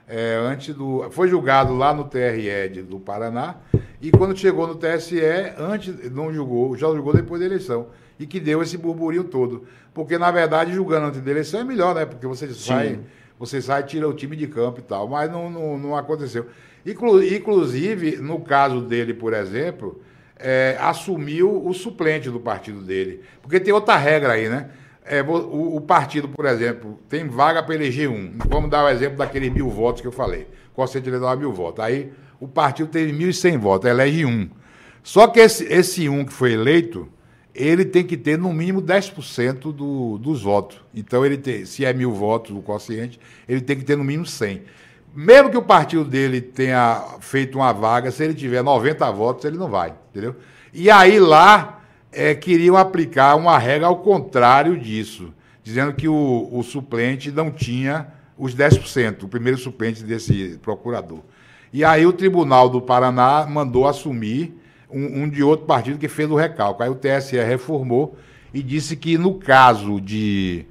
é, 0.09 0.37
antes 0.37 0.75
do. 0.75 1.11
Foi 1.11 1.29
julgado 1.29 1.75
lá 1.75 1.93
no 1.95 2.05
TRE 2.05 2.83
do 2.83 2.99
Paraná 2.99 3.57
e 4.03 4.11
quando 4.11 4.37
chegou 4.37 4.67
no 4.67 4.75
TSE, 4.75 5.21
antes 5.57 6.11
não 6.11 6.35
julgou, 6.35 6.77
já 6.77 6.88
julgou 6.88 7.15
depois 7.15 7.41
da 7.41 7.47
eleição. 7.47 7.87
E 8.19 8.27
que 8.27 8.41
deu 8.41 8.61
esse 8.61 8.77
burburinho 8.77 9.23
todo. 9.23 9.65
Porque, 9.95 10.19
na 10.19 10.29
verdade, 10.33 10.73
julgando 10.73 11.07
antes 11.07 11.21
da 11.21 11.31
eleição 11.31 11.61
é 11.61 11.65
melhor, 11.65 11.95
né? 11.95 12.05
Porque 12.05 12.27
você 12.27 12.53
sai, 12.53 12.99
você 13.38 13.62
sai 13.62 13.85
tira 13.85 14.09
o 14.09 14.12
time 14.12 14.35
de 14.35 14.49
campo 14.49 14.81
e 14.81 14.83
tal. 14.83 15.07
Mas 15.07 15.31
não, 15.31 15.49
não, 15.49 15.79
não 15.79 15.97
aconteceu. 15.97 16.47
Inclu, 16.85 17.23
inclusive, 17.23 18.17
no 18.17 18.41
caso 18.41 18.81
dele, 18.81 19.15
por 19.15 19.33
exemplo, 19.33 20.03
é, 20.37 20.77
assumiu 20.81 21.65
o 21.65 21.73
suplente 21.73 22.29
do 22.29 22.41
partido 22.41 22.81
dele. 22.81 23.23
Porque 23.41 23.61
tem 23.61 23.73
outra 23.73 23.97
regra 23.97 24.33
aí, 24.33 24.49
né? 24.49 24.69
É, 25.05 25.21
o, 25.23 25.77
o, 25.77 25.81
partido, 25.81 26.29
por 26.29 26.45
exemplo, 26.45 26.99
tem 27.09 27.27
vaga 27.27 27.62
para 27.62 27.75
eleger 27.75 28.09
um. 28.09 28.35
Vamos 28.49 28.71
dar 28.71 28.85
o 28.85 28.88
exemplo 28.88 29.19
daqueles 29.19 29.53
mil 29.53 29.69
votos 29.69 30.01
que 30.01 30.07
eu 30.07 30.12
falei. 30.12 30.47
O 30.73 30.77
Conselho 30.77 31.09
Eleitoral 31.09 31.37
mil 31.37 31.53
votos. 31.53 31.85
Aí 31.85 32.12
o 32.41 32.47
partido 32.47 32.88
teve 32.88 33.12
1.100 33.12 33.59
votos, 33.59 33.91
elege 33.91 34.25
um. 34.25 34.49
Só 35.03 35.27
que 35.27 35.41
esse, 35.41 35.65
esse 35.65 36.09
um 36.09 36.25
que 36.25 36.33
foi 36.33 36.53
eleito, 36.53 37.09
ele 37.55 37.85
tem 37.85 38.05
que 38.05 38.17
ter 38.17 38.38
no 38.38 38.53
mínimo 38.53 38.81
10% 38.81 39.73
do, 39.73 40.19
dos 40.19 40.43
votos. 40.43 40.81
Então, 40.95 41.27
ele 41.27 41.37
tem, 41.37 41.65
se 41.67 41.85
é 41.85 41.93
mil 41.93 42.12
votos 42.12 42.57
o 42.57 42.62
quociente, 42.62 43.19
ele 43.49 43.61
tem 43.61 43.77
que 43.77 43.85
ter 43.85 43.97
no 43.97 44.05
mínimo 44.05 44.27
100. 44.27 44.62
Mesmo 45.15 45.51
que 45.51 45.57
o 45.57 45.62
partido 45.62 46.05
dele 46.05 46.41
tenha 46.41 47.17
feito 47.21 47.59
uma 47.59 47.73
vaga, 47.73 48.11
se 48.11 48.25
ele 48.25 48.35
tiver 48.35 48.62
90 48.62 49.11
votos, 49.11 49.45
ele 49.45 49.59
não 49.59 49.69
vai, 49.69 49.93
entendeu? 50.11 50.37
E 50.73 50.91
aí 50.91 51.21
lá 51.21 51.82
é, 52.12 52.35
queriam 52.35 52.77
aplicar 52.77 53.35
uma 53.37 53.59
regra 53.59 53.87
ao 53.87 53.96
contrário 53.96 54.79
disso, 54.79 55.33
dizendo 55.62 55.94
que 55.94 56.09
o, 56.09 56.48
o 56.53 56.62
suplente 56.62 57.31
não 57.31 57.51
tinha 57.51 58.09
os 58.37 58.55
10%, 58.55 59.22
o 59.22 59.29
primeiro 59.29 59.59
suplente 59.59 60.05
desse 60.05 60.59
procurador. 60.62 61.20
E 61.72 61.85
aí 61.85 62.05
o 62.05 62.12
Tribunal 62.12 62.68
do 62.68 62.83
Paraná 62.83 63.46
mandou 63.46 63.87
assumir 63.87 64.55
um, 64.90 65.22
um 65.22 65.29
de 65.29 65.42
outro 65.42 65.64
partido 65.64 65.98
que 65.98 66.09
fez 66.09 66.31
o 66.31 66.35
recalque. 66.35 66.83
Aí 66.83 66.90
o 66.90 66.94
TSE 66.94 67.37
reformou 67.37 68.16
e 68.53 68.62
disse 68.62 68.94
que 68.94 69.16
no 69.16 69.35
caso 69.35 69.98
de 69.98 70.66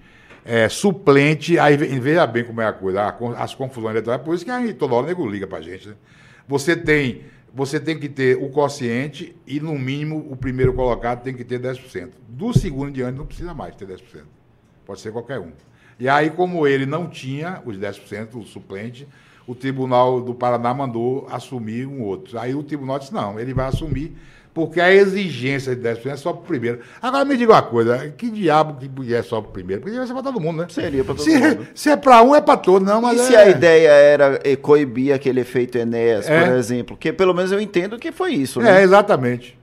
é, 0.45 0.69
suplente, 0.69 1.57
aí 1.57 1.75
veja 1.75 2.27
bem 2.27 2.43
como 2.43 2.61
é 2.61 2.67
a 2.67 2.71
coisa, 2.71 3.15
as 3.37 3.55
confusões 3.55 3.91
eleitorais, 3.91 4.21
por 4.21 4.35
isso 4.35 4.45
que 4.45 4.51
aí 4.51 4.73
toda 4.73 4.93
hora 4.93 5.05
o 5.05 5.07
nego 5.07 5.27
liga 5.27 5.47
pra 5.47 5.61
gente. 5.61 5.89
Né? 5.89 5.95
Você 6.47 6.75
tem 6.75 7.21
você 7.53 7.79
tem 7.79 7.99
que 7.99 8.07
ter 8.07 8.37
o 8.37 8.49
quociente 8.49 9.35
e, 9.45 9.59
no 9.59 9.77
mínimo, 9.77 10.25
o 10.29 10.35
primeiro 10.35 10.73
colocado 10.73 11.21
tem 11.21 11.33
que 11.33 11.43
ter 11.43 11.59
10%. 11.59 12.11
Do 12.27 12.57
segundo 12.57 12.89
em 12.89 12.93
diante 12.93 13.17
não 13.17 13.25
precisa 13.25 13.53
mais 13.53 13.75
ter 13.75 13.87
10%. 13.87 13.99
Pode 14.85 15.01
ser 15.01 15.11
qualquer 15.11 15.39
um. 15.39 15.51
E 15.99 16.07
aí, 16.07 16.29
como 16.29 16.65
ele 16.65 16.85
não 16.85 17.07
tinha 17.07 17.61
os 17.65 17.77
10%, 17.77 18.35
o 18.35 18.43
suplente, 18.43 19.07
o 19.45 19.53
Tribunal 19.53 20.21
do 20.21 20.33
Paraná 20.33 20.73
mandou 20.73 21.27
assumir 21.29 21.85
um 21.85 22.01
outro. 22.01 22.39
Aí 22.39 22.55
o 22.55 22.63
tribunal 22.63 22.99
disse: 22.99 23.13
não, 23.13 23.39
ele 23.39 23.53
vai 23.53 23.67
assumir, 23.67 24.15
porque 24.53 24.81
a 24.81 24.93
exigência 24.93 25.75
de 25.75 25.81
10% 25.81 26.05
é 26.07 26.15
só 26.17 26.33
para 26.33 26.41
o 26.41 26.45
primeiro. 26.45 26.79
Agora 27.01 27.23
me 27.25 27.37
diga 27.37 27.53
uma 27.53 27.61
coisa: 27.61 28.13
que 28.17 28.29
diabo 28.29 28.77
que 28.77 29.13
é 29.13 29.21
só 29.21 29.41
para 29.41 29.49
o 29.49 29.53
primeiro? 29.53 29.81
Porque 29.81 29.97
vai 29.97 30.05
ser 30.05 30.13
para 30.13 30.23
todo 30.23 30.39
mundo, 30.39 30.61
né? 30.61 30.67
Seria 30.69 31.03
para 31.03 31.15
todo 31.15 31.23
se, 31.23 31.37
mundo. 31.37 31.67
Se 31.73 31.89
é 31.89 31.95
para 31.95 32.21
um, 32.21 32.35
é 32.35 32.41
para 32.41 32.57
todo, 32.57 32.85
não. 32.85 33.01
Mas 33.01 33.17
e 33.17 33.21
é... 33.21 33.25
se 33.25 33.35
a 33.35 33.49
ideia 33.49 33.89
era 33.89 34.39
coibir 34.61 35.13
aquele 35.13 35.39
efeito 35.39 35.77
Enéas, 35.77 36.29
é. 36.29 36.45
por 36.45 36.55
exemplo? 36.55 36.97
Que 36.97 37.13
pelo 37.13 37.33
menos 37.33 37.51
eu 37.51 37.61
entendo 37.61 37.97
que 37.97 38.11
foi 38.11 38.33
isso, 38.33 38.59
né? 38.59 38.81
É, 38.81 38.83
exatamente 38.83 39.61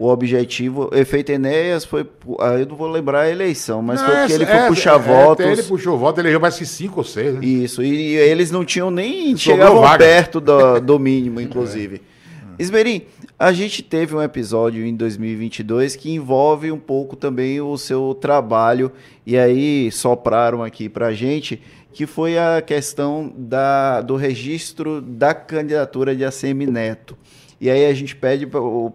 o 0.00 0.08
objetivo, 0.08 0.88
o 0.90 0.96
efeito 0.96 1.30
Enéas 1.30 1.84
foi, 1.84 2.08
eu 2.58 2.66
não 2.66 2.74
vou 2.74 2.88
lembrar 2.88 3.20
a 3.20 3.30
eleição, 3.30 3.82
mas 3.82 4.00
não, 4.00 4.08
foi 4.08 4.16
porque 4.16 4.32
ele 4.32 4.46
foi 4.46 4.58
puxar 4.68 4.94
é, 4.94 4.98
votos. 4.98 5.44
Ele 5.44 5.62
puxou 5.62 5.98
voto, 5.98 6.20
elegeu 6.20 6.40
mais 6.40 6.56
que 6.56 6.64
cinco 6.64 7.00
ou 7.00 7.04
seis. 7.04 7.34
Né? 7.34 7.40
Isso, 7.44 7.82
e, 7.82 8.14
e, 8.14 8.16
eles 8.16 8.50
não 8.50 8.64
tinham 8.64 8.90
nem, 8.90 9.36
chegavam 9.36 9.82
vaga. 9.82 10.02
perto 10.02 10.40
do, 10.40 10.80
do 10.80 10.98
mínimo, 10.98 11.38
inclusive. 11.42 11.96
É. 11.96 12.62
Esmerim, 12.62 13.02
a 13.40 13.54
gente 13.54 13.82
teve 13.82 14.14
um 14.14 14.20
episódio 14.20 14.84
em 14.84 14.94
2022 14.94 15.96
que 15.96 16.10
envolve 16.10 16.70
um 16.70 16.78
pouco 16.78 17.16
também 17.16 17.58
o 17.58 17.74
seu 17.78 18.14
trabalho, 18.14 18.92
e 19.24 19.38
aí 19.38 19.90
sopraram 19.90 20.62
aqui 20.62 20.90
pra 20.90 21.14
gente, 21.14 21.58
que 21.90 22.06
foi 22.06 22.36
a 22.36 22.60
questão 22.60 23.32
da, 23.34 24.02
do 24.02 24.14
registro 24.14 25.00
da 25.00 25.32
candidatura 25.32 26.14
de 26.14 26.22
ACM 26.22 26.66
Neto. 26.66 27.16
E 27.58 27.70
aí 27.70 27.86
a 27.86 27.94
gente 27.94 28.14
pede 28.14 28.46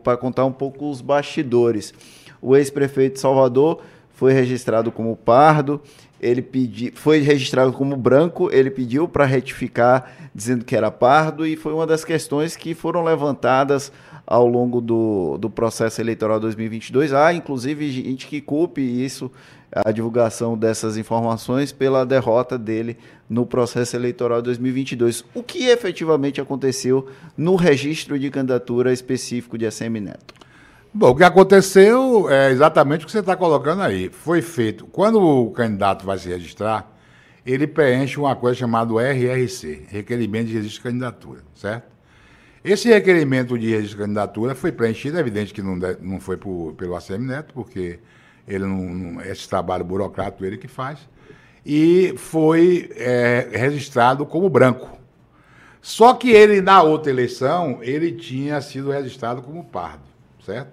para 0.03 0.15
contar 0.15 0.45
um 0.45 0.51
pouco 0.51 0.91
os 0.91 1.01
bastidores. 1.01 1.91
O 2.39 2.55
ex-prefeito 2.55 3.15
de 3.15 3.21
Salvador 3.21 3.81
foi 4.11 4.31
registrado 4.31 4.91
como 4.91 5.15
pardo, 5.15 5.81
ele 6.21 6.43
pedi, 6.43 6.91
foi 6.95 7.19
registrado 7.19 7.73
como 7.73 7.97
branco, 7.97 8.49
ele 8.51 8.69
pediu 8.69 9.07
para 9.07 9.25
retificar, 9.25 10.11
dizendo 10.33 10.63
que 10.63 10.75
era 10.75 10.91
pardo, 10.91 11.45
e 11.47 11.55
foi 11.55 11.73
uma 11.73 11.85
das 11.85 12.05
questões 12.05 12.55
que 12.55 12.75
foram 12.75 13.03
levantadas 13.03 13.91
ao 14.25 14.47
longo 14.47 14.81
do, 14.81 15.37
do 15.37 15.49
processo 15.49 16.01
eleitoral 16.01 16.39
2022. 16.39 17.13
Há, 17.13 17.33
inclusive, 17.33 17.89
gente 17.91 18.27
que 18.27 18.41
culpe 18.41 18.81
isso 18.81 19.31
a 19.71 19.91
divulgação 19.91 20.57
dessas 20.57 20.97
informações 20.97 21.71
pela 21.71 22.05
derrota 22.05 22.57
dele 22.57 22.97
no 23.29 23.45
processo 23.45 23.95
eleitoral 23.95 24.41
2022. 24.41 25.25
O 25.33 25.43
que 25.43 25.65
efetivamente 25.65 26.39
aconteceu 26.39 27.07
no 27.37 27.55
registro 27.55 28.17
de 28.17 28.29
candidatura 28.29 28.93
específico 28.93 29.57
de 29.57 29.65
ACM 29.65 29.99
Neto? 29.99 30.33
Bom, 30.93 31.09
o 31.09 31.15
que 31.15 31.25
aconteceu 31.25 32.29
é 32.29 32.49
exatamente 32.51 33.03
o 33.03 33.05
que 33.05 33.11
você 33.11 33.19
está 33.19 33.35
colocando 33.35 33.81
aí. 33.81 34.09
Foi 34.09 34.41
feito. 34.41 34.85
Quando 34.87 35.19
o 35.21 35.51
candidato 35.51 36.05
vai 36.05 36.17
se 36.17 36.29
registrar, 36.29 36.89
ele 37.45 37.67
preenche 37.67 38.17
uma 38.17 38.33
coisa 38.33 38.57
chamada 38.57 38.93
RRC, 38.93 39.87
Requerimento 39.89 40.47
de 40.47 40.53
Registro 40.53 40.77
de 40.77 40.89
Candidatura, 40.89 41.41
certo? 41.53 41.94
Esse 42.65 42.89
requerimento 42.89 43.59
de 43.59 43.67
registro 43.67 43.99
de 43.99 44.03
candidatura 44.05 44.55
foi 44.55 44.71
preenchido, 44.71 45.17
é 45.17 45.19
evidente 45.19 45.53
que 45.53 45.61
não, 45.61 45.75
não 46.01 46.19
foi 46.19 46.35
por, 46.35 46.73
pelo 46.73 46.95
ACM 46.95 47.27
Neto, 47.27 47.53
porque 47.53 47.99
ele 48.47 48.65
não, 48.65 48.91
não, 48.91 49.21
esse 49.21 49.47
trabalho 49.47 49.85
burocrático 49.85 50.43
ele 50.43 50.57
que 50.57 50.67
faz, 50.67 50.97
e 51.63 52.15
foi 52.17 52.89
é, 52.95 53.49
registrado 53.51 54.25
como 54.25 54.49
branco. 54.49 54.97
Só 55.79 56.15
que 56.15 56.31
ele, 56.31 56.59
na 56.59 56.81
outra 56.81 57.11
eleição, 57.11 57.77
ele 57.83 58.11
tinha 58.11 58.59
sido 58.61 58.89
registrado 58.89 59.43
como 59.43 59.63
pardo, 59.63 60.01
certo? 60.43 60.71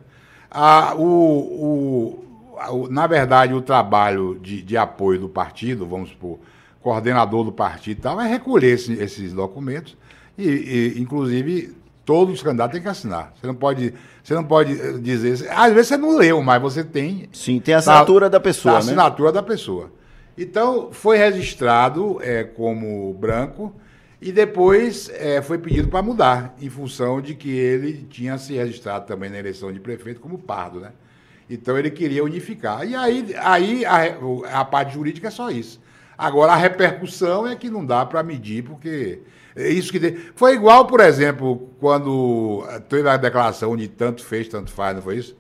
Ah, 0.51 0.95
o, 0.97 2.24
o, 2.70 2.88
na 2.88 3.07
verdade, 3.07 3.53
o 3.53 3.61
trabalho 3.61 4.38
de, 4.40 4.62
de 4.62 4.78
apoio 4.78 5.20
do 5.20 5.28
partido, 5.28 5.86
vamos 5.86 6.09
supor, 6.09 6.38
coordenador 6.80 7.45
do 7.45 7.53
partido 7.53 7.99
e 7.99 8.01
tal, 8.01 8.18
é 8.18 8.26
recolher 8.26 8.76
esse, 8.76 8.95
esses 8.95 9.34
documentos 9.34 9.95
e, 10.38 10.49
e, 10.49 10.95
inclusive, 10.99 11.82
todos 12.05 12.34
os 12.34 12.42
candidatos 12.42 12.72
têm 12.72 12.82
que 12.82 12.88
assinar. 12.88 13.32
Você 13.34 13.46
não 13.46 13.55
pode, 13.55 13.94
você 14.22 14.34
não 14.34 14.44
pode 14.44 14.72
eh, 14.72 14.98
dizer. 14.98 15.48
Às 15.50 15.72
vezes 15.72 15.88
você 15.88 15.96
não 15.96 16.16
leu, 16.16 16.42
mas 16.42 16.61
você 16.61 16.84
tem. 16.84 17.28
Sim, 17.32 17.61
tem 17.61 17.74
a 17.74 17.78
assinatura 17.78 18.28
da 18.28 18.40
pessoa. 18.40 18.72
A 18.72 18.74
né? 18.76 18.80
assinatura 18.80 19.32
da 19.32 19.42
pessoa. 19.42 19.92
Então, 20.36 20.90
foi 20.92 21.18
registrado 21.18 22.18
é, 22.22 22.42
como 22.42 23.12
branco 23.14 23.74
e 24.20 24.32
depois 24.32 25.11
é, 25.14 25.42
foi 25.42 25.59
pedido 25.59 25.88
para 25.88 26.00
mudar, 26.00 26.55
em 26.61 26.70
função 26.70 27.20
de 27.20 27.34
que 27.34 27.50
ele 27.50 28.07
tinha 28.09 28.38
se 28.38 28.55
registrado 28.55 29.07
também 29.07 29.28
na 29.28 29.38
eleição 29.38 29.72
de 29.72 29.80
prefeito 29.80 30.20
como 30.20 30.38
pardo, 30.38 30.80
né? 30.80 30.92
Então 31.50 31.76
ele 31.76 31.90
queria 31.90 32.24
unificar. 32.24 32.86
E 32.86 32.94
aí, 32.94 33.34
aí 33.38 33.84
a, 33.84 34.61
a 34.61 34.64
parte 34.64 34.94
jurídica 34.94 35.28
é 35.28 35.30
só 35.30 35.50
isso. 35.50 35.80
Agora, 36.16 36.53
a 36.53 36.57
repercussão 36.57 37.46
é 37.46 37.57
que 37.57 37.68
não 37.68 37.84
dá 37.84 38.07
para 38.07 38.22
medir, 38.22 38.62
porque 38.62 39.20
é 39.57 39.68
isso 39.68 39.92
que. 39.92 39.98
De... 39.98 40.12
Foi 40.34 40.55
igual, 40.55 40.86
por 40.86 41.00
exemplo, 41.00 41.70
quando 41.78 42.64
teve 42.88 43.09
a 43.09 43.16
declaração 43.16 43.76
de 43.76 43.88
tanto 43.88 44.24
fez, 44.24 44.48
tanto 44.48 44.70
faz, 44.70 44.96
não 44.96 45.03
foi 45.03 45.16
isso? 45.16 45.36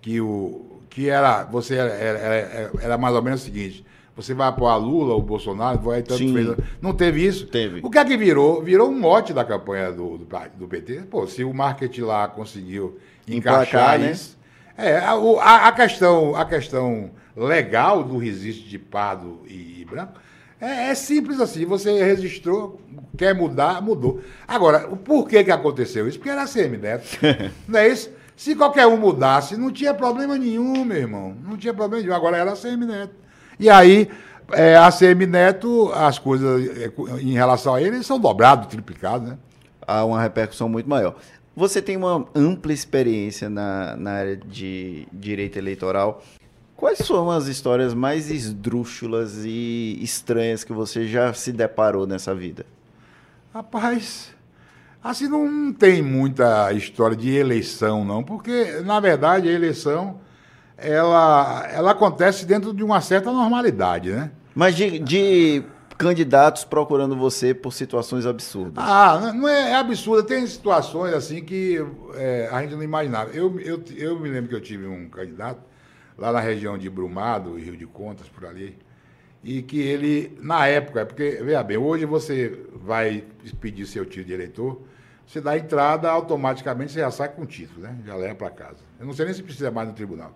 Que, 0.00 0.20
o, 0.20 0.80
que 0.90 1.08
era. 1.08 1.44
Você 1.44 1.76
era, 1.76 1.90
era, 1.90 2.70
era 2.80 2.98
mais 2.98 3.14
ou 3.14 3.22
menos 3.22 3.42
o 3.42 3.44
seguinte: 3.44 3.84
você 4.14 4.34
vai 4.34 4.48
apoiar 4.48 4.76
Lula 4.76 5.14
ou 5.14 5.22
Bolsonaro, 5.22 5.78
vai 5.78 6.02
tanto 6.02 6.18
Sim. 6.18 6.32
fez. 6.32 6.56
Não 6.80 6.92
teve 6.92 7.24
isso? 7.24 7.46
Teve. 7.46 7.80
O 7.82 7.90
que 7.90 7.98
é 7.98 8.04
que 8.04 8.16
virou? 8.16 8.62
Virou 8.62 8.90
um 8.90 8.98
mote 8.98 9.32
da 9.32 9.44
campanha 9.44 9.90
do, 9.90 10.18
do, 10.18 10.26
do 10.56 10.68
PT. 10.68 11.02
Pô, 11.10 11.26
se 11.26 11.44
o 11.44 11.52
marketing 11.52 12.02
lá 12.02 12.28
conseguiu 12.28 12.98
encaixar 13.28 13.98
né? 13.98 14.12
isso. 14.12 14.36
É, 14.76 14.98
a, 14.98 15.68
a, 15.68 15.72
questão, 15.72 16.36
a 16.36 16.44
questão 16.44 17.10
legal 17.34 18.02
do 18.04 18.18
registro 18.18 18.68
de 18.68 18.78
pardo 18.78 19.40
e, 19.46 19.80
e 19.80 19.84
branco 19.84 20.20
é, 20.60 20.90
é, 20.90 20.94
simples 20.94 21.40
assim. 21.40 21.64
Você 21.66 22.02
registrou, 22.02 22.80
quer 23.16 23.34
mudar, 23.34 23.82
mudou. 23.82 24.20
Agora, 24.46 24.88
o 24.88 24.96
porquê 24.96 25.44
que 25.44 25.50
aconteceu 25.50 26.08
isso? 26.08 26.18
Porque 26.18 26.30
era 26.30 26.46
CM 26.46 26.76
Neto. 26.76 27.18
não 27.68 27.78
é 27.78 27.88
isso? 27.88 28.10
Se 28.36 28.54
qualquer 28.54 28.86
um 28.86 28.96
mudasse, 28.96 29.56
não 29.56 29.70
tinha 29.70 29.94
problema 29.94 30.36
nenhum, 30.36 30.84
meu 30.84 30.96
irmão. 30.96 31.36
Não 31.42 31.56
tinha 31.56 31.72
problema 31.72 32.02
nenhum. 32.02 32.14
Agora 32.14 32.36
era 32.36 32.54
CM 32.54 32.84
Neto. 32.86 33.14
E 33.58 33.70
aí, 33.70 34.10
é, 34.52 34.76
a 34.76 34.90
CM 34.90 35.26
Neto, 35.26 35.90
as 35.94 36.18
coisas 36.18 36.78
é, 36.78 36.92
em 37.20 37.32
relação 37.32 37.74
a 37.74 37.82
ele 37.82 38.02
são 38.02 38.18
dobradas, 38.18 38.66
triplicadas, 38.66 39.30
né? 39.30 39.38
Há 39.86 40.04
uma 40.04 40.20
repercussão 40.20 40.68
muito 40.68 40.88
maior. 40.88 41.16
Você 41.54 41.80
tem 41.80 41.96
uma 41.96 42.26
ampla 42.34 42.72
experiência 42.72 43.48
na, 43.48 43.96
na 43.96 44.10
área 44.10 44.36
de 44.36 45.08
direito 45.12 45.56
eleitoral. 45.58 46.22
Quais 46.76 46.98
são 46.98 47.30
as 47.30 47.46
histórias 47.46 47.94
mais 47.94 48.30
esdrúxulas 48.30 49.44
e 49.44 49.98
estranhas 50.02 50.62
que 50.62 50.74
você 50.74 51.06
já 51.06 51.32
se 51.32 51.50
deparou 51.50 52.06
nessa 52.06 52.34
vida? 52.34 52.66
Rapaz, 53.54 54.34
assim 55.02 55.26
não 55.26 55.72
tem 55.72 56.02
muita 56.02 56.70
história 56.74 57.16
de 57.16 57.34
eleição, 57.34 58.04
não, 58.04 58.22
porque, 58.22 58.82
na 58.84 59.00
verdade, 59.00 59.48
a 59.48 59.52
eleição 59.52 60.20
ela, 60.76 61.66
ela 61.72 61.92
acontece 61.92 62.44
dentro 62.44 62.74
de 62.74 62.84
uma 62.84 63.00
certa 63.00 63.32
normalidade, 63.32 64.12
né? 64.12 64.30
Mas 64.54 64.76
de, 64.76 64.98
de 64.98 65.62
candidatos 65.96 66.64
procurando 66.64 67.16
você 67.16 67.54
por 67.54 67.72
situações 67.72 68.26
absurdas. 68.26 68.84
Ah, 68.86 69.32
não 69.34 69.48
é, 69.48 69.70
é 69.70 69.74
absurda. 69.76 70.22
Tem 70.22 70.46
situações 70.46 71.14
assim 71.14 71.42
que 71.42 71.82
é, 72.14 72.50
a 72.52 72.60
gente 72.60 72.74
não 72.74 72.82
imaginava. 72.82 73.30
Eu, 73.30 73.58
eu, 73.60 73.82
eu 73.96 74.20
me 74.20 74.28
lembro 74.28 74.50
que 74.50 74.54
eu 74.54 74.60
tive 74.60 74.86
um 74.86 75.08
candidato 75.08 75.60
lá 76.18 76.32
na 76.32 76.40
região 76.40 76.78
de 76.78 76.88
Brumado, 76.88 77.56
Rio 77.56 77.76
de 77.76 77.86
Contas, 77.86 78.28
por 78.28 78.46
ali, 78.46 78.76
e 79.42 79.62
que 79.62 79.80
ele, 79.80 80.36
na 80.40 80.66
época, 80.66 81.06
porque, 81.06 81.38
veja 81.42 81.62
bem, 81.62 81.76
hoje 81.76 82.04
você 82.04 82.58
vai 82.74 83.24
pedir 83.60 83.86
seu 83.86 84.04
título 84.04 84.26
de 84.26 84.32
eleitor, 84.32 84.80
você 85.26 85.40
dá 85.40 85.56
entrada, 85.56 86.10
automaticamente 86.10 86.92
você 86.92 87.00
já 87.00 87.10
sai 87.10 87.28
com 87.28 87.42
o 87.42 87.46
título, 87.46 87.82
né? 87.82 87.96
Já 88.06 88.14
leva 88.14 88.34
para 88.34 88.50
casa. 88.50 88.78
Eu 88.98 89.06
não 89.06 89.12
sei 89.12 89.24
nem 89.24 89.34
se 89.34 89.42
precisa 89.42 89.70
mais 89.70 89.88
no 89.88 89.94
tribunal. 89.94 90.32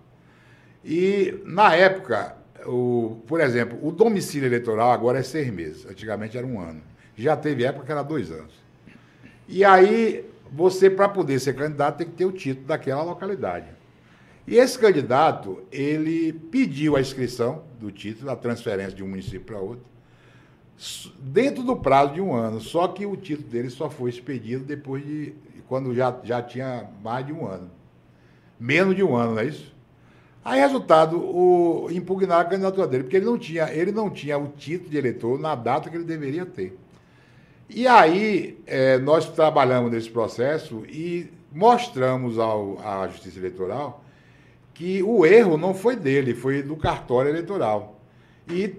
E, 0.83 1.41
na 1.45 1.73
época, 1.75 2.35
o, 2.65 3.21
por 3.25 3.39
exemplo, 3.39 3.79
o 3.81 3.91
domicílio 3.91 4.47
eleitoral 4.47 4.91
agora 4.91 5.19
é 5.19 5.23
seis 5.23 5.49
meses. 5.49 5.85
Antigamente 5.85 6.37
era 6.37 6.45
um 6.45 6.59
ano. 6.59 6.81
Já 7.15 7.37
teve 7.37 7.63
época 7.63 7.85
que 7.85 7.91
era 7.91 8.03
dois 8.03 8.31
anos. 8.31 8.53
E 9.47 9.63
aí, 9.63 10.25
você, 10.51 10.89
para 10.89 11.07
poder 11.07 11.39
ser 11.39 11.53
candidato, 11.55 11.97
tem 11.97 12.07
que 12.07 12.13
ter 12.13 12.25
o 12.25 12.31
título 12.31 12.67
daquela 12.67 13.03
localidade. 13.03 13.67
E 14.47 14.57
esse 14.57 14.77
candidato, 14.77 15.61
ele 15.71 16.33
pediu 16.33 16.95
a 16.95 17.01
inscrição 17.01 17.63
do 17.79 17.91
título, 17.91 18.31
a 18.31 18.35
transferência 18.35 18.93
de 18.93 19.03
um 19.03 19.07
município 19.07 19.41
para 19.41 19.59
outro, 19.59 19.85
dentro 21.19 21.63
do 21.63 21.75
prazo 21.75 22.13
de 22.13 22.21
um 22.21 22.33
ano. 22.33 22.59
Só 22.59 22.87
que 22.87 23.05
o 23.05 23.15
título 23.15 23.47
dele 23.47 23.69
só 23.69 23.89
foi 23.89 24.09
expedido 24.09 24.63
depois 24.63 25.05
de. 25.05 25.33
quando 25.67 25.93
já, 25.93 26.15
já 26.23 26.41
tinha 26.41 26.89
mais 27.03 27.25
de 27.25 27.33
um 27.33 27.45
ano. 27.45 27.69
Menos 28.59 28.95
de 28.95 29.03
um 29.03 29.15
ano, 29.15 29.33
não 29.33 29.41
é 29.41 29.45
isso? 29.45 29.71
Aí, 30.43 30.59
resultado, 30.59 31.17
o, 31.19 31.87
impugnar 31.91 32.41
a 32.41 32.45
candidatura 32.45 32.87
dele, 32.87 33.03
porque 33.03 33.17
ele 33.17 33.25
não, 33.25 33.37
tinha, 33.37 33.71
ele 33.71 33.91
não 33.91 34.09
tinha 34.09 34.39
o 34.39 34.47
título 34.47 34.89
de 34.89 34.97
eleitor 34.97 35.39
na 35.39 35.53
data 35.53 35.87
que 35.87 35.95
ele 35.95 36.03
deveria 36.03 36.47
ter. 36.47 36.77
E 37.69 37.87
aí, 37.87 38.59
é, 38.65 38.97
nós 38.97 39.29
trabalhamos 39.29 39.91
nesse 39.91 40.09
processo 40.09 40.83
e 40.87 41.31
mostramos 41.51 42.39
ao, 42.39 42.79
à 42.83 43.07
Justiça 43.07 43.37
Eleitoral 43.37 44.00
que 44.73 45.03
o 45.03 45.25
erro 45.25 45.57
não 45.57 45.73
foi 45.73 45.95
dele, 45.95 46.33
foi 46.33 46.61
do 46.63 46.75
cartório 46.75 47.29
eleitoral. 47.29 47.99
E 48.49 48.75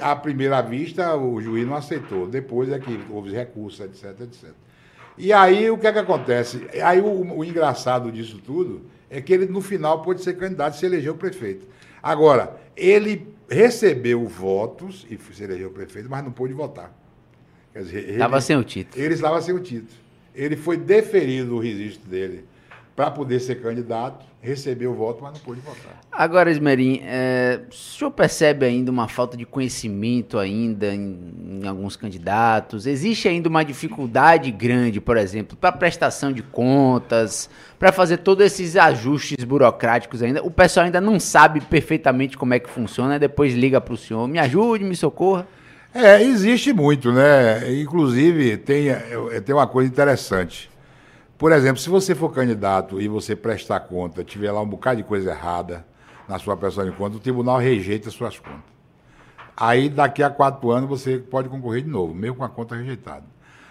à, 0.00 0.16
primeira 0.16 0.60
vista 0.60 1.16
o 1.16 1.40
juiz 1.40 1.66
não 1.66 1.76
aceitou, 1.76 2.26
depois 2.26 2.70
é 2.70 2.78
que 2.78 3.00
houve 3.08 3.30
recursos, 3.30 3.80
etc, 3.80 4.20
etc. 4.20 4.50
E 5.16 5.32
aí 5.32 5.70
o 5.70 5.78
que 5.78 5.86
é 5.86 5.92
que 5.92 5.98
acontece? 5.98 6.66
Aí 6.82 7.00
o, 7.00 7.36
o 7.36 7.44
engraçado 7.44 8.10
disso 8.10 8.40
tudo 8.44 8.82
é 9.08 9.20
que 9.20 9.32
ele 9.32 9.46
no 9.46 9.60
final 9.60 10.02
pode 10.02 10.22
ser 10.22 10.36
candidato 10.36 10.74
e 10.74 10.78
se 10.78 10.86
eleger 10.86 11.12
o 11.12 11.16
prefeito. 11.16 11.66
Agora, 12.02 12.56
ele 12.76 13.26
recebeu 13.48 14.26
votos 14.26 15.06
e 15.10 15.18
se 15.34 15.42
elegeu 15.42 15.70
prefeito, 15.70 16.08
mas 16.08 16.24
não 16.24 16.32
pôde 16.32 16.52
votar. 16.52 16.96
Estava 17.74 18.40
sem 18.40 18.56
o 18.56 18.64
título. 18.64 19.02
Ele 19.02 19.14
estava 19.14 19.40
sem 19.42 19.54
o 19.54 19.60
título. 19.60 19.98
Ele 20.34 20.56
foi 20.56 20.76
deferido 20.76 21.56
o 21.56 21.58
registro 21.58 22.08
dele 22.08 22.44
para 22.94 23.10
poder 23.10 23.40
ser 23.40 23.62
candidato, 23.62 24.26
recebeu 24.42 24.92
o 24.92 24.94
voto, 24.94 25.22
mas 25.22 25.34
não 25.34 25.40
pôde 25.40 25.60
votar. 25.60 26.00
Agora, 26.10 26.50
Esmerim, 26.50 27.00
é, 27.04 27.60
o 27.70 27.74
senhor 27.74 28.10
percebe 28.10 28.66
ainda 28.66 28.90
uma 28.90 29.06
falta 29.06 29.36
de 29.36 29.44
conhecimento 29.44 30.38
ainda 30.38 30.94
em, 30.94 31.60
em 31.62 31.66
alguns 31.68 31.96
candidatos? 31.96 32.86
Existe 32.86 33.28
ainda 33.28 33.48
uma 33.48 33.64
dificuldade 33.64 34.50
grande, 34.50 35.00
por 35.00 35.16
exemplo, 35.16 35.56
para 35.56 35.72
prestação 35.72 36.32
de 36.32 36.42
contas, 36.42 37.48
para 37.78 37.92
fazer 37.92 38.18
todos 38.18 38.44
esses 38.44 38.76
ajustes 38.76 39.44
burocráticos 39.44 40.22
ainda? 40.22 40.42
O 40.42 40.50
pessoal 40.50 40.86
ainda 40.86 41.00
não 41.00 41.20
sabe 41.20 41.60
perfeitamente 41.60 42.36
como 42.36 42.54
é 42.54 42.58
que 42.58 42.68
funciona, 42.68 43.18
depois 43.18 43.54
liga 43.54 43.80
para 43.80 43.94
o 43.94 43.96
senhor, 43.96 44.26
me 44.26 44.38
ajude, 44.38 44.84
me 44.84 44.96
socorra. 44.96 45.46
É, 45.92 46.22
existe 46.22 46.72
muito, 46.72 47.12
né? 47.12 47.80
Inclusive, 47.80 48.56
tem, 48.58 48.88
tem 49.44 49.54
uma 49.54 49.66
coisa 49.66 49.90
interessante. 49.90 50.70
Por 51.40 51.52
exemplo, 51.52 51.80
se 51.80 51.88
você 51.88 52.14
for 52.14 52.28
candidato 52.28 53.00
e 53.00 53.08
você 53.08 53.34
prestar 53.34 53.80
conta, 53.80 54.22
tiver 54.22 54.52
lá 54.52 54.60
um 54.60 54.66
bocado 54.66 54.98
de 54.98 55.02
coisa 55.02 55.30
errada 55.30 55.86
na 56.28 56.38
sua 56.38 56.54
prestação 56.54 56.84
de 56.84 56.94
conta, 56.94 57.16
o 57.16 57.18
tribunal 57.18 57.56
rejeita 57.56 58.10
suas 58.10 58.38
contas. 58.38 58.60
Aí, 59.56 59.88
daqui 59.88 60.22
a 60.22 60.28
quatro 60.28 60.70
anos, 60.70 60.86
você 60.86 61.16
pode 61.16 61.48
concorrer 61.48 61.82
de 61.82 61.88
novo, 61.88 62.14
mesmo 62.14 62.36
com 62.36 62.44
a 62.44 62.48
conta 62.50 62.76
rejeitada. 62.76 63.24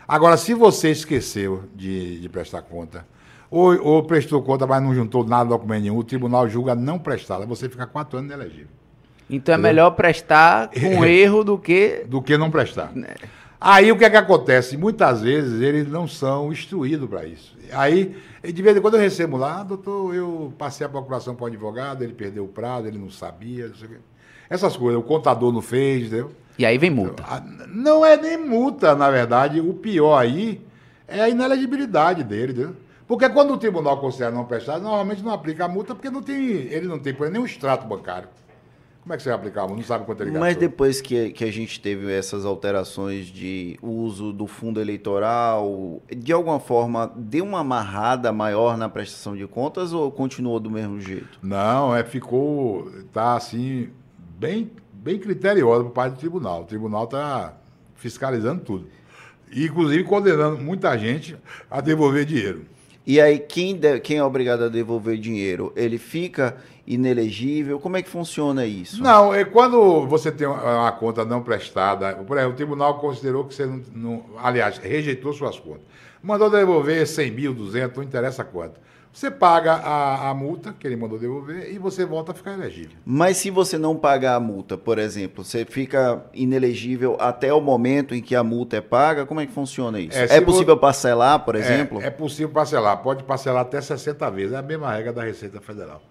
Agora, 0.08 0.36
se 0.36 0.56
você 0.56 0.90
esqueceu 0.90 1.66
de, 1.76 2.20
de 2.20 2.28
prestar 2.28 2.64
conta, 2.64 3.06
ou, 3.52 3.80
ou, 3.86 4.02
prestou 4.02 4.42
conta, 4.42 4.66
mas 4.66 4.82
não 4.82 4.96
juntou 4.96 5.24
nada, 5.24 5.52
documento 5.52 5.84
nenhum, 5.84 5.98
o 6.00 6.04
tribunal 6.04 6.50
julga 6.50 6.74
não 6.74 6.98
prestá-la, 6.98 7.46
você 7.46 7.70
fica 7.70 7.86
quatro 7.86 8.18
anos 8.18 8.32
inelegível. 8.34 8.70
Então 9.30 9.54
é 9.54 9.60
melhor 9.60 9.92
prestar 9.92 10.72
com 10.74 11.06
erro 11.06 11.44
do 11.44 11.56
que. 11.56 12.04
Do 12.08 12.20
que 12.20 12.36
não 12.36 12.50
prestar. 12.50 12.92
Né? 12.96 13.14
Aí 13.62 13.92
o 13.92 13.98
que 13.98 14.06
é 14.06 14.10
que 14.10 14.18
acontece? 14.18 14.76
Muitas 14.76 15.22
vezes 15.22 15.62
eles 15.62 15.88
não 15.88 16.08
são 16.08 16.52
instruídos 16.52 17.08
para 17.08 17.26
isso. 17.26 17.59
Aí, 17.74 18.16
de 18.44 18.62
vez 18.62 18.76
em 18.76 18.82
quando 18.82 18.96
eu 18.96 19.00
recebo 19.00 19.38
lá, 19.38 19.62
ah, 19.62 19.64
doutor, 19.64 20.14
eu 20.14 20.54
passei 20.58 20.86
a 20.86 20.90
procuração 20.90 21.36
para 21.36 21.46
o 21.46 21.48
advogado, 21.48 22.04
ele 22.04 22.14
perdeu 22.14 22.46
o 22.46 22.48
prazo, 22.48 22.88
ele 22.88 22.98
não 22.98 23.10
sabia, 23.10 23.68
não 23.68 23.76
sei 23.76 23.88
o 23.88 23.92
quê. 23.92 23.98
Essas 24.50 24.76
coisas, 24.76 25.00
o 25.00 25.04
contador 25.04 25.52
não 25.52 25.62
fez, 25.62 26.08
entendeu? 26.08 26.32
E 26.58 26.66
aí 26.66 26.78
vem 26.78 26.90
multa. 26.90 27.24
Não 27.68 28.06
é 28.06 28.18
nem 28.18 28.38
multa, 28.38 28.96
na 28.96 29.10
verdade. 29.10 29.62
O 29.62 29.74
pior 29.74 30.18
aí 30.18 30.62
é 31.08 31.22
a 31.22 31.30
inelegibilidade 31.30 32.24
dele, 32.24 32.52
entendeu? 32.52 32.76
Porque 33.08 33.28
quando 33.30 33.54
o 33.54 33.58
tribunal 33.58 34.00
considera 34.00 34.32
não 34.32 34.46
prestado, 34.46 34.84
normalmente 34.84 35.24
não 35.24 35.32
aplica 35.32 35.66
a 35.66 35.68
multa 35.68 35.96
porque 35.96 36.10
não 36.10 36.22
tem, 36.22 36.38
ele 36.38 36.88
não 36.88 37.00
tem, 37.00 37.12
exemplo, 37.12 37.30
nenhum 37.30 37.46
extrato 37.46 37.88
bancário. 37.88 38.30
Como 39.10 39.16
é 39.16 39.18
que 39.18 39.24
você 39.24 39.30
vai 39.30 39.39
aplicar? 39.39 39.68
Não 39.68 39.82
sabe 39.82 40.05
quanto 40.05 40.22
ele 40.22 40.30
gastou. 40.30 40.39
Mas 40.39 40.55
depois 40.55 41.01
que, 41.01 41.32
que 41.32 41.43
a 41.43 41.51
gente 41.51 41.82
teve 41.82 42.14
essas 42.14 42.45
alterações 42.45 43.26
de 43.26 43.76
uso 43.82 44.32
do 44.32 44.45
fundo 44.45 44.80
eleitoral, 44.80 45.99
de 46.16 46.32
alguma 46.32 46.60
forma 46.60 47.12
deu 47.16 47.43
uma 47.43 47.62
amarrada 47.62 48.32
maior 48.32 48.78
na 48.78 48.88
prestação 48.88 49.36
de 49.36 49.47
contas 49.47 49.93
ou 49.93 50.12
continuou 50.12 50.60
do 50.60 50.70
mesmo 50.70 51.01
jeito? 51.01 51.39
Não, 51.41 51.95
é 51.95 52.03
ficou, 52.03 52.88
tá 53.12 53.36
assim, 53.36 53.89
bem, 54.38 54.70
bem 54.93 55.18
criteriosa 55.18 55.86
por 55.86 55.91
parte 55.91 56.14
do 56.14 56.20
tribunal. 56.20 56.62
O 56.62 56.66
tribunal 56.66 57.05
está 57.05 57.57
fiscalizando 57.95 58.62
tudo. 58.62 58.88
E, 59.51 59.66
inclusive, 59.66 60.03
condenando 60.03 60.60
muita 60.60 60.95
gente 60.99 61.36
a 61.68 61.82
devolver 61.82 62.26
dinheiro. 62.26 62.64
E 63.07 63.20
aí, 63.20 63.39
quem, 63.39 63.76
de, 63.76 63.99
quem 64.01 64.18
é 64.18 64.24
obrigado 64.24 64.66
a 64.66 64.70
devolver 64.70 65.18
dinheiro, 65.18 65.74
ele 65.76 65.97
fica 65.97 66.57
inelegível? 66.90 67.80
Como 67.80 67.96
é 67.96 68.02
que 68.02 68.10
funciona 68.10 68.66
isso? 68.66 69.02
Não, 69.02 69.32
é 69.32 69.46
quando 69.46 70.08
você 70.08 70.32
tem 70.32 70.48
uma, 70.48 70.92
conta 70.94 71.24
não 71.24 71.44
prestada, 71.44 72.16
por 72.16 72.36
exemplo, 72.36 72.54
o 72.54 72.58
tribunal 72.58 73.00
considerou 73.00 73.46
que 73.46 73.54
você 73.54 73.68
não, 73.68 73.82
não, 73.94 74.26
aliás, 74.40 74.80
rejeitou 74.80 75.32
suas 75.32 75.60
contas. 75.60 75.84
Mandou 76.22 76.50
devolver 76.50 77.06
100 77.08 77.32
mil, 77.32 77.54
200, 77.54 77.96
não 77.96 78.04
interessa 78.04 78.44
quanto. 78.44 78.80
Você 79.12 79.32
paga 79.32 79.74
a, 79.74 80.30
a, 80.30 80.34
multa 80.34 80.74
que 80.78 80.86
ele 80.86 80.96
mandou 80.96 81.18
devolver 81.18 81.74
e 81.74 81.80
você 81.80 82.06
volta 82.06 82.32
a 82.32 82.36
ficar 82.36 82.54
elegível. 82.54 82.96
Mas 83.04 83.38
se 83.38 83.50
você 83.50 83.78
não 83.78 83.96
pagar 83.96 84.36
a 84.36 84.40
multa, 84.40 84.78
por 84.78 85.00
exemplo, 85.00 85.44
você 85.44 85.66
fica 85.66 86.24
inelegível 86.34 87.18
até 87.20 87.52
o 87.52 87.60
momento 87.60 88.14
em 88.14 88.22
que 88.22 88.36
a 88.36 88.44
multa 88.44 88.78
é 88.78 88.82
paga? 88.82 89.26
Como 89.26 89.42
é 89.42 89.48
que 89.48 89.52
funciona 89.52 90.00
isso? 90.00 90.18
É, 90.18 90.38
é 90.38 90.42
possível 90.42 90.78
parcelar, 90.78 91.40
por 91.44 91.56
é, 91.56 91.60
exemplo? 91.60 92.02
É, 92.02 92.08
é, 92.08 92.10
possível 92.10 92.50
parcelar. 92.50 92.98
Pode 92.98 93.24
parcelar 93.24 93.64
até 93.64 93.82
60 93.82 94.30
vezes. 94.30 94.54
É 94.54 94.58
a 94.58 94.62
mesma 94.62 94.94
regra 94.94 95.12
da 95.12 95.24
Receita 95.24 95.60
Federal. 95.60 96.02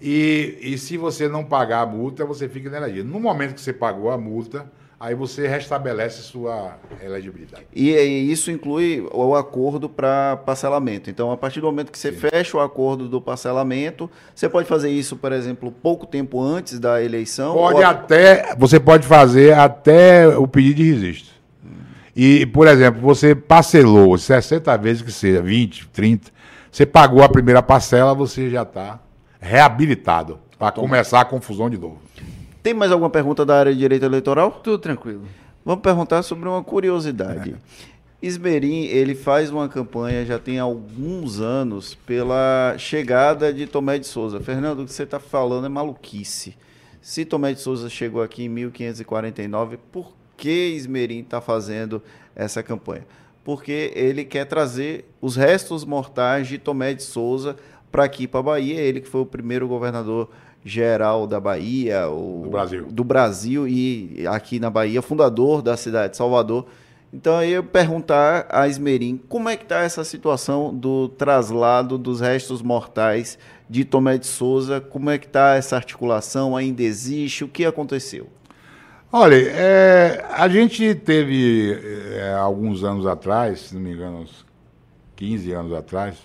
E, 0.00 0.58
e 0.60 0.78
se 0.78 0.96
você 0.96 1.28
não 1.28 1.44
pagar 1.44 1.80
a 1.80 1.86
multa, 1.86 2.24
você 2.24 2.48
fica 2.48 2.68
inelegível. 2.68 3.04
No 3.04 3.18
momento 3.18 3.54
que 3.54 3.60
você 3.60 3.72
pagou 3.72 4.10
a 4.10 4.18
multa, 4.18 4.66
aí 5.00 5.14
você 5.14 5.46
restabelece 5.46 6.22
sua 6.22 6.76
elegibilidade. 7.02 7.66
E, 7.72 7.90
e 7.90 8.30
isso 8.30 8.50
inclui 8.50 9.06
o 9.12 9.34
acordo 9.34 9.88
para 9.88 10.36
parcelamento. 10.38 11.10
Então, 11.10 11.32
a 11.32 11.36
partir 11.36 11.60
do 11.60 11.66
momento 11.66 11.90
que 11.90 11.98
você 11.98 12.12
Sim. 12.12 12.18
fecha 12.18 12.56
o 12.56 12.60
acordo 12.60 13.08
do 13.08 13.20
parcelamento, 13.20 14.10
você 14.34 14.48
pode 14.48 14.68
fazer 14.68 14.90
isso, 14.90 15.16
por 15.16 15.32
exemplo, 15.32 15.72
pouco 15.72 16.06
tempo 16.06 16.40
antes 16.40 16.78
da 16.78 17.02
eleição? 17.02 17.54
Pode 17.54 17.78
ou... 17.78 17.84
até, 17.84 18.54
você 18.56 18.78
pode 18.78 19.06
fazer 19.06 19.54
até 19.54 20.28
o 20.28 20.46
pedido 20.46 20.76
de 20.76 20.92
registro. 20.92 21.34
Hum. 21.64 21.70
E, 22.14 22.46
por 22.46 22.68
exemplo, 22.68 23.00
você 23.00 23.34
parcelou 23.34 24.16
60 24.16 24.76
vezes 24.78 25.02
que 25.02 25.10
seja, 25.12 25.42
20, 25.42 25.88
30, 25.88 26.30
você 26.70 26.86
pagou 26.86 27.22
a 27.22 27.28
primeira 27.28 27.62
parcela, 27.62 28.14
você 28.14 28.50
já 28.50 28.62
está 28.62 29.00
reabilitado 29.40 30.38
para 30.58 30.72
começar 30.72 31.20
a 31.20 31.24
confusão 31.24 31.70
de 31.70 31.78
novo. 31.78 31.98
Tem 32.62 32.74
mais 32.74 32.90
alguma 32.90 33.10
pergunta 33.10 33.46
da 33.46 33.58
área 33.58 33.72
de 33.72 33.78
direito 33.78 34.04
eleitoral? 34.04 34.50
Tudo 34.62 34.78
tranquilo. 34.78 35.22
Vamos 35.64 35.82
perguntar 35.82 36.22
sobre 36.22 36.48
uma 36.48 36.62
curiosidade. 36.62 37.56
Esmerim, 38.20 38.84
ele 38.86 39.14
faz 39.14 39.48
uma 39.48 39.68
campanha 39.68 40.26
já 40.26 40.40
tem 40.40 40.58
alguns 40.58 41.40
anos 41.40 41.94
pela 41.94 42.74
chegada 42.76 43.52
de 43.52 43.66
Tomé 43.66 43.98
de 43.98 44.06
Souza. 44.08 44.40
Fernando, 44.40 44.80
o 44.80 44.84
que 44.84 44.92
você 44.92 45.04
está 45.04 45.20
falando 45.20 45.66
é 45.66 45.68
maluquice. 45.68 46.56
Se 47.00 47.24
Tomé 47.24 47.52
de 47.52 47.60
Souza 47.60 47.88
chegou 47.88 48.20
aqui 48.20 48.44
em 48.44 48.48
1549, 48.48 49.78
por 49.92 50.12
que 50.36 50.74
Esmerim 50.74 51.20
está 51.20 51.40
fazendo 51.40 52.02
essa 52.34 52.60
campanha? 52.60 53.06
Porque 53.44 53.92
ele 53.94 54.24
quer 54.24 54.46
trazer 54.46 55.04
os 55.20 55.36
restos 55.36 55.84
mortais 55.84 56.48
de 56.48 56.58
Tomé 56.58 56.94
de 56.94 57.04
Souza 57.04 57.56
para 57.90 58.04
aqui, 58.04 58.26
para 58.26 58.40
a 58.40 58.42
Bahia. 58.42 58.80
Ele 58.80 59.00
que 59.00 59.08
foi 59.08 59.20
o 59.20 59.26
primeiro 59.26 59.66
governador 59.66 60.28
geral 60.64 61.26
da 61.26 61.40
Bahia, 61.40 62.08
o, 62.08 62.42
do 62.44 62.50
Brasil. 62.50 62.86
do 62.86 63.04
Brasil 63.04 63.68
e 63.68 64.26
aqui 64.28 64.58
na 64.58 64.70
Bahia, 64.70 65.00
fundador 65.00 65.62
da 65.62 65.76
cidade 65.76 66.12
de 66.12 66.16
Salvador. 66.16 66.66
Então 67.12 67.42
eu 67.42 67.64
perguntar 67.64 68.46
a 68.50 68.68
Esmerim 68.68 69.18
como 69.28 69.48
é 69.48 69.56
que 69.56 69.62
está 69.62 69.80
essa 69.80 70.04
situação 70.04 70.74
do 70.74 71.08
traslado 71.08 71.96
dos 71.96 72.20
restos 72.20 72.60
mortais 72.60 73.38
de 73.68 73.84
Tomé 73.84 74.18
de 74.18 74.26
Souza, 74.26 74.80
como 74.80 75.08
é 75.08 75.18
que 75.18 75.26
está 75.26 75.54
essa 75.54 75.76
articulação, 75.76 76.56
ainda 76.56 76.82
existe, 76.82 77.44
o 77.44 77.48
que 77.48 77.64
aconteceu? 77.64 78.28
Olha, 79.10 79.36
é, 79.36 80.26
a 80.30 80.46
gente 80.48 80.94
teve 80.94 81.78
é, 82.12 82.34
alguns 82.34 82.84
anos 82.84 83.06
atrás, 83.06 83.60
se 83.60 83.74
não 83.74 83.80
me 83.80 83.92
engano, 83.92 84.18
uns 84.18 84.44
15 85.16 85.52
anos 85.52 85.72
atrás, 85.72 86.18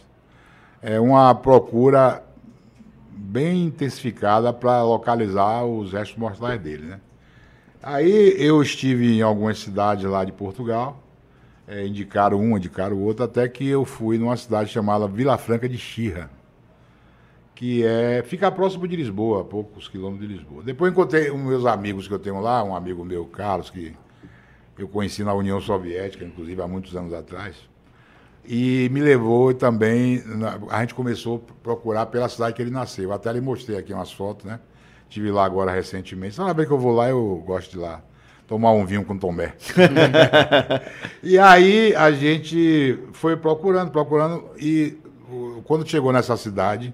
é, 0.84 1.00
uma 1.00 1.34
procura 1.34 2.22
bem 3.10 3.66
intensificada 3.66 4.52
para 4.52 4.84
localizar 4.84 5.64
os 5.64 5.94
restos 5.94 6.18
mortais 6.18 6.60
dele, 6.60 6.86
né? 6.88 7.00
Aí 7.82 8.36
eu 8.38 8.62
estive 8.62 9.18
em 9.18 9.22
algumas 9.22 9.60
cidades 9.60 10.04
lá 10.06 10.24
de 10.24 10.32
Portugal, 10.32 11.02
é, 11.68 11.86
indicaram 11.86 12.40
um, 12.40 12.58
indicaram 12.58 12.98
o 12.98 13.02
outro, 13.02 13.24
até 13.24 13.48
que 13.48 13.68
eu 13.68 13.86
fui 13.86 14.18
numa 14.18 14.36
cidade 14.36 14.70
chamada 14.70 15.08
Vila 15.08 15.38
Franca 15.38 15.68
de 15.68 15.78
Xirra, 15.78 16.30
que 17.56 17.86
é, 17.86 18.22
fica 18.24 18.52
próximo 18.52 18.88
de 18.88 18.96
Lisboa, 18.96 19.42
a 19.42 19.44
poucos 19.46 19.88
quilômetros 19.88 20.28
de 20.28 20.36
Lisboa. 20.36 20.64
Depois 20.64 20.92
encontrei 20.92 21.32
um 21.32 21.38
meus 21.38 21.66
amigos 21.66 22.08
que 22.08 22.14
eu 22.14 22.20
tenho 22.20 22.40
lá, 22.42 22.64
um 22.64 22.76
amigo 22.76 23.04
meu, 23.04 23.26
Carlos, 23.26 23.70
que 23.70 23.96
eu 24.78 24.88
conheci 24.88 25.24
na 25.24 25.34
União 25.34 25.60
Soviética, 25.62 26.26
inclusive 26.26 26.62
há 26.62 26.68
muitos 26.68 26.96
anos 26.96 27.14
atrás. 27.14 27.56
E 28.46 28.90
me 28.92 29.00
levou 29.02 29.54
também, 29.54 30.22
a 30.70 30.82
gente 30.82 30.94
começou 30.94 31.44
a 31.50 31.54
procurar 31.64 32.08
pela 32.08 32.28
cidade 32.28 32.54
que 32.54 32.62
ele 32.62 32.72
nasceu. 32.72 33.14
Até 33.14 33.32
lhe 33.32 33.40
mostrei 33.40 33.78
aqui 33.78 33.94
umas 33.94 34.12
fotos, 34.12 34.46
né? 34.46 34.60
Estive 35.08 35.32
lá 35.32 35.46
agora 35.46 35.72
recentemente. 35.72 36.36
Toda 36.36 36.54
vez 36.54 36.68
que 36.68 36.74
eu 36.74 36.78
vou 36.78 36.92
lá, 36.92 37.10
eu 37.10 37.42
gosto 37.46 37.72
de 37.72 37.78
lá. 37.78 38.02
Tomar 38.46 38.72
um 38.72 38.86
vinho 38.86 39.06
com 39.06 39.18
Tomé. 39.18 39.54
e 41.24 41.40
aí 41.40 41.96
a 41.96 42.12
gente 42.12 43.00
foi 43.14 43.38
procurando, 43.38 43.92
procurando. 43.92 44.50
E 44.60 44.98
quando 45.64 45.88
chegou 45.88 46.12
nessa 46.12 46.36
cidade, 46.36 46.94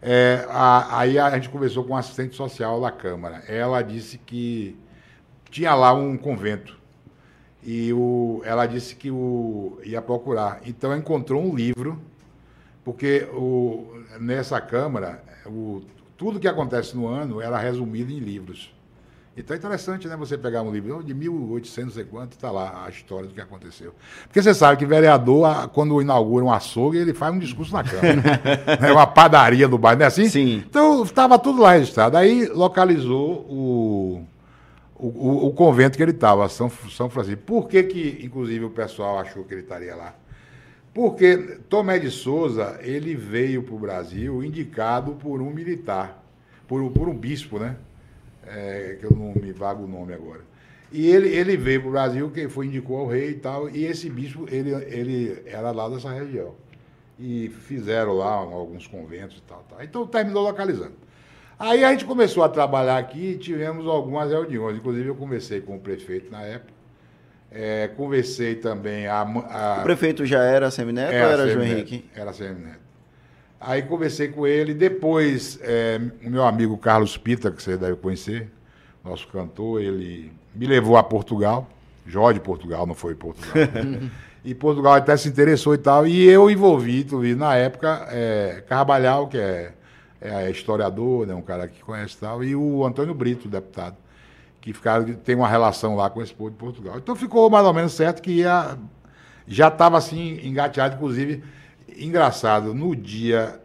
é, 0.00 0.46
a, 0.48 1.00
aí 1.00 1.18
a 1.18 1.30
gente 1.34 1.50
conversou 1.50 1.84
com 1.84 1.92
um 1.92 1.96
assistente 1.96 2.34
social 2.34 2.80
da 2.80 2.90
Câmara. 2.90 3.42
Ela 3.46 3.82
disse 3.82 4.16
que 4.16 4.74
tinha 5.50 5.74
lá 5.74 5.92
um 5.92 6.16
convento 6.16 6.77
e 7.62 7.92
o, 7.92 8.40
ela 8.44 8.66
disse 8.66 8.94
que 8.94 9.10
o, 9.10 9.78
ia 9.84 10.00
procurar. 10.00 10.60
Então 10.64 10.96
encontrou 10.96 11.42
um 11.42 11.54
livro, 11.54 12.00
porque 12.84 13.28
o, 13.32 14.02
nessa 14.20 14.60
Câmara, 14.60 15.22
o, 15.46 15.82
tudo 16.16 16.40
que 16.40 16.48
acontece 16.48 16.96
no 16.96 17.06
ano 17.06 17.40
era 17.40 17.58
resumido 17.58 18.12
em 18.12 18.18
livros. 18.18 18.72
Então 19.36 19.54
é 19.54 19.58
interessante, 19.58 20.08
né? 20.08 20.16
Você 20.16 20.36
pegar 20.36 20.62
um 20.62 20.72
livro 20.72 21.00
de 21.04 21.14
1800 21.14 21.96
e 21.96 22.04
quanto, 22.04 22.32
está 22.32 22.50
lá 22.50 22.84
a 22.84 22.90
história 22.90 23.28
do 23.28 23.34
que 23.34 23.40
aconteceu. 23.40 23.94
Porque 24.24 24.42
você 24.42 24.52
sabe 24.52 24.76
que 24.76 24.84
vereador, 24.84 25.68
quando 25.68 26.02
inaugura 26.02 26.44
um 26.44 26.52
açougue, 26.52 26.98
ele 26.98 27.14
faz 27.14 27.32
um 27.32 27.38
discurso 27.38 27.72
na 27.72 27.84
Câmara. 27.84 28.40
é 28.84 28.92
uma 28.92 29.06
padaria 29.06 29.68
do 29.68 29.78
bairro, 29.78 30.00
não 30.00 30.04
é 30.04 30.08
assim? 30.08 30.28
Sim. 30.28 30.64
Então 30.68 31.04
estava 31.04 31.38
tudo 31.38 31.62
lá 31.62 31.72
registrado. 31.72 32.16
Aí 32.16 32.46
localizou 32.46 33.46
o 33.48 34.24
o, 34.98 35.46
o, 35.46 35.52
convento 35.52 35.96
que 35.96 36.02
ele 36.02 36.10
estava, 36.10 36.48
São, 36.48 36.68
São 36.68 37.08
Francisco. 37.08 37.42
Por 37.46 37.68
que, 37.68 37.82
que, 37.84 38.20
inclusive, 38.22 38.64
o 38.64 38.70
pessoal 38.70 39.18
achou 39.18 39.44
que 39.44 39.54
ele 39.54 39.62
estaria 39.62 39.94
lá? 39.94 40.14
Porque 40.92 41.58
Tomé 41.68 41.98
de 41.98 42.10
Souza, 42.10 42.78
ele 42.82 43.14
veio 43.14 43.62
para 43.62 43.74
o 43.74 43.78
Brasil 43.78 44.42
indicado 44.42 45.12
por 45.12 45.40
um 45.40 45.50
militar, 45.50 46.24
por, 46.66 46.90
por 46.90 47.08
um 47.08 47.16
bispo, 47.16 47.58
né? 47.58 47.76
É, 48.46 48.96
que 48.98 49.06
eu 49.06 49.10
não 49.10 49.34
me 49.34 49.52
vago 49.52 49.84
o 49.84 49.86
nome 49.86 50.14
agora. 50.14 50.40
E 50.90 51.06
ele, 51.06 51.28
ele 51.28 51.56
veio 51.56 51.82
para 51.82 51.88
o 51.88 51.92
Brasil, 51.92 52.30
que 52.30 52.48
foi 52.48 52.66
indicou 52.66 52.98
ao 52.98 53.06
rei 53.06 53.30
e 53.30 53.34
tal, 53.34 53.68
e 53.68 53.84
esse 53.84 54.08
bispo, 54.08 54.46
ele, 54.50 54.72
ele 54.86 55.42
era 55.46 55.70
lá 55.70 55.88
dessa 55.88 56.10
região. 56.10 56.54
E 57.18 57.48
fizeram 57.48 58.14
lá 58.14 58.32
alguns 58.32 58.86
conventos 58.86 59.38
e 59.38 59.42
tal, 59.42 59.64
tal. 59.68 59.82
Então 59.82 60.06
terminou 60.06 60.42
localizando. 60.42 60.94
Aí 61.58 61.84
a 61.84 61.90
gente 61.90 62.04
começou 62.04 62.44
a 62.44 62.48
trabalhar 62.48 62.98
aqui 62.98 63.32
e 63.32 63.38
tivemos 63.38 63.86
algumas 63.86 64.30
reuniões. 64.30 64.76
Inclusive, 64.76 65.08
eu 65.08 65.14
conversei 65.14 65.60
com 65.60 65.76
o 65.76 65.80
prefeito 65.80 66.30
na 66.30 66.42
época. 66.42 66.72
É, 67.50 67.88
conversei 67.88 68.54
também 68.56 69.06
a, 69.06 69.22
a, 69.22 69.78
O 69.80 69.82
prefeito 69.82 70.26
já 70.26 70.42
era 70.42 70.70
Semineto 70.70 71.12
era 71.12 71.26
ou 71.26 71.32
era 71.32 71.50
João 71.50 71.64
Henrique? 71.64 72.04
Era 72.14 72.32
Semineto. 72.32 72.80
Aí 73.60 73.82
conversei 73.82 74.28
com 74.28 74.46
ele. 74.46 74.72
Depois, 74.72 75.58
é, 75.62 76.00
o 76.24 76.30
meu 76.30 76.44
amigo 76.44 76.76
Carlos 76.78 77.16
Pita, 77.16 77.50
que 77.50 77.62
você 77.62 77.76
deve 77.76 77.96
conhecer, 77.96 78.48
nosso 79.04 79.26
cantor, 79.28 79.80
ele 79.80 80.30
me 80.54 80.66
levou 80.66 80.96
a 80.96 81.02
Portugal, 81.02 81.68
Jorge 82.06 82.38
Portugal, 82.38 82.86
não 82.86 82.94
foi 82.94 83.14
Portugal. 83.14 83.52
e 84.44 84.54
Portugal 84.54 84.94
até 84.94 85.16
se 85.16 85.28
interessou 85.28 85.74
e 85.74 85.78
tal. 85.78 86.06
E 86.06 86.28
eu 86.28 86.48
envolvi, 86.48 87.02
tu 87.02 87.18
vi, 87.18 87.34
na 87.34 87.56
época, 87.56 88.06
é, 88.10 88.62
Carvalhal, 88.68 89.26
que 89.26 89.38
é, 89.38 89.72
é 90.20 90.50
historiador, 90.50 91.26
né, 91.26 91.34
um 91.34 91.42
cara 91.42 91.68
que 91.68 91.82
conhece 91.82 92.14
e 92.16 92.18
tal, 92.18 92.42
e 92.42 92.54
o 92.56 92.84
Antônio 92.84 93.14
Brito, 93.14 93.48
deputado, 93.48 93.96
que 94.60 94.72
ficaram, 94.72 95.14
tem 95.14 95.36
uma 95.36 95.48
relação 95.48 95.94
lá 95.94 96.10
com 96.10 96.20
esse 96.20 96.34
povo 96.34 96.50
de 96.50 96.56
Portugal. 96.56 96.98
Então 96.98 97.14
ficou 97.14 97.48
mais 97.48 97.64
ou 97.64 97.72
menos 97.72 97.92
certo 97.92 98.20
que 98.20 98.32
ia, 98.32 98.76
já 99.46 99.68
estava 99.68 99.96
assim 99.96 100.40
engateado, 100.42 100.96
inclusive, 100.96 101.42
engraçado, 101.96 102.74
no 102.74 102.94
dia 102.94 103.60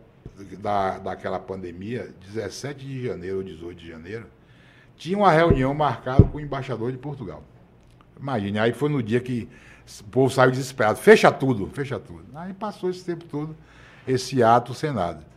da, 0.59 0.99
daquela 0.99 1.39
pandemia, 1.39 2.13
17 2.27 2.85
de 2.85 3.05
janeiro 3.05 3.37
ou 3.37 3.43
18 3.43 3.79
de 3.79 3.87
janeiro, 3.87 4.25
tinha 4.95 5.17
uma 5.17 5.31
reunião 5.31 5.73
marcada 5.73 6.23
com 6.23 6.37
o 6.37 6.41
embaixador 6.41 6.91
de 6.91 6.97
Portugal. 6.97 7.43
Imagine, 8.19 8.59
aí 8.59 8.73
foi 8.73 8.89
no 8.89 9.01
dia 9.01 9.19
que 9.19 9.49
o 9.99 10.03
povo 10.05 10.33
saiu 10.33 10.51
desesperado. 10.51 10.99
Fecha 10.99 11.31
tudo, 11.31 11.67
fecha 11.73 11.99
tudo. 11.99 12.23
Aí 12.35 12.53
passou 12.53 12.89
esse 12.89 13.03
tempo 13.03 13.25
todo, 13.25 13.55
esse 14.07 14.41
ato 14.41 14.73
sem 14.73 14.91
nada. 14.93 15.32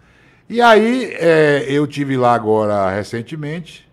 E 0.49 0.61
aí 0.61 1.13
é, 1.15 1.67
eu 1.69 1.87
tive 1.89 2.17
lá 2.17 2.33
agora 2.33 2.89
recentemente, 2.95 3.87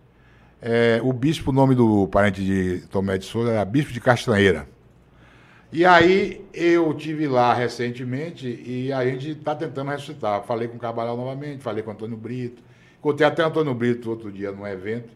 é, 0.62 1.00
o 1.04 1.12
bispo, 1.12 1.50
o 1.50 1.54
nome 1.54 1.74
do 1.74 2.08
parente 2.08 2.44
de 2.44 2.82
Tomé 2.92 3.18
de 3.18 3.26
Souza 3.26 3.52
era 3.52 3.66
Bispo 3.66 3.92
de 3.92 4.00
Castanheira. 4.00 4.68
E 5.72 5.84
aí 5.84 6.46
eu 6.54 6.94
tive 6.94 7.28
lá 7.28 7.52
recentemente 7.56 8.48
e 8.64 8.94
a 8.94 9.04
gente 9.04 9.32
está 9.32 9.56
tentando 9.56 9.90
ressuscitar. 9.90 10.44
Falei 10.44 10.68
com 10.68 10.78
o 10.78 10.80
Cabral 10.80 11.18
novamente, 11.18 11.64
falei 11.64 11.82
com 11.82 11.90
o 11.90 11.94
Antônio 11.94 12.16
Brito. 12.16 12.62
Contei 13.02 13.26
até 13.26 13.44
o 13.44 13.48
Antônio 13.48 13.74
Brito 13.74 14.12
outro 14.12 14.32
dia 14.32 14.52
num 14.52 14.68
evento. 14.68 15.10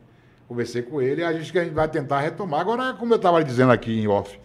Conversei 0.48 0.82
com 0.82 1.00
ele 1.00 1.22
e 1.22 1.24
a 1.24 1.32
gente 1.32 1.54
vai 1.70 1.88
tentar 1.88 2.22
retomar. 2.22 2.62
Agora, 2.62 2.94
como 2.94 3.14
eu 3.14 3.18
estava 3.18 3.44
dizendo 3.44 3.72
aqui 3.72 4.00
em 4.00 4.08
off, 4.08 4.40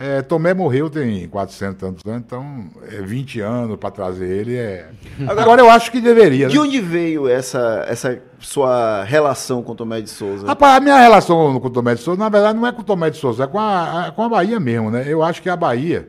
é, 0.00 0.22
Tomé 0.22 0.54
morreu 0.54 0.88
tem 0.88 1.26
400 1.26 1.76
tantos 1.76 2.06
anos, 2.06 2.22
então 2.24 2.70
é 2.88 3.02
20 3.02 3.40
anos 3.40 3.76
para 3.78 3.90
trazer 3.90 4.28
ele. 4.28 4.56
É... 4.56 4.88
Agora, 5.22 5.42
Agora, 5.42 5.62
eu 5.62 5.68
acho 5.68 5.90
que 5.90 6.00
deveria. 6.00 6.46
De 6.46 6.56
né? 6.56 6.62
onde 6.62 6.80
veio 6.80 7.28
essa, 7.28 7.84
essa 7.88 8.22
sua 8.38 9.02
relação 9.02 9.60
com 9.60 9.74
Tomé 9.74 10.00
de 10.00 10.08
Souza? 10.08 10.46
Rapaz, 10.46 10.76
a 10.76 10.80
minha 10.80 11.00
relação 11.00 11.58
com 11.58 11.68
Tomé 11.68 11.96
de 11.96 12.02
Souza, 12.02 12.16
na 12.16 12.28
verdade, 12.28 12.56
não 12.56 12.64
é 12.64 12.70
com 12.70 12.80
o 12.80 12.84
Tomé 12.84 13.10
de 13.10 13.16
Souza, 13.16 13.42
é 13.42 13.46
com 13.48 13.58
a, 13.58 14.06
a 14.06 14.12
com 14.12 14.22
a 14.22 14.28
Bahia 14.28 14.60
mesmo, 14.60 14.88
né? 14.88 15.04
Eu 15.04 15.20
acho 15.20 15.42
que 15.42 15.50
a 15.50 15.56
Bahia. 15.56 16.08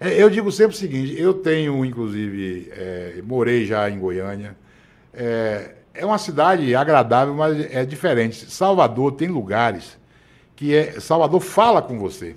É, 0.00 0.22
eu 0.22 0.30
digo 0.30 0.50
sempre 0.50 0.74
o 0.74 0.78
seguinte: 0.78 1.14
eu 1.20 1.34
tenho, 1.34 1.84
inclusive, 1.84 2.72
é, 2.72 3.20
morei 3.22 3.66
já 3.66 3.90
em 3.90 3.98
Goiânia. 3.98 4.56
É, 5.12 5.72
é 5.92 6.06
uma 6.06 6.16
cidade 6.16 6.74
agradável, 6.74 7.34
mas 7.34 7.70
é 7.70 7.84
diferente. 7.84 8.50
Salvador 8.50 9.12
tem 9.12 9.28
lugares 9.28 9.98
que 10.54 10.74
é. 10.74 10.98
Salvador 11.00 11.42
fala 11.42 11.82
com 11.82 11.98
você. 11.98 12.34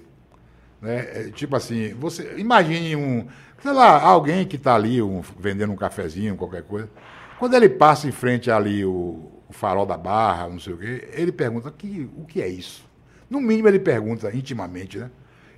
Né? 0.82 1.00
É, 1.14 1.32
tipo 1.32 1.56
assim, 1.56 1.94
você 1.94 2.36
imagine 2.38 2.96
um, 2.96 3.28
sei 3.62 3.72
lá, 3.72 4.02
alguém 4.02 4.46
que 4.46 4.56
está 4.56 4.76
ali 4.76 5.02
um, 5.02 5.22
vendendo 5.38 5.74
um 5.74 5.76
cafezinho, 5.76 6.36
qualquer 6.36 6.64
coisa. 6.64 6.90
Quando 7.38 7.54
ele 7.56 7.70
passa 7.70 8.08
em 8.08 8.12
frente 8.12 8.52
ali 8.52 8.84
o, 8.84 9.32
o 9.48 9.54
farol 9.54 9.86
da 9.86 9.98
barra, 9.98 10.48
não 10.50 10.60
sei 10.60 10.74
o 10.74 10.78
quê, 10.78 11.10
ele 11.14 11.32
pergunta 11.32 11.72
que, 11.72 12.10
o 12.18 12.26
que 12.26 12.42
é 12.42 12.48
isso. 12.48 12.86
No 13.30 13.40
mínimo 13.40 13.68
ele 13.68 13.80
pergunta 13.80 14.36
intimamente, 14.36 14.98
né? 14.98 15.10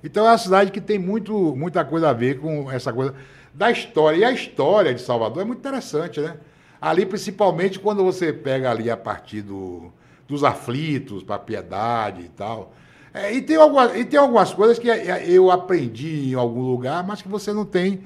Então 0.04 0.26
é 0.26 0.30
uma 0.30 0.38
cidade 0.38 0.72
que 0.72 0.80
tem 0.80 0.98
muito, 0.98 1.54
muita 1.56 1.84
coisa 1.84 2.10
a 2.10 2.12
ver 2.12 2.40
com 2.40 2.70
essa 2.70 2.92
coisa 2.92 3.14
da 3.54 3.70
história. 3.70 4.16
E 4.16 4.24
a 4.24 4.32
história 4.32 4.92
de 4.92 5.00
Salvador 5.00 5.42
é 5.42 5.44
muito 5.44 5.60
interessante, 5.60 6.20
né? 6.20 6.36
Ali, 6.80 7.06
principalmente, 7.06 7.78
quando 7.78 8.02
você 8.02 8.32
pega 8.32 8.70
ali 8.70 8.90
a 8.90 8.96
partir 8.96 9.42
do, 9.42 9.92
dos 10.26 10.42
aflitos, 10.42 11.22
para 11.22 11.38
piedade 11.38 12.22
e 12.22 12.28
tal. 12.28 12.74
É, 13.14 13.32
e, 13.32 13.42
tem 13.42 13.56
algumas, 13.56 13.94
e 13.96 14.04
tem 14.04 14.18
algumas 14.18 14.52
coisas 14.54 14.78
que 14.78 14.90
é, 14.90 15.28
eu 15.28 15.50
aprendi 15.50 16.30
em 16.30 16.34
algum 16.34 16.62
lugar, 16.62 17.04
mas 17.06 17.20
que 17.20 17.28
você 17.28 17.52
não 17.52 17.64
tem 17.64 18.00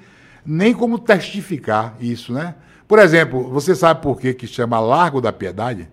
nem 0.44 0.74
como 0.74 0.98
testificar 0.98 1.94
isso, 2.00 2.32
né? 2.32 2.54
Por 2.88 2.98
exemplo, 2.98 3.48
você 3.50 3.74
sabe 3.74 4.00
por 4.02 4.18
que, 4.18 4.34
que 4.34 4.46
chama 4.46 4.78
Largo 4.78 5.20
da 5.20 5.32
Piedade? 5.32 5.88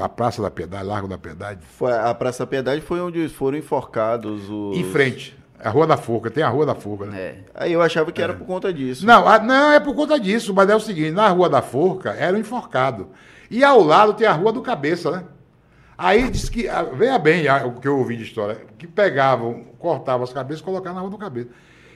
a 0.00 0.08
Praça 0.08 0.40
da 0.40 0.50
Piedade, 0.50 0.84
Largo 0.84 1.08
da 1.08 1.18
Piedade? 1.18 1.60
Foi, 1.76 1.92
a 1.92 2.14
Praça 2.14 2.44
da 2.44 2.46
Piedade 2.46 2.80
foi 2.80 3.00
onde 3.00 3.28
foram 3.28 3.58
enforcados 3.58 4.48
os... 4.48 4.76
Em 4.76 4.84
frente. 4.84 5.36
A 5.58 5.70
Rua 5.70 5.86
da 5.86 5.96
Forca, 5.96 6.30
tem 6.30 6.42
a 6.42 6.48
Rua 6.48 6.66
da 6.66 6.74
Forca, 6.74 7.06
né? 7.06 7.20
É. 7.20 7.38
Aí 7.54 7.72
eu 7.72 7.82
achava 7.82 8.10
que 8.10 8.20
é. 8.20 8.24
era 8.24 8.34
por 8.34 8.44
conta 8.46 8.72
disso. 8.72 9.06
Não, 9.06 9.28
a, 9.28 9.38
não 9.38 9.72
é 9.72 9.80
por 9.80 9.94
conta 9.94 10.18
disso, 10.18 10.52
mas 10.52 10.68
é 10.68 10.74
o 10.74 10.80
seguinte, 10.80 11.12
na 11.12 11.28
Rua 11.28 11.48
da 11.48 11.62
Forca 11.62 12.10
era 12.10 12.36
um 12.36 12.40
enforcado. 12.40 13.08
E 13.50 13.62
ao 13.62 13.80
lado 13.82 14.14
tem 14.14 14.26
a 14.26 14.32
Rua 14.32 14.52
do 14.52 14.60
Cabeça, 14.60 15.10
né? 15.10 15.24
Aí 16.02 16.28
diz 16.28 16.48
que, 16.48 16.68
ah, 16.68 16.82
veja 16.82 17.16
bem 17.16 17.48
o 17.64 17.74
que 17.74 17.86
eu 17.86 17.96
ouvi 17.96 18.16
de 18.16 18.24
história, 18.24 18.66
que 18.76 18.88
pegavam, 18.88 19.62
cortavam 19.78 20.24
as 20.24 20.32
cabeças 20.32 20.60
e 20.60 20.64
colocavam 20.64 20.96
na 20.96 21.00
rua 21.00 21.10
do 21.10 21.16
cabeça. 21.16 21.50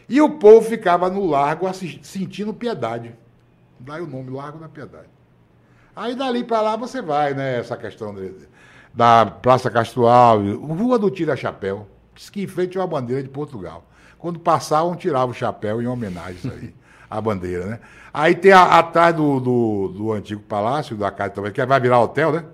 E 0.08 0.20
o 0.20 0.30
povo 0.30 0.64
ficava 0.64 1.10
no 1.10 1.26
largo 1.26 1.66
sentindo 1.74 2.54
piedade. 2.54 3.16
Daí 3.80 4.00
o 4.00 4.06
nome 4.06 4.30
Largo 4.30 4.60
da 4.60 4.68
Piedade. 4.68 5.08
Aí 5.96 6.14
dali 6.14 6.44
para 6.44 6.60
lá 6.60 6.76
você 6.76 7.02
vai, 7.02 7.34
né? 7.34 7.58
Essa 7.58 7.76
questão 7.76 8.14
de, 8.14 8.32
da 8.94 9.26
Praça 9.26 9.68
Castual, 9.68 10.40
Rua 10.40 11.00
do 11.00 11.10
Tira 11.10 11.34
Chapéu, 11.34 11.88
que 12.14 12.42
em 12.44 12.46
frente 12.46 12.78
uma 12.78 12.86
bandeira 12.86 13.24
de 13.24 13.28
Portugal. 13.28 13.84
Quando 14.18 14.38
passavam, 14.38 14.94
tiravam 14.94 15.30
o 15.30 15.34
chapéu 15.34 15.82
em 15.82 15.86
homenagem 15.88 16.48
aí, 16.52 16.74
à 17.10 17.20
bandeira, 17.20 17.66
né? 17.66 17.80
Aí 18.14 18.36
tem 18.36 18.52
a, 18.52 18.78
atrás 18.78 19.16
do, 19.16 19.40
do, 19.40 19.88
do, 19.88 20.12
antigo 20.12 20.42
palácio, 20.42 20.96
da 20.96 21.10
casa 21.10 21.30
também, 21.30 21.50
que 21.50 21.66
vai 21.66 21.80
virar 21.80 22.00
hotel, 22.00 22.30
né? 22.30 22.44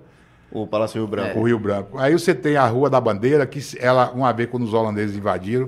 O 0.53 0.67
Palácio 0.67 0.99
Rio 0.99 1.07
Branco. 1.07 1.39
É. 1.39 1.41
O 1.41 1.43
Rio 1.43 1.57
Branco. 1.57 1.97
Aí 1.97 2.13
você 2.13 2.35
tem 2.35 2.55
a 2.55 2.67
Rua 2.67 2.87
da 2.87 3.01
Bandeira, 3.01 3.45
que 3.47 3.59
ela, 3.79 4.11
uma 4.11 4.31
vez 4.31 4.47
quando 4.49 4.63
os 4.63 4.73
holandeses 4.73 5.17
invadiram, 5.17 5.67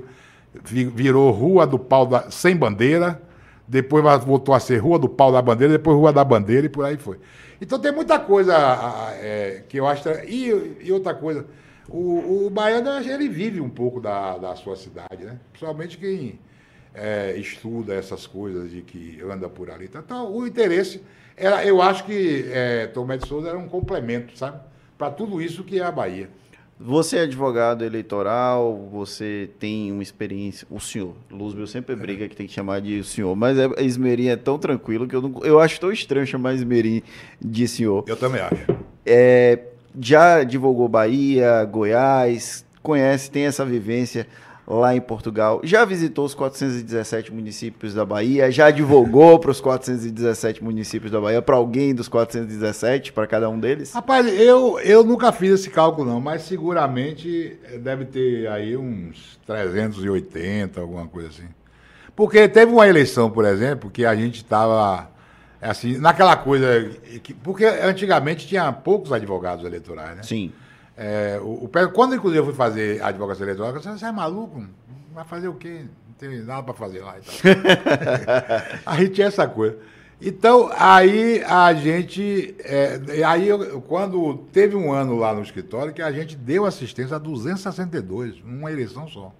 virou 0.62 1.30
Rua 1.32 1.66
do 1.66 1.78
Pau 1.78 2.06
da, 2.06 2.30
sem 2.30 2.56
bandeira, 2.56 3.20
depois 3.66 4.04
voltou 4.24 4.54
a 4.54 4.60
ser 4.60 4.76
Rua 4.76 4.98
do 4.98 5.08
Pau 5.08 5.32
da 5.32 5.42
Bandeira, 5.42 5.72
depois 5.72 5.96
Rua 5.96 6.12
da 6.12 6.22
Bandeira 6.22 6.66
e 6.66 6.68
por 6.68 6.84
aí 6.84 6.96
foi. 6.96 7.18
Então 7.60 7.80
tem 7.80 7.90
muita 7.90 8.18
coisa 8.20 8.54
é, 9.20 9.64
que 9.68 9.76
eu 9.76 9.86
acho. 9.88 10.08
E, 10.28 10.76
e 10.80 10.92
outra 10.92 11.14
coisa, 11.14 11.46
o, 11.88 12.46
o 12.46 12.50
baiano 12.50 12.88
ele 12.90 13.28
vive 13.28 13.60
um 13.60 13.68
pouco 13.68 14.00
da, 14.00 14.38
da 14.38 14.54
sua 14.54 14.76
cidade, 14.76 15.24
né? 15.24 15.38
Principalmente 15.50 15.98
quem 15.98 16.38
é, 16.94 17.34
estuda 17.36 17.92
essas 17.92 18.24
coisas 18.24 18.72
e 18.72 18.82
que 18.82 19.20
anda 19.28 19.48
por 19.48 19.68
ali. 19.68 19.90
Então, 19.92 20.32
o 20.32 20.46
interesse 20.46 21.02
era, 21.36 21.64
eu 21.64 21.82
acho 21.82 22.04
que 22.04 22.46
é, 22.52 22.86
Tomé 22.86 23.16
de 23.16 23.26
Souza 23.26 23.48
era 23.48 23.58
um 23.58 23.68
complemento, 23.68 24.36
sabe? 24.38 24.60
Para 24.96 25.10
tudo 25.10 25.40
isso 25.40 25.64
que 25.64 25.78
é 25.78 25.84
a 25.84 25.90
Bahia. 25.90 26.28
Você 26.78 27.16
é 27.16 27.20
advogado 27.22 27.82
eleitoral, 27.82 28.88
você 28.92 29.48
tem 29.58 29.90
uma 29.90 30.02
experiência. 30.02 30.66
O 30.70 30.78
senhor, 30.78 31.14
Luzbel 31.30 31.66
sempre 31.66 31.94
é. 31.94 31.96
briga 31.96 32.28
que 32.28 32.36
tem 32.36 32.46
que 32.46 32.52
chamar 32.52 32.82
de 32.82 33.02
senhor, 33.02 33.34
mas 33.34 33.58
a 33.58 33.82
Esmerim 33.82 34.26
é 34.28 34.36
tão 34.36 34.58
tranquilo 34.58 35.08
que 35.08 35.16
eu, 35.16 35.22
não, 35.22 35.42
eu 35.42 35.58
acho 35.58 35.80
tão 35.80 35.90
estranho 35.90 36.26
chamar 36.26 36.52
Esmerim 36.52 37.02
de 37.40 37.66
senhor. 37.66 38.04
Eu 38.06 38.16
também 38.16 38.42
acho. 38.42 38.66
É, 39.06 39.58
já 39.98 40.44
divulgou 40.44 40.86
Bahia, 40.86 41.64
Goiás, 41.64 42.66
conhece, 42.82 43.30
tem 43.30 43.46
essa 43.46 43.64
vivência 43.64 44.26
lá 44.66 44.96
em 44.96 45.00
Portugal. 45.00 45.60
Já 45.62 45.84
visitou 45.84 46.24
os 46.24 46.34
417 46.34 47.32
municípios 47.32 47.94
da 47.94 48.04
Bahia? 48.04 48.50
Já 48.50 48.66
advogou 48.66 49.38
para 49.38 49.50
os 49.50 49.60
417 49.60 50.62
municípios 50.64 51.12
da 51.12 51.20
Bahia? 51.20 51.40
Para 51.40 51.56
alguém 51.56 51.94
dos 51.94 52.08
417, 52.08 53.12
para 53.12 53.26
cada 53.26 53.48
um 53.48 53.60
deles? 53.60 53.92
Rapaz, 53.92 54.26
eu, 54.26 54.80
eu 54.80 55.04
nunca 55.04 55.30
fiz 55.30 55.52
esse 55.52 55.70
cálculo, 55.70 56.10
não, 56.10 56.20
mas 56.20 56.42
seguramente 56.42 57.56
deve 57.80 58.06
ter 58.06 58.48
aí 58.48 58.76
uns 58.76 59.38
380, 59.46 60.80
alguma 60.80 61.06
coisa 61.06 61.28
assim. 61.28 61.48
Porque 62.16 62.48
teve 62.48 62.72
uma 62.72 62.88
eleição, 62.88 63.30
por 63.30 63.44
exemplo, 63.44 63.90
que 63.90 64.04
a 64.04 64.16
gente 64.16 64.36
estava 64.36 65.10
assim, 65.60 65.98
naquela 65.98 66.36
coisa. 66.36 66.90
Que, 67.22 67.34
porque 67.34 67.64
antigamente 67.64 68.46
tinha 68.46 68.72
poucos 68.72 69.12
advogados 69.12 69.64
eleitorais, 69.64 70.16
né? 70.16 70.22
Sim. 70.22 70.52
É, 70.96 71.38
o, 71.42 71.64
o, 71.64 71.70
quando, 71.92 72.14
inclusive, 72.14 72.40
eu 72.40 72.44
fui 72.44 72.54
fazer 72.54 73.02
advocacia 73.02 73.44
eleitoral, 73.44 73.72
eu 73.72 73.78
disse, 73.78 73.90
você 73.90 74.06
é 74.06 74.12
maluco? 74.12 74.64
Vai 75.12 75.24
fazer 75.24 75.48
o 75.48 75.54
quê? 75.54 75.84
Não 76.08 76.14
tem 76.14 76.42
nada 76.42 76.62
para 76.62 76.74
fazer 76.74 77.00
lá. 77.00 77.16
Aí 78.86 79.08
tinha 79.08 79.26
essa 79.26 79.46
coisa. 79.46 79.78
Então, 80.20 80.70
aí 80.74 81.44
a 81.44 81.74
gente. 81.74 82.54
É, 82.60 83.22
aí 83.22 83.48
eu, 83.48 83.82
quando 83.82 84.38
teve 84.50 84.74
um 84.74 84.90
ano 84.90 85.14
lá 85.16 85.34
no 85.34 85.42
escritório 85.42 85.92
que 85.92 86.00
a 86.00 86.10
gente 86.10 86.34
deu 86.34 86.64
assistência 86.64 87.16
a 87.16 87.18
262, 87.18 88.42
numa 88.42 88.72
eleição 88.72 89.06
só. 89.08 89.30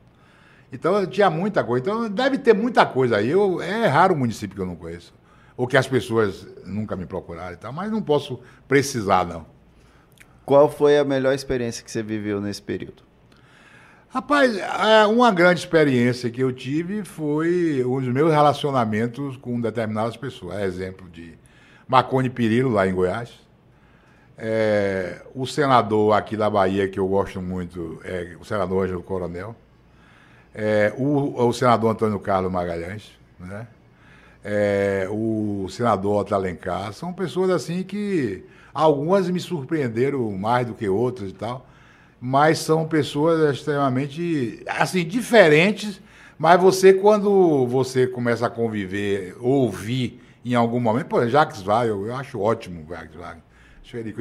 Então 0.71 1.07
tinha 1.07 1.31
muita 1.31 1.65
coisa. 1.65 1.83
Então 1.83 2.11
deve 2.11 2.37
ter 2.37 2.55
muita 2.55 2.85
coisa 2.85 3.17
aí. 3.17 3.31
Eu, 3.31 3.63
é 3.63 3.87
raro 3.87 4.15
o 4.15 4.19
município 4.19 4.55
que 4.55 4.61
eu 4.61 4.67
não 4.67 4.77
conheço. 4.77 5.15
Ou 5.57 5.67
que 5.67 5.79
as 5.79 5.89
pessoas 5.89 6.47
nunca 6.67 6.95
me 6.95 7.07
procuraram 7.07 7.55
e 7.55 7.57
tal, 7.57 7.73
mas 7.73 7.91
não 7.91 8.03
posso 8.03 8.39
precisar, 8.69 9.25
não. 9.25 9.47
Qual 10.47 10.71
foi 10.71 10.97
a 10.97 11.05
melhor 11.05 11.35
experiência 11.35 11.85
que 11.85 11.91
você 11.91 12.05
viveu 12.05 12.41
nesse 12.41 12.63
período? 12.63 13.03
Rapaz, 14.09 14.57
é, 14.57 15.05
uma 15.05 15.33
grande 15.33 15.59
experiência 15.59 16.31
que 16.31 16.41
eu 16.41 16.53
tive 16.53 17.03
foi 17.03 17.83
os 17.85 18.05
meus 18.05 18.31
relacionamentos 18.31 19.37
com 19.37 19.61
determinadas 19.61 20.17
pessoas. 20.17 20.63
Exemplo 20.63 21.11
de 21.11 21.37
Marconi 21.89 22.31
Perillo, 22.31 22.71
lá 22.71 22.87
em 22.87 22.95
Goiás. 22.95 23.45
É, 24.39 25.21
o 25.35 25.47
senador 25.47 26.15
aqui 26.15 26.37
da 26.37 26.49
Bahia, 26.49 26.89
que 26.89 27.01
eu 27.01 27.09
gosto 27.09 27.43
muito, 27.43 28.01
é 28.05 28.37
o 28.41 28.45
senador 28.45 28.85
Ângelo 28.85 29.03
Coronel. 29.03 29.57
É, 30.55 30.95
o, 30.97 31.45
o 31.45 31.53
senador 31.53 31.91
Antônio 31.91 32.21
Carlos 32.21 32.53
Magalhães, 32.53 33.19
né? 33.41 33.67
É, 34.49 35.09
o 35.11 35.67
senador 35.69 36.21
Otto 36.21 36.35
Alencar. 36.35 36.93
São 36.93 37.13
pessoas 37.13 37.51
assim 37.51 37.83
que 37.83 38.45
algumas 38.73 39.29
me 39.29 39.41
surpreenderam 39.41 40.31
mais 40.33 40.67
do 40.69 40.75
que 40.75 40.89
outras 40.89 41.31
e 41.31 41.33
tal, 41.33 41.67
mas 42.21 42.61
são 42.61 42.87
pessoas 42.87 43.57
extremamente 43.57 44.63
assim 44.69 45.05
diferentes. 45.05 46.01
Mas 46.39 46.61
você, 46.61 46.93
quando 46.93 47.67
você 47.67 48.07
começa 48.07 48.47
a 48.47 48.51
conviver, 48.51 49.35
ouvir 49.41 50.23
em 50.45 50.55
algum 50.55 50.79
momento, 50.79 51.07
por 51.07 51.23
exemplo, 51.23 51.33
Jacques 51.33 51.63
Wagner, 51.63 51.97
eu, 51.97 52.07
eu 52.07 52.15
acho 52.15 52.39
ótimo 52.39 52.85
o 52.85 52.95
Jacques 52.95 53.17
Wagner. 53.17 53.43
Acho 53.83 53.97
ele, 53.97 54.15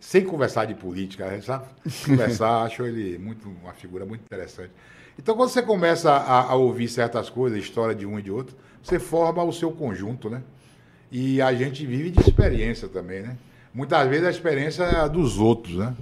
sem 0.00 0.24
conversar 0.24 0.64
de 0.66 0.74
política, 0.74 1.40
sabe? 1.42 1.66
Conversar, 2.04 2.62
acho 2.64 2.82
ele 2.82 3.18
muito, 3.18 3.48
uma 3.62 3.72
figura 3.72 4.06
muito 4.06 4.22
interessante. 4.22 4.70
Então, 5.18 5.34
quando 5.34 5.48
você 5.48 5.62
começa 5.62 6.12
a, 6.12 6.50
a, 6.50 6.54
ouvir 6.54 6.88
certas 6.88 7.28
coisas, 7.30 7.58
história 7.58 7.94
de 7.94 8.06
um 8.06 8.18
e 8.18 8.22
de 8.22 8.30
outro, 8.30 8.56
você 8.86 9.00
forma 9.00 9.42
o 9.42 9.52
seu 9.52 9.72
conjunto, 9.72 10.30
né? 10.30 10.42
E 11.10 11.42
a 11.42 11.52
gente 11.52 11.84
vive 11.84 12.10
de 12.10 12.20
experiência 12.20 12.88
também, 12.88 13.22
né? 13.22 13.36
Muitas 13.74 14.08
vezes 14.08 14.26
a 14.26 14.30
experiência 14.30 14.84
é 14.84 15.08
dos 15.08 15.38
outros, 15.38 15.76
né? 15.76 15.94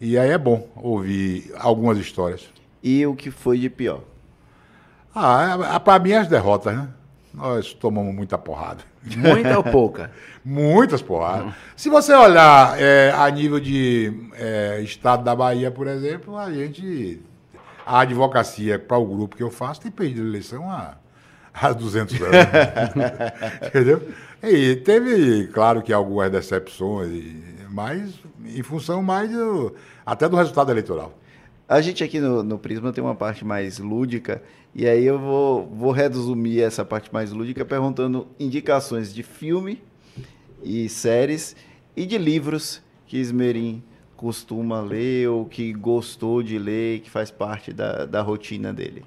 E 0.00 0.18
aí 0.18 0.30
é 0.30 0.38
bom 0.38 0.68
ouvir 0.76 1.52
algumas 1.56 1.96
histórias. 1.96 2.48
E 2.82 3.06
o 3.06 3.14
que 3.14 3.30
foi 3.30 3.58
de 3.58 3.70
pior? 3.70 4.02
Ah, 5.14 5.76
é, 5.76 5.78
para 5.78 6.02
mim 6.02 6.12
as 6.12 6.26
derrotas, 6.26 6.76
né? 6.76 6.88
Nós 7.32 7.72
tomamos 7.72 8.12
muita 8.14 8.36
porrada. 8.36 8.82
Muita 9.16 9.56
ou 9.56 9.64
pouca? 9.64 10.10
Muitas 10.44 11.02
porradas. 11.02 11.52
Se 11.76 11.88
você 11.88 12.12
olhar 12.12 12.80
é, 12.80 13.12
a 13.12 13.28
nível 13.30 13.60
de 13.60 14.12
é, 14.34 14.80
estado 14.82 15.22
da 15.22 15.34
Bahia, 15.34 15.70
por 15.70 15.86
exemplo, 15.86 16.36
a 16.36 16.52
gente. 16.52 17.20
A 17.86 18.00
advocacia 18.00 18.78
para 18.78 18.96
o 18.96 19.04
grupo 19.04 19.36
que 19.36 19.42
eu 19.42 19.50
faço 19.50 19.82
tem 19.82 19.90
perdido 19.90 20.26
eleição 20.26 20.70
há, 20.70 20.96
há 21.54 21.72
200 21.72 22.20
anos. 22.20 22.34
Entendeu? 23.66 24.02
E 24.42 24.76
teve, 24.76 25.46
claro 25.46 25.80
que 25.80 25.92
algumas 25.92 26.30
decepções, 26.30 27.34
mas 27.70 28.12
em 28.44 28.62
função 28.62 29.02
mais 29.02 29.30
do, 29.30 29.74
até 30.04 30.28
do 30.28 30.36
resultado 30.36 30.70
eleitoral. 30.70 31.16
A 31.66 31.80
gente 31.80 32.04
aqui 32.04 32.20
no, 32.20 32.42
no 32.42 32.58
Prisma 32.58 32.92
tem 32.92 33.02
uma 33.02 33.14
parte 33.14 33.44
mais 33.44 33.78
lúdica 33.78 34.42
e 34.74 34.86
aí 34.86 35.04
eu 35.04 35.18
vou, 35.18 35.66
vou 35.66 35.92
resumir 35.92 36.60
essa 36.60 36.84
parte 36.84 37.12
mais 37.12 37.32
lúdica 37.32 37.64
perguntando 37.64 38.26
indicações 38.38 39.14
de 39.14 39.22
filme 39.22 39.80
e 40.62 40.88
séries 40.88 41.56
e 41.96 42.04
de 42.04 42.18
livros 42.18 42.82
que 43.06 43.16
Esmerim 43.16 43.82
costuma 44.16 44.80
ler 44.80 45.28
ou 45.28 45.46
que 45.46 45.72
gostou 45.72 46.42
de 46.42 46.58
ler, 46.58 47.00
que 47.00 47.10
faz 47.10 47.30
parte 47.30 47.72
da, 47.72 48.04
da 48.04 48.20
rotina 48.20 48.72
dele. 48.72 49.04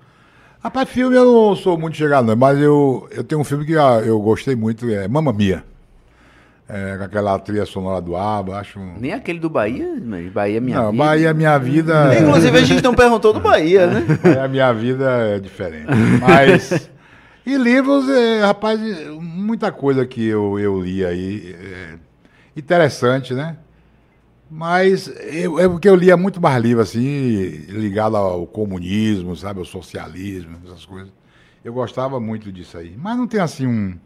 Rapaz, 0.67 0.89
filme 0.89 1.15
eu 1.15 1.23
não 1.23 1.55
sou 1.55 1.77
muito 1.77 1.95
chegado, 1.95 2.27
não, 2.27 2.35
mas 2.35 2.59
eu, 2.59 3.07
eu 3.11 3.23
tenho 3.23 3.39
um 3.39 3.43
filme 3.45 3.65
que 3.65 3.71
eu 3.71 4.19
gostei 4.19 4.53
muito, 4.53 4.85
é 4.89 5.07
Mamma 5.07 5.31
Mia. 5.31 5.63
É, 6.67 6.97
com 6.97 7.03
aquela 7.05 7.39
trilha 7.39 7.65
sonora 7.65 8.01
do 8.01 8.17
ABBA, 8.17 8.59
acho... 8.59 8.77
Nem 8.99 9.13
aquele 9.13 9.39
do 9.39 9.49
Bahia, 9.49 9.97
mas 10.03 10.29
Bahia 10.29 10.57
é 10.57 10.59
Minha 10.59 10.81
não, 10.81 10.91
Vida. 10.91 11.03
Bahia 11.05 11.29
é 11.29 11.33
Minha 11.33 11.57
Vida... 11.57 12.11
Inclusive 12.19 12.57
a 12.57 12.63
gente 12.65 12.83
não 12.83 12.93
perguntou 12.93 13.31
do 13.31 13.39
Bahia, 13.39 13.87
né? 13.87 14.05
Bahia 14.21 14.47
Minha 14.49 14.73
Vida 14.73 15.05
é 15.09 15.39
diferente. 15.39 15.87
Mas... 16.19 16.89
E 17.45 17.55
livros, 17.55 18.09
é, 18.09 18.41
rapaz, 18.41 18.77
muita 19.21 19.71
coisa 19.71 20.05
que 20.05 20.27
eu, 20.27 20.59
eu 20.59 20.81
li 20.81 21.05
aí. 21.05 21.55
É 21.57 21.95
interessante, 22.57 23.33
né? 23.33 23.55
Mas 24.49 25.07
eu, 25.07 25.59
é 25.59 25.67
porque 25.67 25.89
eu 25.89 25.95
lia 25.95 26.15
muito 26.15 26.39
mais 26.39 26.61
livro, 26.61 26.81
assim, 26.81 27.49
ligado 27.67 28.15
ao 28.15 28.47
comunismo, 28.47 29.35
sabe? 29.35 29.59
Ao 29.59 29.65
socialismo, 29.65 30.57
essas 30.65 30.85
coisas. 30.85 31.11
Eu 31.63 31.73
gostava 31.73 32.19
muito 32.19 32.51
disso 32.51 32.77
aí. 32.77 32.95
Mas 32.97 33.17
não 33.17 33.27
tem, 33.27 33.41
assim, 33.41 33.67
um 33.67 33.97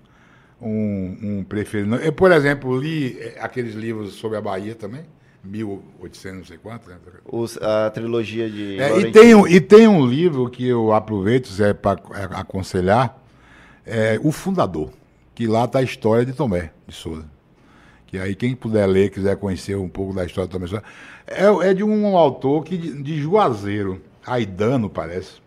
um, 0.62 1.18
um 1.22 1.44
preferido. 1.44 1.96
Eu, 1.96 2.14
por 2.14 2.32
exemplo, 2.32 2.78
li 2.78 3.18
eh, 3.20 3.38
aqueles 3.42 3.74
livros 3.74 4.14
sobre 4.14 4.38
a 4.38 4.42
Bahia 4.42 4.76
também, 4.76 5.04
1800, 5.44 6.38
não 6.38 6.46
sei 6.46 6.58
quanto. 6.58 6.90
Né? 6.90 6.98
Os, 7.26 7.58
a 7.58 7.90
trilogia 7.90 8.50
de. 8.50 8.80
É, 8.80 9.00
e, 9.00 9.12
tem 9.12 9.34
um, 9.34 9.48
e 9.48 9.60
tem 9.60 9.88
um 9.88 10.06
livro 10.06 10.50
que 10.50 10.68
eu 10.68 10.94
aproveito, 10.94 11.52
Zé, 11.52 11.74
para 11.74 12.00
é, 12.14 12.40
aconselhar, 12.40 13.20
é 13.86 14.20
O 14.24 14.32
Fundador, 14.32 14.92
que 15.34 15.48
lá 15.48 15.66
está 15.66 15.80
a 15.80 15.84
história 15.84 16.26
de 16.26 16.34
Tomé 16.34 16.72
de 16.88 16.94
Souza. 16.94 17.26
Que 18.12 18.18
aí 18.18 18.36
quem 18.36 18.54
puder 18.54 18.86
ler, 18.88 19.10
quiser 19.10 19.38
conhecer 19.38 19.78
um 19.78 19.88
pouco 19.88 20.14
da 20.14 20.26
história 20.26 20.52
Souza, 20.52 20.84
é, 21.26 21.70
é 21.70 21.74
de 21.74 21.82
um 21.82 22.18
autor 22.18 22.66
que, 22.66 22.78
de 22.78 23.22
Juazeiro, 23.22 24.02
Aidano, 24.28 24.90
parece. 24.90 25.40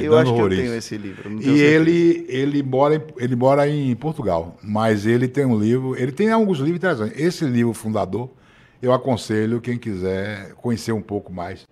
Eu 0.00 0.16
acho 0.16 0.34
que 0.34 0.40
eu 0.40 0.48
tenho 0.48 0.74
esse 0.74 0.96
livro. 0.96 1.30
e 1.42 1.60
ele, 1.60 2.24
ele, 2.26 2.62
mora 2.62 2.96
em, 2.96 3.02
ele 3.18 3.36
mora 3.36 3.68
em 3.68 3.94
Portugal, 3.94 4.56
mas 4.62 5.04
ele 5.04 5.28
tem 5.28 5.44
um 5.44 5.58
livro, 5.58 5.94
ele 5.94 6.10
tem 6.10 6.30
alguns 6.30 6.56
livros 6.58 6.76
interessantes. 6.76 7.20
Esse 7.20 7.44
livro, 7.44 7.74
Fundador, 7.74 8.30
eu 8.80 8.90
aconselho 8.90 9.60
quem 9.60 9.76
quiser 9.76 10.54
conhecer 10.54 10.92
um 10.92 11.02
pouco 11.02 11.30
mais 11.30 11.66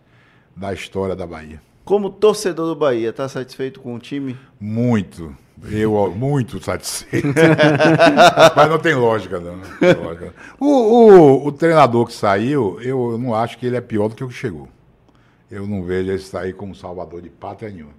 da 0.54 0.74
história 0.74 1.16
da 1.16 1.26
Bahia. 1.26 1.58
Como 1.86 2.10
torcedor 2.10 2.66
do 2.66 2.76
Bahia, 2.76 3.08
está 3.08 3.26
satisfeito 3.30 3.80
com 3.80 3.94
o 3.94 3.98
time? 3.98 4.36
Muito. 4.60 5.34
Eu, 5.70 6.10
muito 6.10 6.62
satisfeito. 6.62 7.28
Mas 8.56 8.68
não 8.68 8.78
tem 8.78 8.94
lógica, 8.94 9.38
não. 9.38 9.60
O, 10.58 10.66
o, 10.66 11.46
o, 11.46 11.52
treinador 11.52 12.06
que 12.06 12.12
saiu, 12.12 12.80
eu 12.80 13.16
não 13.18 13.34
acho 13.34 13.58
que 13.58 13.66
ele 13.66 13.76
é 13.76 13.80
pior 13.80 14.08
do 14.08 14.14
que 14.14 14.24
o 14.24 14.28
que 14.28 14.34
chegou. 14.34 14.68
Eu 15.50 15.66
não 15.66 15.82
vejo 15.82 16.10
ele 16.10 16.18
sair 16.18 16.52
como 16.54 16.74
salvador 16.74 17.22
de 17.22 17.28
pátria 17.28 17.70
nenhuma. 17.70 17.92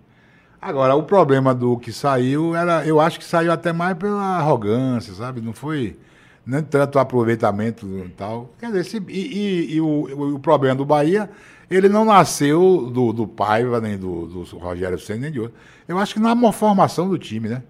Agora, 0.59 0.95
o 0.95 1.03
problema 1.03 1.53
do 1.53 1.77
que 1.77 1.91
saiu 1.91 2.55
era, 2.55 2.85
eu 2.85 2.99
acho 2.99 3.19
que 3.19 3.25
saiu 3.25 3.51
até 3.51 3.73
mais 3.73 3.97
pela 3.97 4.37
arrogância, 4.37 5.13
sabe? 5.13 5.41
Não 5.41 5.53
foi 5.53 5.97
nem 6.45 6.61
tanto 6.61 6.99
aproveitamento 6.99 7.85
e 7.85 8.09
tal. 8.09 8.49
Quer 8.59 8.71
dizer, 8.71 9.03
e, 9.07 9.19
e, 9.19 9.75
e 9.75 9.81
o, 9.81 10.35
o, 10.35 10.39
problema 10.39 10.75
do 10.75 10.85
Bahia, 10.85 11.29
ele 11.69 11.89
não 11.89 12.05
nasceu 12.05 12.89
do, 12.91 13.13
do 13.13 13.27
Paiva, 13.27 13.79
nem 13.79 13.97
do, 13.97 14.27
do 14.27 14.57
Rogério 14.57 14.99
Senna, 14.99 15.21
nem 15.21 15.31
de 15.31 15.39
outro. 15.39 15.55
Eu 15.87 15.97
acho 15.97 16.13
que 16.13 16.19
na 16.19 16.35
formação 16.51 17.09
do 17.09 17.17
time, 17.17 17.49
né? 17.49 17.63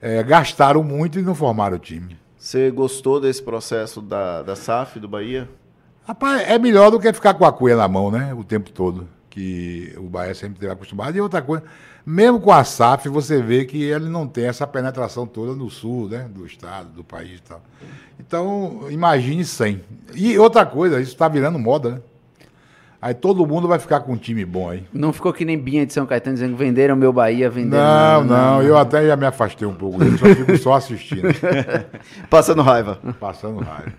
É, 0.00 0.22
gastaram 0.22 0.82
muito 0.82 1.18
e 1.18 1.22
não 1.22 1.34
formaram 1.34 1.76
o 1.76 1.78
time. 1.78 2.16
Você 2.38 2.70
gostou 2.70 3.20
desse 3.20 3.42
processo 3.42 4.00
da, 4.00 4.42
da 4.42 4.56
SAF 4.56 4.98
do 4.98 5.06
Bahia? 5.06 5.46
Rapaz, 6.06 6.48
é 6.48 6.58
melhor 6.58 6.90
do 6.90 6.98
que 6.98 7.12
ficar 7.12 7.34
com 7.34 7.44
a 7.44 7.52
cuia 7.52 7.76
na 7.76 7.86
mão, 7.86 8.10
né? 8.10 8.32
O 8.32 8.42
tempo 8.42 8.70
todo. 8.70 9.06
Que 9.28 9.94
o 9.98 10.04
Bahia 10.04 10.34
sempre 10.34 10.58
teve 10.58 10.72
acostumado. 10.72 11.14
E 11.14 11.20
outra 11.20 11.42
coisa, 11.42 11.62
mesmo 12.04 12.40
com 12.40 12.50
a 12.50 12.64
SAF, 12.64 13.08
você 13.10 13.42
vê 13.42 13.66
que 13.66 13.82
ele 13.82 14.08
não 14.08 14.26
tem 14.26 14.46
essa 14.46 14.66
penetração 14.66 15.26
toda 15.26 15.54
no 15.54 15.68
sul, 15.68 16.08
né? 16.08 16.28
Do 16.34 16.46
estado, 16.46 16.88
do 16.88 17.04
país 17.04 17.38
e 17.38 17.42
tal. 17.42 17.62
Então, 18.18 18.86
imagine 18.90 19.44
sem. 19.44 19.82
E 20.14 20.38
outra 20.38 20.64
coisa, 20.64 21.00
isso 21.00 21.12
está 21.12 21.28
virando 21.28 21.58
moda, 21.58 21.90
né? 21.90 22.00
Aí 23.02 23.14
todo 23.14 23.46
mundo 23.46 23.66
vai 23.66 23.78
ficar 23.78 24.00
com 24.00 24.12
um 24.12 24.16
time 24.16 24.44
bom 24.44 24.68
aí. 24.68 24.84
Não 24.92 25.10
ficou 25.10 25.32
que 25.32 25.44
nem 25.44 25.58
Binha 25.58 25.86
de 25.86 25.92
São 25.92 26.04
Caetano 26.04 26.34
dizendo 26.34 26.52
que 26.52 26.62
venderam 26.62 26.94
meu 26.94 27.12
Bahia, 27.12 27.48
venderam. 27.48 27.82
Não, 27.82 28.24
não, 28.24 28.36
não, 28.36 28.62
eu 28.62 28.76
até 28.76 29.06
já 29.06 29.16
me 29.16 29.24
afastei 29.24 29.66
um 29.66 29.74
pouco 29.74 29.98
dele, 29.98 30.18
só 30.18 30.26
fico 30.26 30.58
só 30.58 30.72
assistindo. 30.74 31.28
Passando 32.28 32.60
raiva. 32.60 32.98
Passando 33.18 33.60
raiva. 33.60 33.92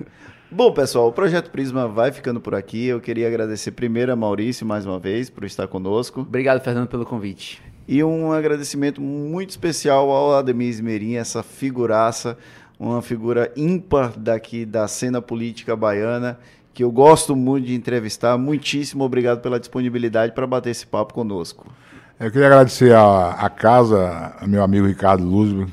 Bom, 0.51 0.71
pessoal, 0.71 1.07
o 1.07 1.13
Projeto 1.13 1.49
Prisma 1.49 1.87
vai 1.87 2.11
ficando 2.11 2.39
por 2.39 2.53
aqui. 2.53 2.85
Eu 2.85 2.99
queria 2.99 3.27
agradecer 3.27 3.71
primeiro 3.71 4.11
a 4.11 4.15
Maurício 4.15 4.67
mais 4.67 4.85
uma 4.85 4.99
vez 4.99 5.29
por 5.29 5.45
estar 5.45 5.67
conosco. 5.67 6.21
Obrigado, 6.21 6.61
Fernando, 6.61 6.89
pelo 6.89 7.05
convite. 7.05 7.61
E 7.87 8.03
um 8.03 8.31
agradecimento 8.31 9.01
muito 9.01 9.49
especial 9.49 10.11
ao 10.11 10.35
Ademir 10.35 10.69
Esmerim, 10.69 11.15
essa 11.15 11.41
figuraça, 11.41 12.37
uma 12.79 13.01
figura 13.01 13.51
ímpar 13.55 14.13
daqui 14.17 14.65
da 14.65 14.87
cena 14.87 15.21
política 15.21 15.75
baiana, 15.75 16.37
que 16.73 16.83
eu 16.83 16.91
gosto 16.91 17.35
muito 17.35 17.67
de 17.67 17.75
entrevistar. 17.75 18.37
Muitíssimo 18.37 19.03
obrigado 19.03 19.41
pela 19.41 19.59
disponibilidade 19.59 20.33
para 20.33 20.47
bater 20.47 20.69
esse 20.69 20.85
papo 20.85 21.13
conosco. 21.13 21.67
Eu 22.19 22.31
queria 22.31 22.47
agradecer 22.47 22.93
a, 22.93 23.31
a 23.31 23.49
casa, 23.49 24.35
ao 24.39 24.47
meu 24.47 24.63
amigo 24.63 24.85
Ricardo 24.85 25.23
Luzberg. 25.23 25.71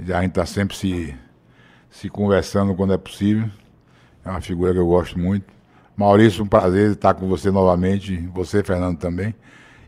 A 0.00 0.22
gente 0.22 0.30
está 0.30 0.46
sempre 0.46 0.76
se, 0.76 1.14
se 1.90 2.08
conversando 2.08 2.74
quando 2.74 2.94
é 2.94 2.98
possível. 2.98 3.48
É 4.24 4.30
uma 4.30 4.40
figura 4.40 4.72
que 4.72 4.78
eu 4.78 4.86
gosto 4.86 5.18
muito. 5.18 5.44
Maurício, 5.96 6.42
um 6.42 6.46
prazer 6.46 6.92
estar 6.92 7.14
com 7.14 7.28
você 7.28 7.50
novamente. 7.50 8.16
Você, 8.32 8.62
Fernando, 8.64 8.98
também. 8.98 9.34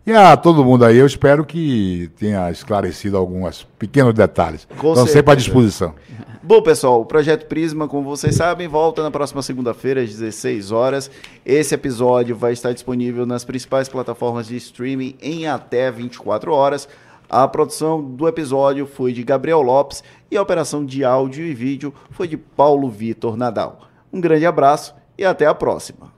E 0.07 0.13
a 0.13 0.37
todo 0.37 0.65
mundo 0.65 0.85
aí, 0.85 0.99
eu 0.99 1.07
espero 1.07 1.45
que 1.45 2.09
tenha 2.17 2.49
esclarecido 2.49 3.17
alguns 3.17 3.65
pequenos 3.77 4.15
detalhes. 4.15 4.69
Com 4.79 4.93
então, 4.93 5.05
sempre 5.05 5.33
à 5.33 5.35
disposição. 5.35 5.97
Bom, 6.41 6.63
pessoal, 6.63 7.01
o 7.01 7.05
Projeto 7.05 7.47
Prisma, 7.47 7.89
como 7.89 8.05
vocês 8.05 8.37
sabem, 8.37 8.69
volta 8.69 9.03
na 9.03 9.11
próxima 9.11 9.43
segunda-feira, 9.43 10.03
às 10.03 10.11
16 10.11 10.71
horas. 10.71 11.11
Esse 11.45 11.75
episódio 11.75 12.37
vai 12.37 12.53
estar 12.53 12.73
disponível 12.73 13.27
nas 13.27 13.45
principais 13.45 13.89
plataformas 13.89 14.47
de 14.47 14.55
streaming 14.55 15.17
em 15.21 15.49
até 15.49 15.91
24 15.91 16.53
horas. 16.53 16.89
A 17.29 17.49
produção 17.49 18.01
do 18.01 18.29
episódio 18.29 18.87
foi 18.87 19.13
de 19.13 19.25
Gabriel 19.25 19.61
Lopes 19.61 20.05
e 20.31 20.37
a 20.37 20.43
operação 20.43 20.87
de 20.87 21.05
áudio 21.05 21.45
e 21.45 21.53
vídeo 21.53 21.93
foi 22.13 22.29
de 22.29 22.37
Paulo 22.37 22.89
Vitor 22.89 23.37
Nadal. 23.37 23.81
Um 24.13 24.21
grande 24.21 24.47
abraço 24.47 24.95
e 25.19 25.25
até 25.25 25.47
a 25.47 25.55
próxima. 25.55 26.16